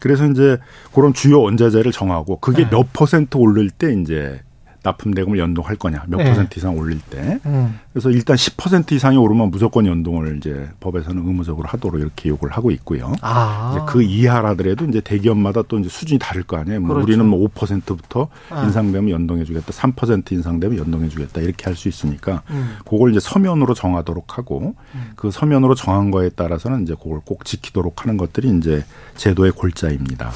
[0.00, 0.58] 그래서 이제
[0.94, 2.70] 그런 주요 원자재를 정하고 그게 네.
[2.70, 4.40] 몇 퍼센트 오를 때 이제
[4.82, 6.24] 납품 대금을 연동할 거냐 몇 네.
[6.24, 7.78] 퍼센트 이상 올릴 때 음.
[7.92, 13.12] 그래서 일단 10% 이상이 오르면 무조건 연동을 이제 법에서는 의무적으로 하도록 이렇게 요구를 하고 있고요.
[13.20, 13.74] 아.
[13.76, 16.80] 이제 그 이하라더라도 이제 대기업마다 또 이제 수준이 다를 거 아니에요.
[16.80, 17.06] 뭐 그렇죠.
[17.06, 18.64] 우리는 뭐 5%부터 아.
[18.64, 22.76] 인상되면 연동해주겠다, 3% 인상되면 연동해주겠다 이렇게 할 수 있으니까 음.
[22.88, 24.74] 그걸 이제 서면으로 정하도록 하고
[25.16, 28.84] 그 서면으로 정한 거에 따라서는 이제 그걸 꼭 지키도록 하는 것들이 이제
[29.16, 30.30] 제도의 골자입니다.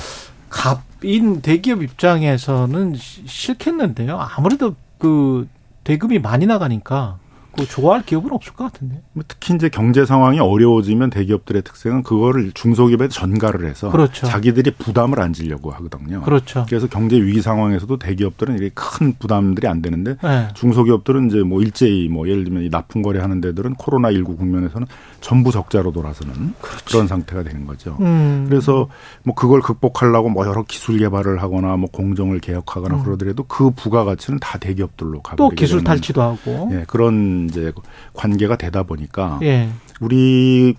[0.57, 4.19] 갑인 대기업 입장에서는 시- 싫겠는데요.
[4.37, 5.47] 아무래도 그
[5.85, 7.19] 대금이 많이 나가니까
[7.57, 9.01] 그 좋아할 기업은 없을 것 같은데.
[9.13, 14.27] 뭐 특히 이제 경제 상황이 어려워지면 대기업들의 특성은 그거를 중소기업에 전가를 해서 그렇죠.
[14.27, 16.23] 자기들이 부담을 안 지려고 하거든요.
[16.23, 16.67] 그렇죠.
[16.69, 20.49] 그래서 경제 위기 상황에서도 대기업들은 이렇게 큰 부담들이 안 되는데 네.
[20.55, 24.87] 중소기업들은 이제 뭐 일제히 뭐 예를 들면 이 납품 거래하는 데들은 코로나 19 국면에서는
[25.21, 26.55] 전부 적자로 돌아서는
[26.87, 27.97] 그런 상태가 되는 거죠.
[28.01, 28.47] 음.
[28.49, 28.89] 그래서
[29.25, 33.05] 뭐 그걸 극복하려고 뭐 여러 기술 개발을 하거나 뭐 공정을 개혁하거나 음.
[33.05, 36.71] 그러더라도 그 부가가치는 다 대기업들로 가고 또 기술 탈취도 하고.
[36.73, 37.73] 예, 그런 이제
[38.15, 39.69] 관계가 되다 보니까 예.
[40.01, 40.75] 우리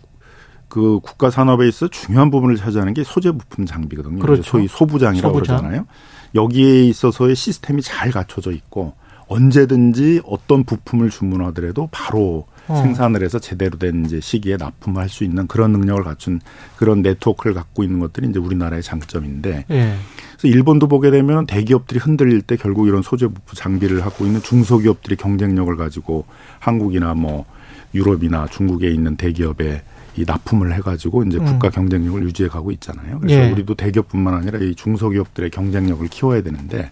[0.69, 4.19] 그 국가 산업에 있어 중요한 부분을 차지하는 게 소재 부품 장비거든요.
[4.19, 4.43] 그렇죠.
[4.43, 5.57] 소위 소부장이라고 소부장.
[5.57, 5.87] 그러잖아요.
[6.35, 8.93] 여기에 있어서의 시스템이 잘 갖춰져 있고
[9.27, 12.81] 언제든지 어떤 부품을 주문하더라도 바로 어.
[12.81, 16.41] 생산을 해서 제대로 된 이제 시기에 납품할 수 있는 그런 능력을 갖춘
[16.75, 19.95] 그런 네트워크를 갖고 있는 것들이 이제 우리나라의 장점인데 예.
[20.37, 25.15] 그래서 일본도 보게 되면 대기업들이 흔들릴 때 결국 이런 소재 부품 장비를 갖고 있는 중소기업들이
[25.15, 26.25] 경쟁력을 가지고
[26.59, 27.45] 한국이나 뭐
[27.93, 29.81] 유럽이나 중국에 있는 대기업에
[30.15, 31.45] 이 납품을 해가지고 이제 음.
[31.45, 33.19] 국가 경쟁력을 유지해 가고 있잖아요.
[33.19, 33.51] 그래서 예.
[33.51, 36.91] 우리도 대기업뿐만 아니라 이 중소기업들의 경쟁력을 키워야 되는데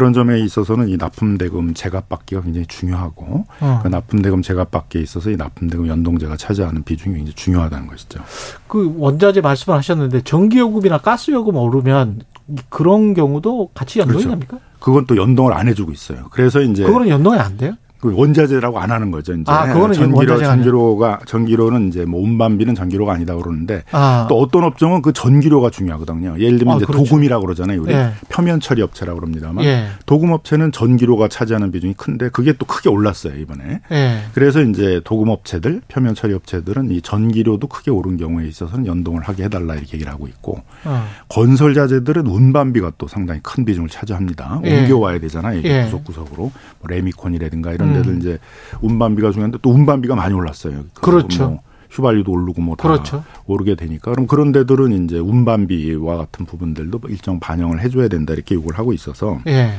[0.00, 3.80] 그런 점에 있어서는 이 납품대금 제값받기가 굉장히 중요하고 어.
[3.82, 8.20] 그 납품대금 제값받기에 있어서 이 납품대금 연동제가 차지하는 비중이 굉장히 중요하다는 것이죠.
[8.66, 12.22] 그 원자재 말씀을 하셨는데 전기요금이나 가스요금 오르면
[12.70, 14.30] 그런 경우도 같이 연동이 그렇죠.
[14.30, 14.58] 됩니까?
[14.78, 16.28] 그건 또 연동을 안 해주고 있어요.
[16.30, 17.74] 그래서 이제 그거는 연동이 안 돼요?
[18.00, 19.34] 그 원자재라고 안 하는 거죠.
[19.34, 24.26] 이제 아, 그거는 원자재가 전기료가 전기료는 이제 뭐 운반비는 전기료가 아니다 그러는데 아.
[24.28, 26.36] 또 어떤 업종은 그 전기료가 중요하거든요.
[26.38, 27.04] 예를 들면 아, 이제 그렇죠.
[27.04, 27.82] 도금이라고 그러잖아요.
[27.82, 28.12] 우리 예.
[28.30, 29.88] 표면 처리 업체라고 그럽니다만 예.
[30.06, 33.80] 도금 업체는 전기료가 차지하는 비중이 큰데 그게 또 크게 올랐어요 이번에.
[33.92, 34.22] 예.
[34.32, 39.44] 그래서 이제 도금 업체들, 표면 처리 업체들은 이 전기료도 크게 오른 경우에 있어서는 연동을 하게
[39.44, 41.04] 해 달라 이렇게 얘기를 하고 있고 어.
[41.28, 44.60] 건설 자재들은 운반비가 또 상당히 큰 비중을 차지합니다.
[44.64, 44.80] 예.
[44.80, 45.58] 옮겨와야 되잖아요.
[45.58, 45.84] 이게 예.
[45.84, 46.52] 구석구석으로 뭐
[46.88, 47.94] 레미콘이라든가 이런 음.
[47.94, 48.38] 데들 이제
[48.80, 50.84] 운반비가 중요한데 또 운반비가 많이 올랐어요.
[50.94, 51.48] 그렇죠.
[51.48, 51.60] 뭐
[51.90, 53.24] 휘발유도 오르고 뭐다 그렇죠.
[53.46, 58.78] 오르게 되니까 그럼 그런 데들은 이제 운반비와 같은 부분들도 일정 반영을 해줘야 된다 이렇게 요구를
[58.78, 59.72] 하고 있어서 예.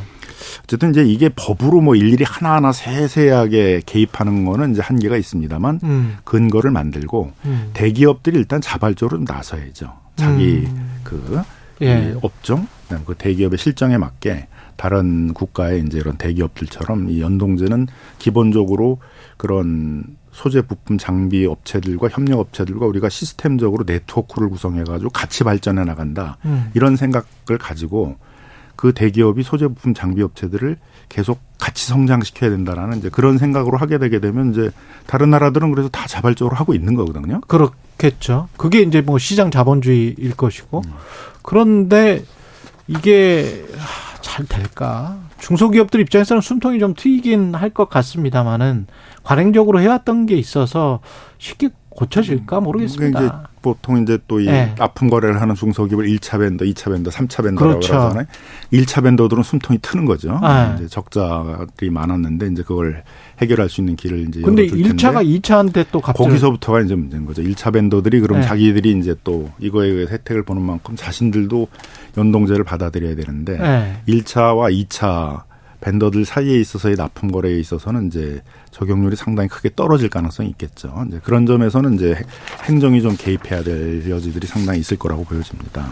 [0.63, 6.17] 어쨌든 이제 이게 법으로 뭐 일일이 하나하나 세세하게 개입하는 거는 이제 한계가 있습니다만 음.
[6.23, 7.69] 근거를 만들고 음.
[7.73, 9.93] 대기업들이 일단 자발적으로 좀 나서야죠.
[10.15, 10.67] 자기
[11.03, 11.41] 그
[11.81, 12.11] 예.
[12.11, 17.87] 이 업종, 그다음에 그 대기업의 실정에 맞게 다른 국가의 이제 이런 대기업들처럼 이 연동제는
[18.19, 18.99] 기본적으로
[19.37, 26.37] 그런 소재 부품 장비 업체들과 협력 업체들과 우리가 시스템적으로 네트워크를 구성해 가지고 같이 발전해 나간다.
[26.45, 26.71] 음.
[26.73, 28.15] 이런 생각을 가지고
[28.75, 30.77] 그 대기업이 소재 부품 장비 업체들을
[31.09, 34.71] 계속 같이 성장시켜야 된다라는 이제 그런 생각으로 하게 되게 되면 이제
[35.05, 37.41] 다른 나라들은 그래서 다 자발적으로 하고 있는 거거든요.
[37.41, 38.47] 그렇겠죠.
[38.57, 40.81] 그게 이제 뭐 시장 자본주의일 것이고.
[40.85, 40.91] 음.
[41.43, 42.23] 그런데
[42.87, 45.17] 이게 하, 잘 될까?
[45.39, 48.87] 중소기업들 입장에서는 숨통이 좀 트이긴 할 것 같습니다만은
[49.23, 50.99] 관행적으로 해왔던 게 있어서
[51.37, 53.19] 쉽게 고쳐질까 모르겠습니다.
[53.19, 54.73] 그게 이제 보통 이제 또이 네.
[54.77, 57.93] 납품 거래를 하는 중소기업을 1차 벤더, 2차 벤더, 3차 벤더라고 그렇죠.
[57.93, 58.25] 그러잖아요.
[58.73, 60.39] 1차 벤더들은 숨통이 트는 거죠.
[60.41, 60.75] 네.
[60.77, 63.03] 이제 적자들이 많았는데 이제 그걸
[63.39, 67.25] 해결할 수 있는 길을 이제 근데 열어줄 텐데 1차가 2차한테 또 갑자기 거기서부터가 이제 문제인
[67.25, 67.43] 거죠.
[67.43, 68.47] 1차 벤더들이 그럼 네.
[68.47, 71.67] 자기들이 이제 또 이거에 의해 혜택을 보는 만큼 자신들도
[72.17, 74.01] 연동제를 받아들여야 되는데 네.
[74.07, 75.43] 1차와 2차
[75.81, 81.05] 벤더들 사이에 있어서의 납품 거래에 있어서는 이제 적용률이 상당히 크게 떨어질 가능성이 있겠죠.
[81.07, 82.15] 이제 그런 점에서는 이제
[82.63, 85.87] 행정이 좀 개입해야 될 여지들이 상당히 있을 거라고 보여집니다.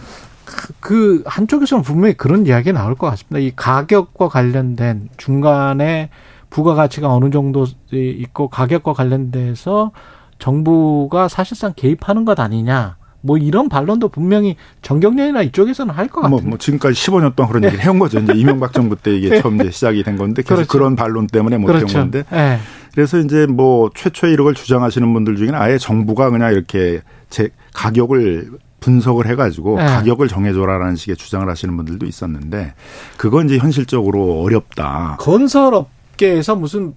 [0.80, 3.40] 그 한쪽에서는 분명히 그런 이야기 나올 것 같습니다.
[3.40, 6.10] 이 가격과 관련된 중간에
[6.50, 9.92] 부가가치가 어느 정도 있고 가격과 관련돼서
[10.40, 12.98] 정부가 사실상 개입하는 것 아니냐.
[13.22, 16.30] 뭐 이런 반론도 분명히 정경련이나 이쪽에서는 할 것 같아요.
[16.30, 18.20] 뭐, 뭐 지금까지 15년 동안 그런 얘기를 해온 거죠.
[18.20, 19.42] 이제 이명박 정부 때 이게 네.
[19.42, 20.72] 처음 이제 시작이 된 건데 계속 그렇죠.
[20.72, 21.98] 그런 반론 때문에 못 해온 그렇죠.
[22.00, 22.60] 건데 예.
[22.94, 28.50] 그래서 이제 뭐 최초에 이런 걸 주장하시는 분들 중에는 아예 정부가 그냥 이렇게 제 가격을
[28.80, 29.86] 분석을 해가지고 네.
[29.86, 32.74] 가격을 정해줘라라는 식의 주장을 하시는 분들도 있었는데
[33.18, 35.18] 그건 이제 현실적으로 어렵다.
[35.20, 36.94] 건설업계에서 무슨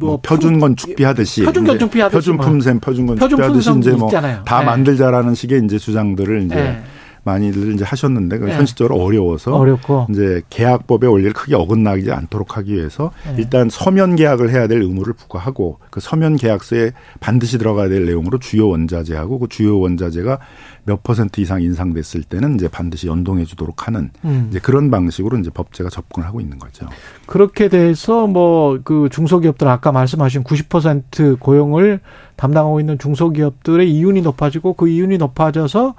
[0.00, 2.46] 뭐, 뭐 표준 건축비 하듯이 표준 건축비 하듯이 표준 뭐.
[2.46, 4.42] 품셈 표준 건축비 표준 하듯이 이제 뭐 있잖아요.
[4.44, 4.66] 다 네.
[4.66, 6.82] 만들자라는 식의 이제 주장들을 이제 네.
[7.22, 8.54] 많이들 이제 하셨는데 그 네.
[8.54, 13.34] 현실적으로 어려워서 어렵고 이제 계약법의 원리를 크게 어긋나지 않도록 하기 위해서 네.
[13.38, 18.68] 일단 서면 계약을 해야 될 의무를 부과하고 그 서면 계약서에 반드시 들어가야 될 내용으로 주요
[18.68, 20.38] 원자재하고 그 주요 원자재가
[20.84, 24.46] 몇 퍼센트 이상 인상됐을 때는 이제 반드시 연동해 주도록 하는 음.
[24.50, 26.86] 이제 그런 방식으로 이제 법제가 접근을 하고 있는 거죠.
[27.26, 32.00] 그렇게 돼서 뭐 그 중소기업들 아까 말씀하신 90% 고용을
[32.36, 35.94] 담당하고 있는 중소기업들의 이윤이 높아지고 그 이윤이 높아져서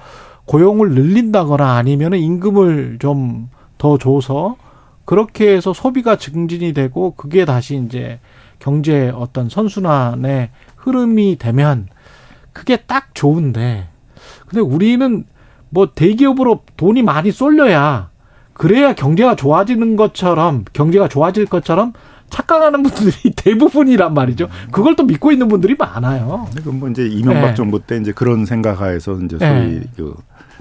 [0.45, 3.49] 고용을 늘린다거나 아니면은 임금을 좀
[3.81, 4.57] 더 줘서
[5.05, 8.19] 그렇게 해서 소비가 증진이 되고 그게 다시 이제
[8.59, 11.87] 경제 어떤 선순환의 흐름이 되면
[12.53, 13.87] 그게 딱 좋은데
[14.51, 15.23] 근데 우리는
[15.69, 18.09] 뭐 대기업으로 돈이 많이 쏠려야
[18.53, 21.93] 그래야 경제가 좋아지는 것처럼 경제가 좋아질 것처럼
[22.29, 24.49] 착각하는 분들이 대부분이란 말이죠.
[24.71, 26.47] 그걸 또 믿고 있는 분들이 많아요.
[26.55, 27.55] 그건 뭐 이제 이명박 네.
[27.55, 29.83] 정부 때 이제 그런 생각하에서 이제 소위 네.
[29.95, 30.15] 그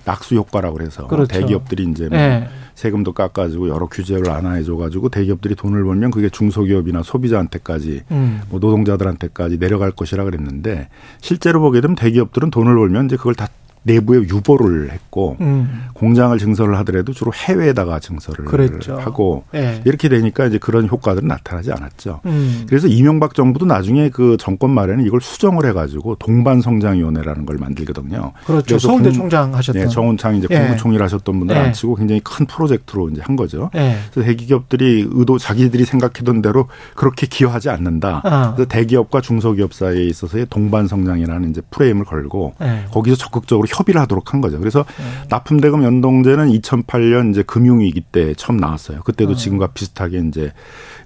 [0.05, 1.39] 낙수 효과라고 그래서 그렇죠.
[1.39, 2.49] 대기업들이 이제 뭐 네.
[2.75, 8.41] 세금도 깎아주고 여러 규제를 완화해줘가지고 대기업들이 돈을 벌면 그게 중소기업이나 소비자한테까지 음.
[8.49, 10.89] 뭐 노동자들한테까지 내려갈 것이라 그랬는데
[11.21, 13.49] 실제로 보게 되면 대기업들은 돈을 벌면 이제 그걸 다
[13.83, 15.85] 내부에 유보를 했고 음.
[15.95, 18.97] 공장을 증설을 하더라도 주로 해외에다가 증설을 그랬죠.
[18.99, 19.81] 하고 예.
[19.87, 22.21] 이렇게 되니까 이제 그런 효과들은 나타나지 않았죠.
[22.27, 22.67] 음.
[22.69, 28.33] 그래서 이명박 정부도 나중에 그 정권 말에는 이걸 수정을 해가지고 동반 성장위원회라는 걸 만들거든요.
[28.45, 28.79] 그렇죠.
[28.79, 29.83] 서울대 국- 총장 하셨던.
[29.83, 30.59] 네, 정운창 이제 예.
[30.59, 31.61] 국무총리를 하셨던 분들 예.
[31.61, 33.71] 안 치고 굉장히 큰 프로젝트로 이제 한 거죠.
[33.77, 33.97] 예.
[34.13, 38.21] 그래서 대기업들이 의도 자기들이 생각했던 대로 그렇게 기여하지 않는다.
[38.25, 38.53] 아.
[38.55, 42.85] 그래서 대기업과 중소기업 사이에 있어서의 동반 성장이라는 이제 프레임을 걸고 예.
[42.91, 44.59] 거기서 적극적으로 협의를 하도록 한 거죠.
[44.59, 44.85] 그래서
[45.29, 49.01] 납품대금 연동제는 2008년 이제 금융위기 때 처음 나왔어요.
[49.03, 49.35] 그때도 어.
[49.35, 50.53] 지금과 비슷하게 이제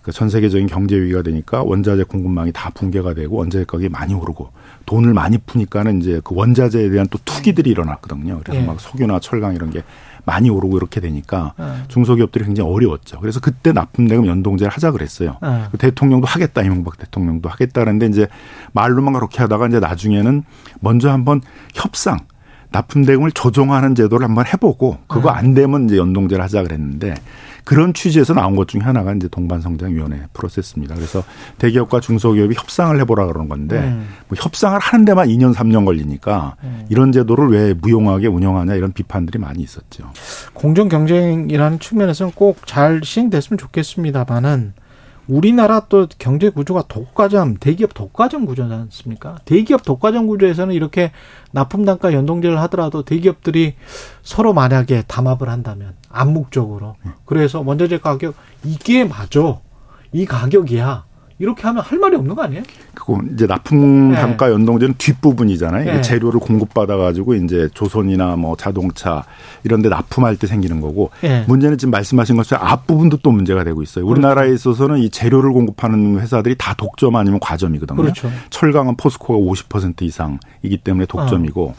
[0.03, 4.51] 그전 세계적인 경제 위기가 되니까 원자재 공급망이 다 붕괴가 되고 원자재 가격이 많이 오르고
[4.87, 8.41] 돈을 많이 푸니까는 이제 그 원자재에 대한 또 투기들이 일어났거든요.
[8.45, 8.67] 그래서 예.
[8.67, 9.83] 막 석유나 철강 이런 게
[10.27, 11.65] 많이 오르고 이렇게 되니까 네.
[11.89, 13.21] 중소기업들이 굉장히 어려웠죠.
[13.21, 15.37] 그래서 그때 납품대금 연동제를 하자 그랬어요.
[15.43, 15.65] 네.
[15.71, 18.29] 그 대통령도 하겠다 이명박 대통령도 하겠다 그랬는데 이제
[18.73, 20.45] 말로만 그렇게 하다가 이제 나중에는
[20.81, 21.41] 먼저 한번
[21.75, 22.19] 협상
[22.75, 25.39] 납품 대금을 조정하는 제도를 한번 해보고 그거 네.
[25.39, 27.15] 안 되면 이제 연동제를 하자 그랬는데
[27.63, 30.97] 그런 취지에서 나온 것 중에 하나가 이제 동반성장위원회 프로세스입니다.
[30.97, 31.23] 그래서
[31.59, 34.09] 대기업과 중소기업이 협상을 해보라 그러는 건데 음.
[34.29, 36.85] 뭐 협상을 하는 데만 2년 3년 걸리니까 음.
[36.91, 40.11] 이런 제도를 왜 무용하게 운영하냐 이런 비판들이 많이 있었죠.
[40.53, 44.75] 공정 경쟁이라는 측면에서는 꼭 잘 시행됐으면 좋겠습니다만은
[45.27, 49.37] 우리나라 또 경제 구조가 독과점, 대기업 독과점 구조지 않습니까?
[49.45, 51.13] 대기업 독과점 구조에서는 이렇게
[51.53, 53.75] 납품 단가 연동제를 하더라도 대기업들이
[54.23, 58.35] 서로 만약에 담합을 한다면 암묵적으로 그래서 원자재 가격
[58.65, 59.59] 이게 맞아.
[60.13, 61.05] 이 가격이야.
[61.39, 62.63] 이렇게 하면 할 말이 없는 거 아니에요?
[62.95, 64.17] 그거 이제 납품 네.
[64.17, 65.85] 단가 연동제는 뒷부분이잖아요.
[65.85, 66.01] 네.
[66.01, 69.25] 재료를 공급받아 가지고 이제 조선이나 뭐 자동차
[69.65, 71.45] 이런 데 납품할 때 생기는 거고 네.
[71.49, 74.07] 문제는 지금 말씀하신 것처럼 앞부분도 또 문제가 되고 있어요.
[74.07, 78.01] 우리나라에 있어서는 이 재료를 공급하는 회사들이 다 독점 아니면 과점이거든요.
[78.01, 78.31] 그렇죠.
[78.51, 81.75] 철강은 포스코가 50% 이상이기 때문에 독점이고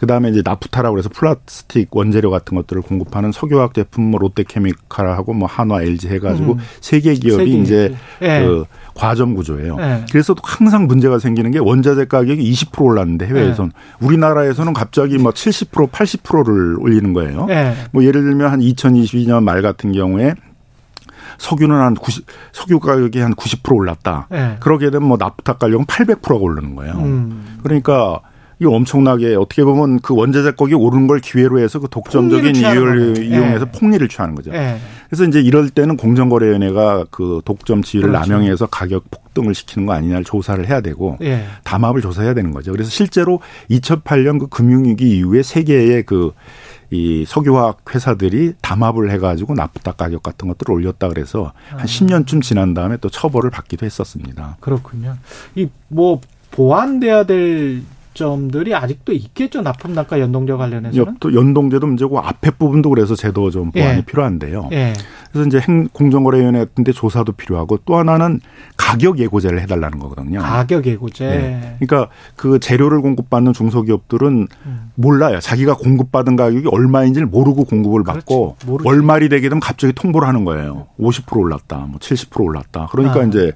[0.00, 5.82] 그다음에 이제 나프타라고 그래서 플라스틱 원재료 같은 것들을 공급하는 석유화학 제품 뭐 롯데케미칼하고 뭐 한화,
[5.82, 6.58] LG 해 가지고 음.
[6.80, 8.40] 세개 기업이 세계 이제 예.
[8.40, 8.64] 그
[8.94, 9.76] 과점 구조예요.
[9.80, 10.04] 예.
[10.10, 14.06] 그래서 또 항상 문제가 생기는 게 원자재 가격이 20% 올랐는데 해외에선 네.
[14.06, 17.46] 우리나라에서는 갑자기 뭐70% 80%를 올리는 거예요.
[17.50, 17.74] 예.
[17.92, 20.34] 뭐 예를 들면 한 2022년 말 같은 경우에
[21.38, 24.28] 석유는 한 90, 석유 가격이 한 90% 올랐다.
[24.32, 24.56] 예.
[24.60, 26.94] 그러게 되면 뭐 나프타 가격은 800%가 오르는 거예요.
[26.94, 27.58] 음.
[27.62, 28.20] 그러니까
[28.60, 33.26] 이거 엄청나게 어떻게 보면 그 원자재 가격이 오르는 걸 기회로 해서 그 독점적인 이유를 거네.
[33.26, 33.78] 이용해서 예.
[33.78, 34.52] 폭리를 취하는 거죠.
[34.52, 34.78] 예.
[35.08, 38.32] 그래서 이제 이럴 때는 공정거래위원회가 그 독점 지위를 그렇죠.
[38.32, 41.44] 남용해서 가격 폭등을 시키는 거 아니냐를 조사를 해야 되고 예.
[41.64, 42.72] 담합을 조사해야 되는 거죠.
[42.72, 43.40] 그래서 실제로
[43.70, 46.32] 2008년 그 금융위기 이후에 세계의 그
[46.90, 52.96] 이 석유화학 회사들이 담합을 해가지고 나프타 가격 같은 것들을 올렸다 그래서 한 10년쯤 지난 다음에
[52.96, 54.56] 또 처벌을 받기도 했었습니다.
[54.60, 55.16] 그렇군요.
[55.54, 56.20] 이 뭐
[56.50, 57.82] 보완돼야 될
[58.18, 59.62] 점들이 아직도 있겠죠.
[59.62, 61.16] 납품 단가 연동제 관련해서는.
[61.20, 64.02] 또 연동제도 문제고 앞에 부분도 그래서 제도 좀 보완이 예.
[64.02, 64.68] 필요한데요.
[64.72, 64.92] 예.
[65.30, 68.40] 그래서 이제 행, 공정거래위원회 같은데 조사도 필요하고 또 하나는
[68.76, 70.40] 가격 예고제를 해달라는 거거든요.
[70.40, 71.26] 가격 예고제.
[71.26, 71.76] 네.
[71.78, 74.90] 그러니까 그 재료를 공급받는 중소기업들은 음.
[74.96, 75.38] 몰라요.
[75.38, 78.66] 자기가 공급받은 가격이 얼마인지를 모르고 공급을 받고 그렇지.
[78.66, 78.88] 모르지.
[78.88, 80.88] 월말이 되게 되면 갑자기 통보를 하는 거예요.
[80.98, 82.88] 50% 올랐다, 뭐 70% 올랐다.
[82.90, 83.24] 그러니까 아.
[83.24, 83.52] 이제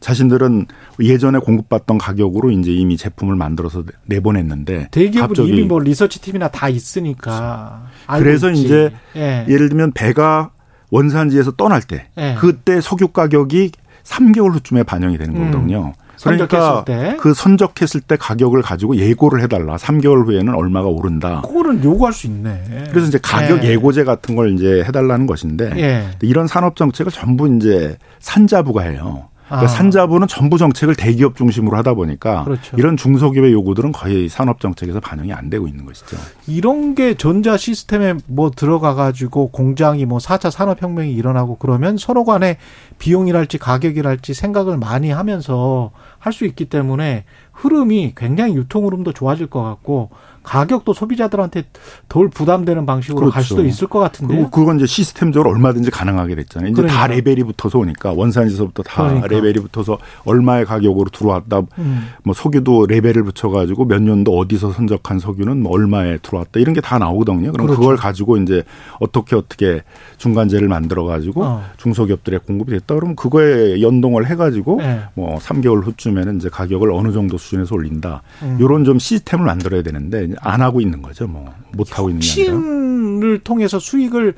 [0.00, 0.66] 자신들은
[1.00, 7.86] 예전에 공급받던 가격으로 이제 이미 제품을 만들어서 내보냈는데 대기업은 이미 뭐 리서치 팀이나 다 있으니까.
[8.18, 8.64] 그래서 있지.
[8.64, 9.44] 이제 예.
[9.48, 10.50] 예를 들면 배가
[10.90, 12.36] 원산지에서 떠날 때 예.
[12.38, 13.72] 그때 석유 가격이
[14.04, 15.92] 3개월 후쯤에 반영이 되는 거거든요.
[15.92, 16.08] 그러니까 음.
[16.18, 17.16] 선적했을 때.
[17.20, 19.76] 그 선적했을 때 가격을 가지고 예고를 해달라.
[19.76, 21.42] 3개월 후에는 얼마가 오른다.
[21.42, 22.88] 그거는 요구할 수 있네.
[22.90, 23.70] 그래서 이제 가격 예.
[23.70, 26.08] 예고제 같은 걸 이제 해달라는 것인데 예.
[26.22, 29.28] 이런 산업 정책을 전부 이제 산자부가 해요.
[29.48, 29.66] 그러니까 아.
[29.66, 32.76] 산자부는 전부 정책을 대기업 중심으로 하다 보니까 그렇죠.
[32.76, 36.16] 이런 중소기업의 요구들은 거의 산업 정책에서 반영이 안 되고 있는 것이죠.
[36.46, 42.24] 이런 게 전자 시스템에 뭐 들어가 가지고 공장이 뭐 4차 산업 혁명이 일어나고 그러면 서로
[42.24, 42.58] 간에
[42.98, 49.62] 비용이랄지 가격이랄지 생각을 많이 하면서 할 수 있기 때문에 흐름이 굉장히 유통 흐름도 좋아질 것
[49.62, 50.10] 같고
[50.48, 51.64] 가격도 소비자들한테
[52.08, 53.48] 덜 부담되는 방식으로 갈 그렇죠.
[53.48, 54.50] 수도 있을 것 같은데요.
[54.50, 56.70] 그건 이제 시스템적으로 얼마든지 가능하게 됐잖아요.
[56.70, 57.06] 이제 다 그러니까.
[57.08, 59.26] 레벨이 붙어서 오니까 원산지서부터 다 그러니까.
[59.28, 61.62] 레벨이 붙어서 얼마의 가격으로 들어왔다.
[61.78, 62.08] 음.
[62.24, 66.98] 뭐 석유도 레벨을 붙여가지고 몇 년도 어디서 선적한 석유는 뭐 얼마에 들어왔다 이런 게 다
[66.98, 67.52] 나오거든요.
[67.52, 67.80] 그럼 그렇죠.
[67.80, 68.62] 그걸 가지고 이제
[69.00, 69.82] 어떻게 어떻게
[70.16, 71.64] 중간재를 만들어 가지고 어.
[71.76, 75.02] 중소기업들의 공급이 됐다 그러면 그거에 연동을 해가지고 네.
[75.14, 78.22] 뭐 3개월 후쯤에는 이제 가격을 어느 정도 수준에서 올린다.
[78.42, 78.56] 음.
[78.58, 81.26] 이런 좀 시스템을 만들어야 되는데 안 하고 있는 거죠.
[81.26, 82.54] 뭐 못 하고 있는 게 아니라.
[82.56, 84.34] 혁신을 통해서 수익을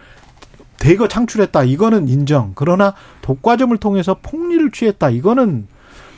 [0.79, 1.65] 대거 창출했다.
[1.65, 2.53] 이거는 인정.
[2.55, 5.11] 그러나 독과점을 통해서 폭리를 취했다.
[5.11, 5.67] 이거는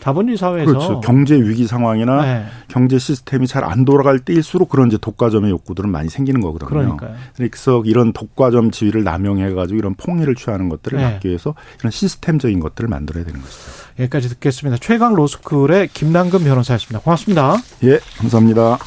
[0.00, 1.00] 자본주의 사회에서 그렇죠.
[1.00, 2.44] 경제 위기 상황이나 네.
[2.66, 6.68] 경제 시스템이 잘 안 돌아갈 때일수록 그런 이제 독과점의 욕구들은 많이 생기는 거거든요.
[6.68, 7.14] 그러니까요.
[7.36, 11.04] 그래서 이런 독과점 지위를 남용해 가지고 이런 폭리를 취하는 것들을 네.
[11.04, 13.60] 막기 위해서 이런 시스템적인 것들을 만들어야 되는 것이죠.
[14.00, 14.78] 여기까지 듣겠습니다.
[14.80, 16.98] 최강 로스쿨의 김남근 변호사였습니다.
[17.00, 17.56] 고맙습니다.
[17.84, 18.78] 예, 감사합니다.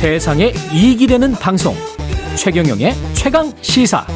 [0.00, 1.74] 세상에 이익이 되는 방송
[2.34, 4.06] 최경영의 최강 시사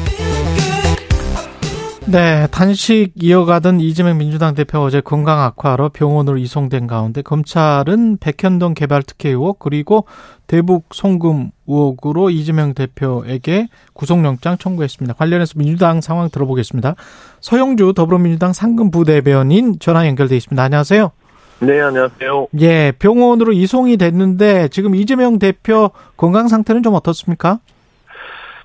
[2.07, 9.03] 네, 단식 이어가던 이재명 민주당 대표 어제 건강 악화로 병원으로 이송된 가운데 검찰은 백현동 개발
[9.03, 10.07] 특혜 의혹 그리고
[10.47, 15.13] 대북 송금 의혹으로 이재명 대표에게 구속영장 청구했습니다.
[15.13, 16.95] 관련해서 민주당 상황 들어보겠습니다.
[17.41, 20.63] 서영주 더불어민주당 상근 부대변인 전화 연결돼 있습니다.
[20.63, 21.11] 안녕하세요.
[21.59, 22.47] 네, 안녕하세요.
[22.59, 27.59] 예, 병원으로 이송이 됐는데 지금 이재명 대표 건강 상태는 좀 어떻습니까?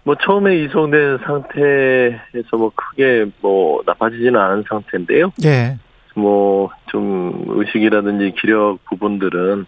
[0.02, 5.30] 뭐 처음에 이송된 상태에서 뭐 크게 뭐 나빠지지는 않은 상태인데요.
[5.44, 5.76] 예.
[6.14, 9.64] 뭐 좀 의식이라든지 기력 부분들은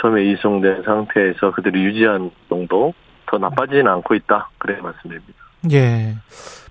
[0.00, 2.92] 처음에 이송된 상태에서 그대로 유지한 정도
[3.26, 4.50] 더 나빠지지는 않고 있다.
[4.58, 5.32] 그래 말씀드립니다.
[5.72, 6.14] 예.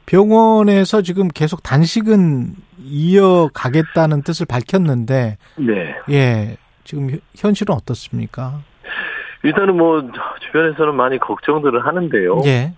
[0.05, 2.53] 병원에서 지금 계속 단식은
[2.85, 5.95] 이어가겠다는 뜻을 밝혔는데 네.
[6.11, 6.57] 예.
[6.83, 8.59] 지금 현- 현실은 어떻습니까?
[9.43, 10.01] 일단은 뭐
[10.45, 12.41] 주변에서는 많이 걱정들을 하는데요.
[12.45, 12.73] 예.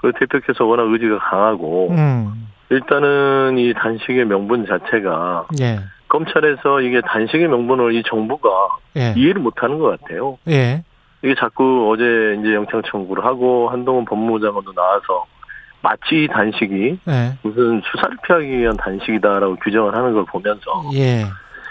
[0.00, 2.48] 그 대표께서 워낙 의지가 강하고 음.
[2.70, 5.80] 일단은 이 단식의 명분 자체가 예.
[6.08, 8.48] 검찰에서 이게 단식의 명분을 이 정부가
[8.96, 9.14] 예.
[9.16, 10.38] 이해를 못하는 것 같아요.
[10.48, 10.82] 예.
[11.22, 12.04] 이게 자꾸 어제
[12.40, 15.26] 이제 영장 청구를 하고 한동훈 법무부 장관도 나와서
[15.82, 17.38] 마치 이 단식이 예.
[17.42, 21.24] 무슨 수사를 피하기 위한 단식이다라고 규정을 하는 걸 보면서 예.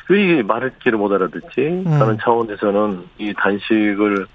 [0.09, 0.41] 왜
[0.84, 1.84] 길을 못 알아듣지?
[1.85, 4.25] 라는 차원에서는 이 단식을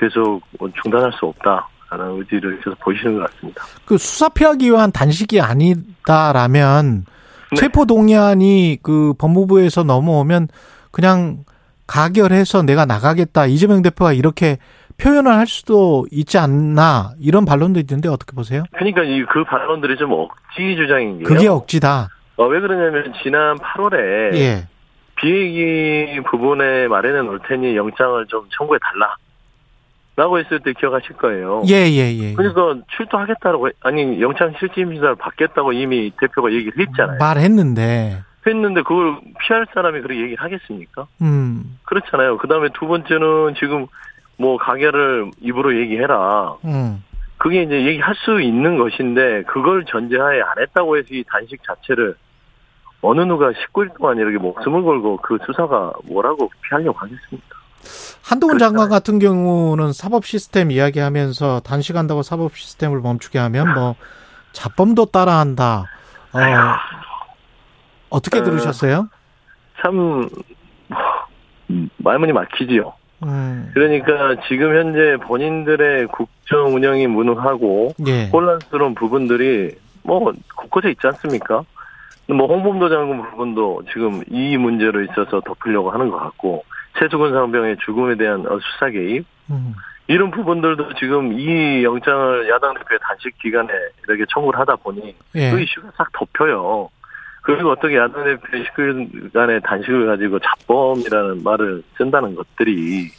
[0.00, 0.40] 계속
[0.82, 3.62] 중단할 수 없다라는 의지를 계속 보이시는 것 같습니다.
[3.84, 7.04] 그 수사 피하기 위한 단식이 아니다라면
[7.56, 10.48] 체포 동의안이 그 법무부에서 넘어오면
[10.90, 11.44] 그냥
[11.86, 14.58] 가결해서 내가 나가겠다 이재명 대표가 이렇게
[15.02, 18.62] 표현을 할 수도 있지 않나 이런 반론도 있는데 어떻게 보세요?
[18.72, 21.24] 그러니까 이그 반론들이 좀 억지 주장인 게요.
[21.26, 22.08] 그게 억지다.
[22.36, 24.68] 어, 왜 그러냐면 지난 8월에 예.
[25.16, 29.14] 비행기 부분에 마련해 놓을 테니 영장을 좀 청구해 달라.
[30.14, 31.62] 라고 했을 때 기억하실 거예요.
[31.68, 32.34] 예, 예, 예.
[32.34, 37.16] 그러니까 출두하겠다라고 해- 아니 영장 실질심사를 받겠다고 이미 대표가 얘기를 했잖아요.
[37.18, 38.22] 말했는데.
[38.46, 41.06] 했는데 그걸 피할 사람이 그렇게 얘기를 하겠습니까?
[41.22, 41.78] 음.
[41.84, 42.36] 그렇잖아요.
[42.38, 43.86] 그 다음에 두 번째는 지금
[44.36, 46.56] 뭐 가결을 입으로 얘기해라.
[46.64, 47.04] 음.
[47.38, 52.14] 그게 이제 얘기할 수 있는 것인데 그걸 전제하에 안 했다고 해서 이 단식 자체를
[53.00, 57.56] 어느 누가 19일 동안 이렇게 목숨을 걸고 그 수사가 뭐라고 피하려고 하겠습니까?
[58.24, 63.96] 한동훈 장관 같은 경우는 사법 시스템 이야기하면서 단식한다고 사법 시스템을 멈추게 하면 뭐
[64.52, 65.86] 자범도 따라한다.
[66.32, 66.38] 어,
[68.08, 69.08] 어떻게 어, 들으셨어요?
[69.82, 70.28] 참
[71.70, 72.92] 음, 말문이 막히지요.
[73.24, 73.70] 음.
[73.74, 78.28] 그러니까 지금 현재 본인들의 국정 운영이 무능하고 예.
[78.32, 81.64] 혼란스러운 부분들이 뭐 곳곳에 있지 않습니까?
[82.28, 86.64] 뭐 홍범도 장군 부분도 지금 이 문제로 있어서 덮으려고 하는 것 같고
[86.98, 89.74] 최수근 상병의 죽음에 대한 어, 수사 개입 음.
[90.08, 93.72] 이런 부분들도 지금 이 영장을 야당 대표의 단식 기간에
[94.06, 95.50] 이렇게 청구를 하다 보니 예.
[95.50, 96.90] 그 이슈가 싹 덮여요.
[97.42, 103.10] 그리고 어떻게 야당 대표의 19일간의 단식을 가지고 자범이라는 말을 쓴다는 것들이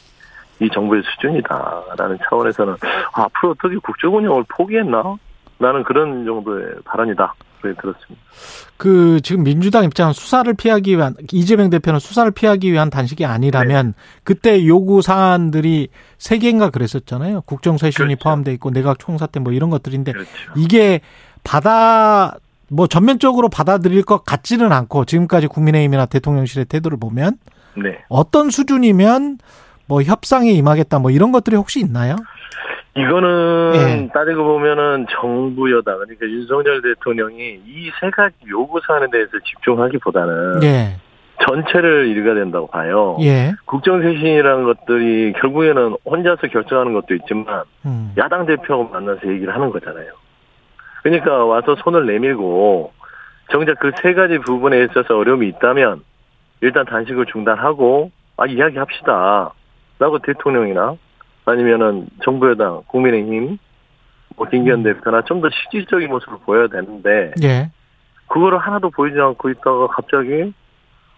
[0.59, 2.73] 이 정부의 수준이다라는 차원에서는
[3.13, 5.15] 아, 앞으로 어떻게 국정 운영을 포기했나?
[5.57, 7.33] 나는 그런 정도의 발언이다.
[7.61, 8.21] 그렇게 들었습니다.
[8.77, 13.93] 그 지금 민주당 입장은 수사를 피하기 위한 이재명 대표는 수사를 피하기 위한 단식이 아니라면
[14.23, 15.87] 그때 요구 사안들이
[16.17, 17.41] 세 개인가 그랬었잖아요.
[17.41, 20.13] 국정 쇄신이 포함돼 있고 내각 총사 때 뭐 이런 것들인데
[20.57, 20.99] 이게
[21.43, 22.35] 받아
[22.69, 27.33] 뭐 전면적으로 받아들일 것 같지는 않고 지금까지 국민의힘이나 대통령실의 태도를 보면
[27.75, 27.99] 네.
[28.09, 29.37] 어떤 수준이면
[29.87, 32.15] 뭐 협상에 임하겠다 뭐 이런 것들이 혹시 있나요?
[32.95, 34.09] 이거는 예.
[34.13, 40.95] 따지고 보면은 정부 여당 그러니까 윤석열 대통령이 이 세 가지 요구 사안에 대해서 집중하기보다는 예.
[41.45, 43.17] 전체를 읽어야 된다고 봐요.
[43.21, 43.51] 예.
[43.65, 48.13] 국정쇄신이라는 것들이 결국에는 혼자서 결정하는 것도 있지만 음.
[48.17, 50.11] 야당 대표하고 만나서 얘기를 하는 거잖아요.
[51.03, 52.91] 그러니까 와서 손을 내밀고
[53.51, 56.01] 정작 그 세 가지 부분에 있어서 어려움이 있다면
[56.61, 59.51] 일단 단식을 중단하고 아 이야기합시다.
[59.99, 60.95] 라고 대통령이나
[61.45, 63.57] 아니면은 정부 여당 국민의힘
[64.35, 67.69] 뭐 김기현 대표나 좀 더 실질적인 모습을 보여야 되는데 예.
[68.27, 70.53] 그거를 하나도 보이지 않고 있다가 갑자기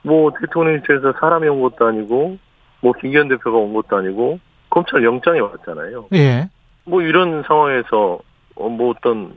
[0.01, 2.37] 뭐 대통령실에서 사람이 온 것도 아니고
[2.81, 4.39] 뭐 김기현 대표가 온 것도 아니고
[4.69, 6.07] 검찰 영장이 왔잖아요.
[6.15, 6.49] 예.
[6.83, 8.19] 뭐 이런 상황에서
[8.55, 9.33] 어, 뭐 어떤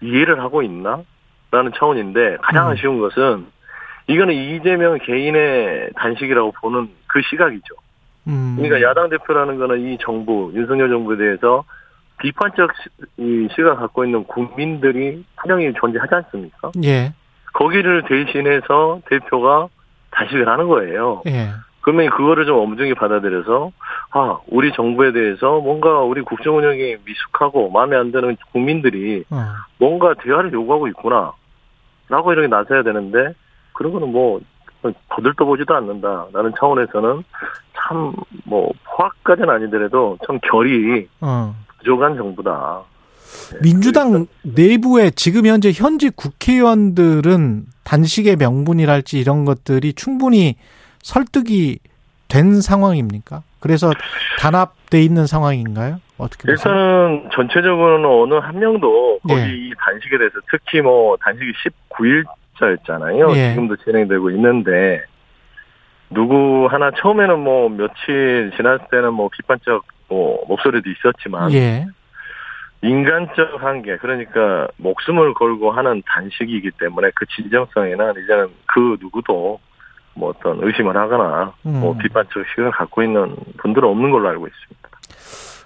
[0.00, 1.02] 이해를 하고 있나?
[1.50, 2.72] 라는 차원인데 가장 음.
[2.72, 3.46] 아쉬운 것은
[4.06, 7.74] 이거는 이재명 개인의 단식이라고 보는 그 시각이죠.
[8.26, 8.56] 음.
[8.56, 11.64] 그러니까 야당 대표라는 거는 이 정부, 윤석열 정부에 대해서
[12.18, 12.70] 비판적
[13.54, 16.72] 시각 갖고 있는 국민들이 분명히 존재하지 않습니까?
[16.84, 17.12] 예.
[17.54, 19.68] 거기를 대신해서 대표가
[20.10, 21.22] 단식을 하는 거예요.
[21.26, 21.50] 예.
[21.88, 23.72] 그러면 그거를 좀 엄중히 받아들여서
[24.10, 29.44] 아 우리 정부에 대해서 뭔가 우리 국정 운영이 미숙하고 마음에 안 드는 국민들이 어.
[29.78, 33.32] 뭔가 대화를 요구하고 있구나라고 이렇게 나서야 되는데
[33.72, 34.40] 그런 거는 뭐
[35.08, 37.24] 거들떠보지도 않는다라는 차원에서는
[37.74, 38.12] 참
[38.44, 41.54] 뭐 포악까지는 아니더라도 참 결이 어.
[41.78, 42.82] 부족한 정부다.
[43.62, 50.56] 민주당 내부에 지금 현재 현직 국회의원들은 단식의 명분이랄지 이런 것들이 충분히
[51.02, 51.78] 설득이
[52.28, 53.42] 된 상황입니까?
[53.60, 53.90] 그래서
[54.38, 56.00] 단합돼 있는 상황인가요?
[56.18, 56.54] 어떻게 보세요?
[56.54, 59.46] 일단은 전체적으로는 어느 한 명도 거기 예.
[59.48, 61.52] 이 단식에 대해서 특히 뭐 단식이
[62.60, 63.36] 19일자였잖아요.
[63.36, 63.50] 예.
[63.50, 65.02] 지금도 진행되고 있는데
[66.10, 71.86] 누구 하나 처음에는 뭐 며칠 지났을 때는 뭐 비판적 뭐 목소리도 있었지만 예.
[72.82, 79.60] 인간적 한계 그러니까 목숨을 걸고 하는 단식이기 때문에 그 진정성에는 이제는 그 누구도
[80.18, 81.98] 뭐 어떤 의심을 하거나 뭐 음.
[81.98, 84.88] 비판적 시각을 갖고 있는 분들은 없는 걸로 알고 있습니다.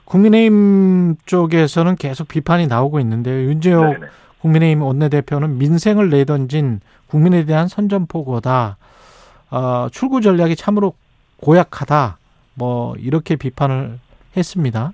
[0.05, 3.49] 국민의힘 쪽에서는 계속 비판이 나오고 있는데요.
[3.49, 4.07] 윤재호 네네.
[4.41, 8.77] 국민의힘 원내대표는 민생을 내던진 국민에 대한 선전포고다.
[9.51, 10.95] 어, 출구 전략이 참으로
[11.41, 12.19] 고약하다.
[12.55, 13.99] 뭐 이렇게 비판을
[14.37, 14.93] 했습니다.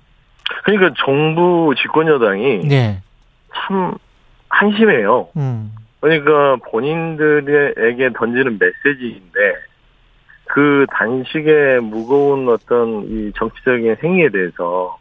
[0.63, 3.01] 그러니까 정부 집권 여당이 네.
[3.53, 3.95] 참
[4.47, 5.27] 한심해요.
[5.35, 5.73] 음.
[5.99, 9.55] 그러니까 본인들에게 던지는 메시지인데
[10.45, 14.97] 그 단식의 무거운 어떤 이 정치적인 행위에 대해서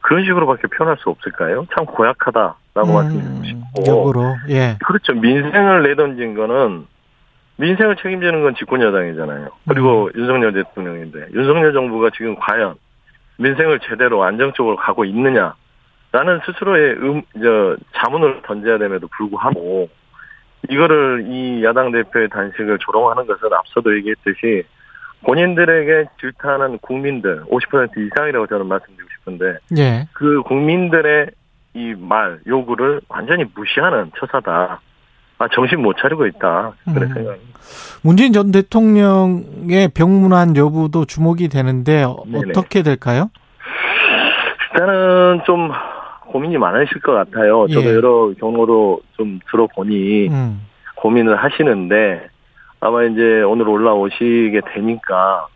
[0.00, 1.66] 그런 식으로밖에 표현할 수 없을까요?
[1.74, 3.84] 참 고약하다라고 말씀드리고 싶고.
[3.86, 4.76] 역으로 예.
[4.84, 5.14] 그렇죠.
[5.14, 6.86] 민생을 내던진 거는
[7.56, 9.48] 민생을 책임지는 건 집권 여당이잖아요.
[9.68, 12.76] 그리고 윤석열 대통령인데 윤석열 정부가 지금 과연
[13.38, 15.54] 민생을 제대로 안정적으로 가고 있느냐
[16.12, 19.88] 라는 스스로의 음, 저 자문을 던져야 됨에도 불구하고
[20.68, 24.64] 이거를 이 야당 대표의 단식을 조롱하는 것은 앞서도 얘기했듯이
[25.24, 30.06] 본인들에게 질타하는 국민들 50% 이상이라고 저는 말씀드리고 싶은데 예.
[30.12, 31.26] 그 국민들의
[31.74, 34.80] 이 말 요구를 완전히 무시하는 처사다.
[35.40, 37.14] 아 정신 못 차리고 있다 그런 음.
[37.14, 37.58] 생각입니다.
[38.02, 42.50] 문재인 전 대통령의 병문안 여부도 주목이 되는데 어- 네네.
[42.50, 43.30] 어떻게 될까요?
[44.74, 45.70] 일단은 좀
[46.28, 47.66] 고민이 많으실 것 같아요.
[47.68, 47.94] 저도 예.
[47.94, 50.60] 여러 경로로 좀 들어보니 음.
[50.96, 52.28] 고민을 하시는데
[52.80, 55.46] 아마 이제 오늘 올라오시게 되니까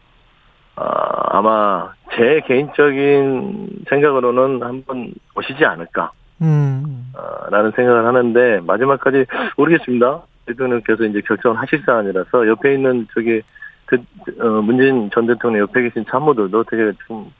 [0.76, 6.10] 아, 아마 제 개인적인 생각으로는 한번 오시지 않을까.
[6.40, 7.12] 음.
[7.14, 9.26] 아, 라는 생각을 하는데 마지막까지
[9.56, 10.22] 모르겠습니다.
[10.46, 13.42] 대통령께서 이제 결정을 하실 사안이라서 옆에 있는 저기
[13.86, 13.96] 그
[14.40, 17.30] 어, 문재인 전 대통령 옆에 계신 참모들도 되게 좀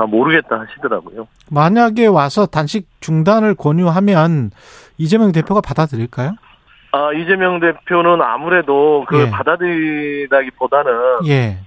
[0.00, 1.28] 다 모르겠다 하시더라고요.
[1.50, 4.50] 만약에 와서 단식 중단을 권유하면
[4.96, 6.32] 이재명 대표가 받아들일까요?
[6.92, 9.30] 아 이재명 대표는 아무래도 그 예.
[9.30, 10.92] 받아들이다기보다는
[11.28, 11.58] 예.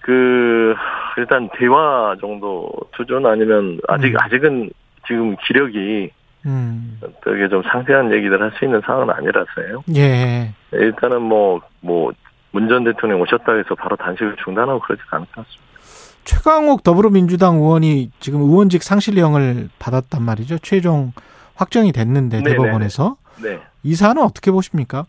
[0.00, 0.74] 그
[1.16, 4.16] 일단 대화 정도 수준 아니면 아직 음.
[4.20, 4.70] 아직은
[5.06, 6.10] 지금 기력이
[6.46, 7.00] 음.
[7.24, 9.82] 되게 좀 상세한 얘기를 할 수 있는 상황은 아니라서요.
[9.96, 10.52] 예.
[10.72, 12.12] 일단은 뭐, 뭐,
[12.50, 15.71] 문전 대통령 오셨다고 해서 바로 단식을 중단하고 그러지 않을 것 같습니다.
[16.24, 20.58] 최강욱 더불어민주당 의원이 지금 의원직 상실령을 받았단 말이죠.
[20.58, 21.12] 최종
[21.54, 22.56] 확정이 됐는데 네네네.
[22.56, 23.60] 대법원에서 네.
[23.82, 25.06] 이 사안은 어떻게 보십니까?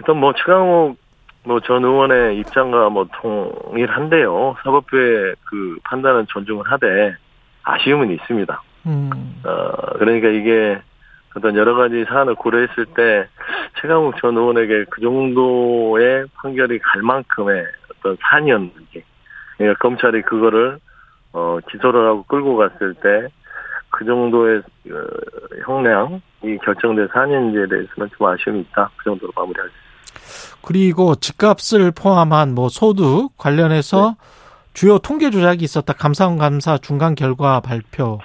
[0.00, 0.96] 일단 뭐, 최강욱
[1.44, 4.56] 뭐전 의원의 입장과 뭐 동일한데요.
[4.62, 7.16] 사법부의 그 판단은 존중을 하되
[7.62, 8.62] 아쉬움은 있습니다.
[8.86, 9.10] 음.
[9.44, 10.78] 어, 그러니까 이게
[11.34, 13.26] 어떤 여러 가지 사안을 고려했을 때
[13.80, 19.04] 최강욱 전 의원에게 그 정도의 판결이 갈 만큼의 어떤 사안이었는지
[19.58, 20.78] 그러니까 검찰이 그거를
[21.32, 23.28] 어, 기소를 하고 끌고 갔을 때
[23.90, 28.90] 그 정도의 어, 형량이 결정된 사안인지에 대해서는 좀 아쉬움이 있다.
[28.96, 30.58] 그 정도로 마무리할 수 있습니다.
[30.66, 34.16] 그리고 집값을 포함한 뭐 소득 관련해서
[34.74, 35.92] 주요 통계 조작이 있었다.
[35.94, 38.20] 감사원 감사 중간 결과 발표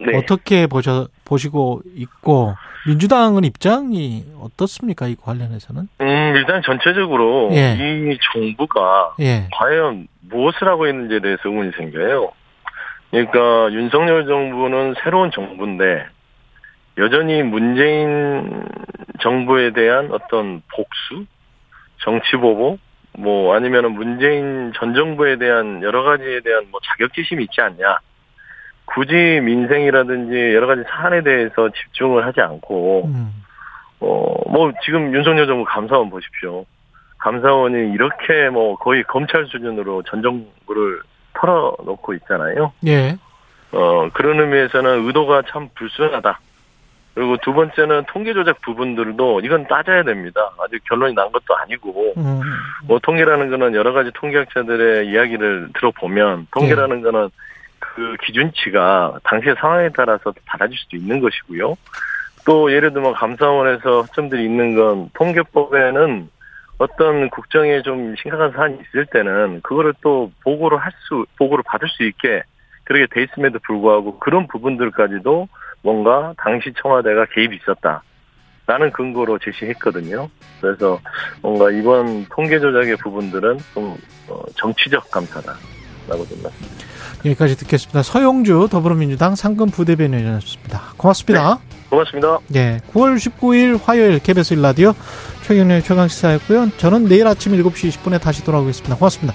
[0.00, 0.16] 네.
[0.16, 2.54] 어떻게 보셔 보시고 있고
[2.86, 5.06] 민주당은 입장이 어떻습니까?
[5.06, 5.88] 이 관련해서는?
[6.00, 7.74] 음, 일단 전체적으로 예.
[7.74, 9.48] 이 정부가 예.
[9.52, 12.32] 과연 무엇을 하고 있는지에 대해서 의문이 생겨요.
[13.10, 16.06] 그러니까 윤석열 정부는 새로운 정부인데
[16.98, 18.64] 여전히 문재인
[19.20, 21.26] 정부에 대한 어떤 복수,
[22.02, 22.80] 정치 보복,
[23.18, 27.98] 뭐 아니면은 문재인 전 정부에 대한 여러 가지에 대한 뭐 자격지심이 있지 않냐.
[28.94, 33.32] 굳이 민생이라든지 여러 가지 사안에 대해서 집중을 하지 않고 음.
[34.00, 36.64] 어, 뭐, 지금 윤석열 정부 감사원 보십시오.
[37.18, 41.00] 감사원이 이렇게 뭐 거의 검찰 수준으로 전 정부를
[41.34, 42.72] 털어놓고 있잖아요.
[42.86, 43.16] 예.
[43.72, 46.38] 어, 그런 의미에서는 의도가 참 불순하다.
[47.14, 50.52] 그리고 두 번째는 통계 조작 부분들도 이건 따져야 됩니다.
[50.64, 52.40] 아직 결론이 난 것도 아니고, 음.
[52.86, 57.28] 뭐 통계라는 거는 여러 가지 통계학자들의 이야기를 들어보면 통계라는 거는
[57.98, 61.76] 그 기준치가 당시의 상황에 따라서 달라질 수도 있는 것이고요.
[62.46, 66.30] 또 예를 들면 감사원에서 허점들이 있는 건 통계법에는
[66.78, 72.04] 어떤 국정에 좀 심각한 사안이 있을 때는 그거를 또 보고를 할 수, 보고를 받을 수
[72.04, 72.44] 있게
[72.84, 75.48] 그렇게 돼 있음에도 불구하고 그런 부분들까지도
[75.82, 78.02] 뭔가 당시 청와대가 개입이 있었다.
[78.66, 80.28] 라는 근거로 제시했거든요.
[80.60, 81.00] 그래서
[81.40, 83.96] 뭔가 이번 통계 조작의 부분들은 좀
[84.28, 86.87] 어, 정치적 감사다라고 생각합니다.
[87.24, 88.02] 여기까지 듣겠습니다.
[88.02, 90.82] 서용주 더불어민주당 상근 부대변인이었습니다.
[90.96, 91.58] 고맙습니다.
[91.70, 92.38] 네, 고맙습니다.
[92.54, 94.94] 예, 9월 19일 화요일 KBS 일라디오
[95.42, 96.70] 최경련의 최강시사였고요.
[96.76, 98.96] 저는 내일 아침 7시 20분에 다시 돌아오겠습니다.
[98.96, 99.34] 고맙습니다.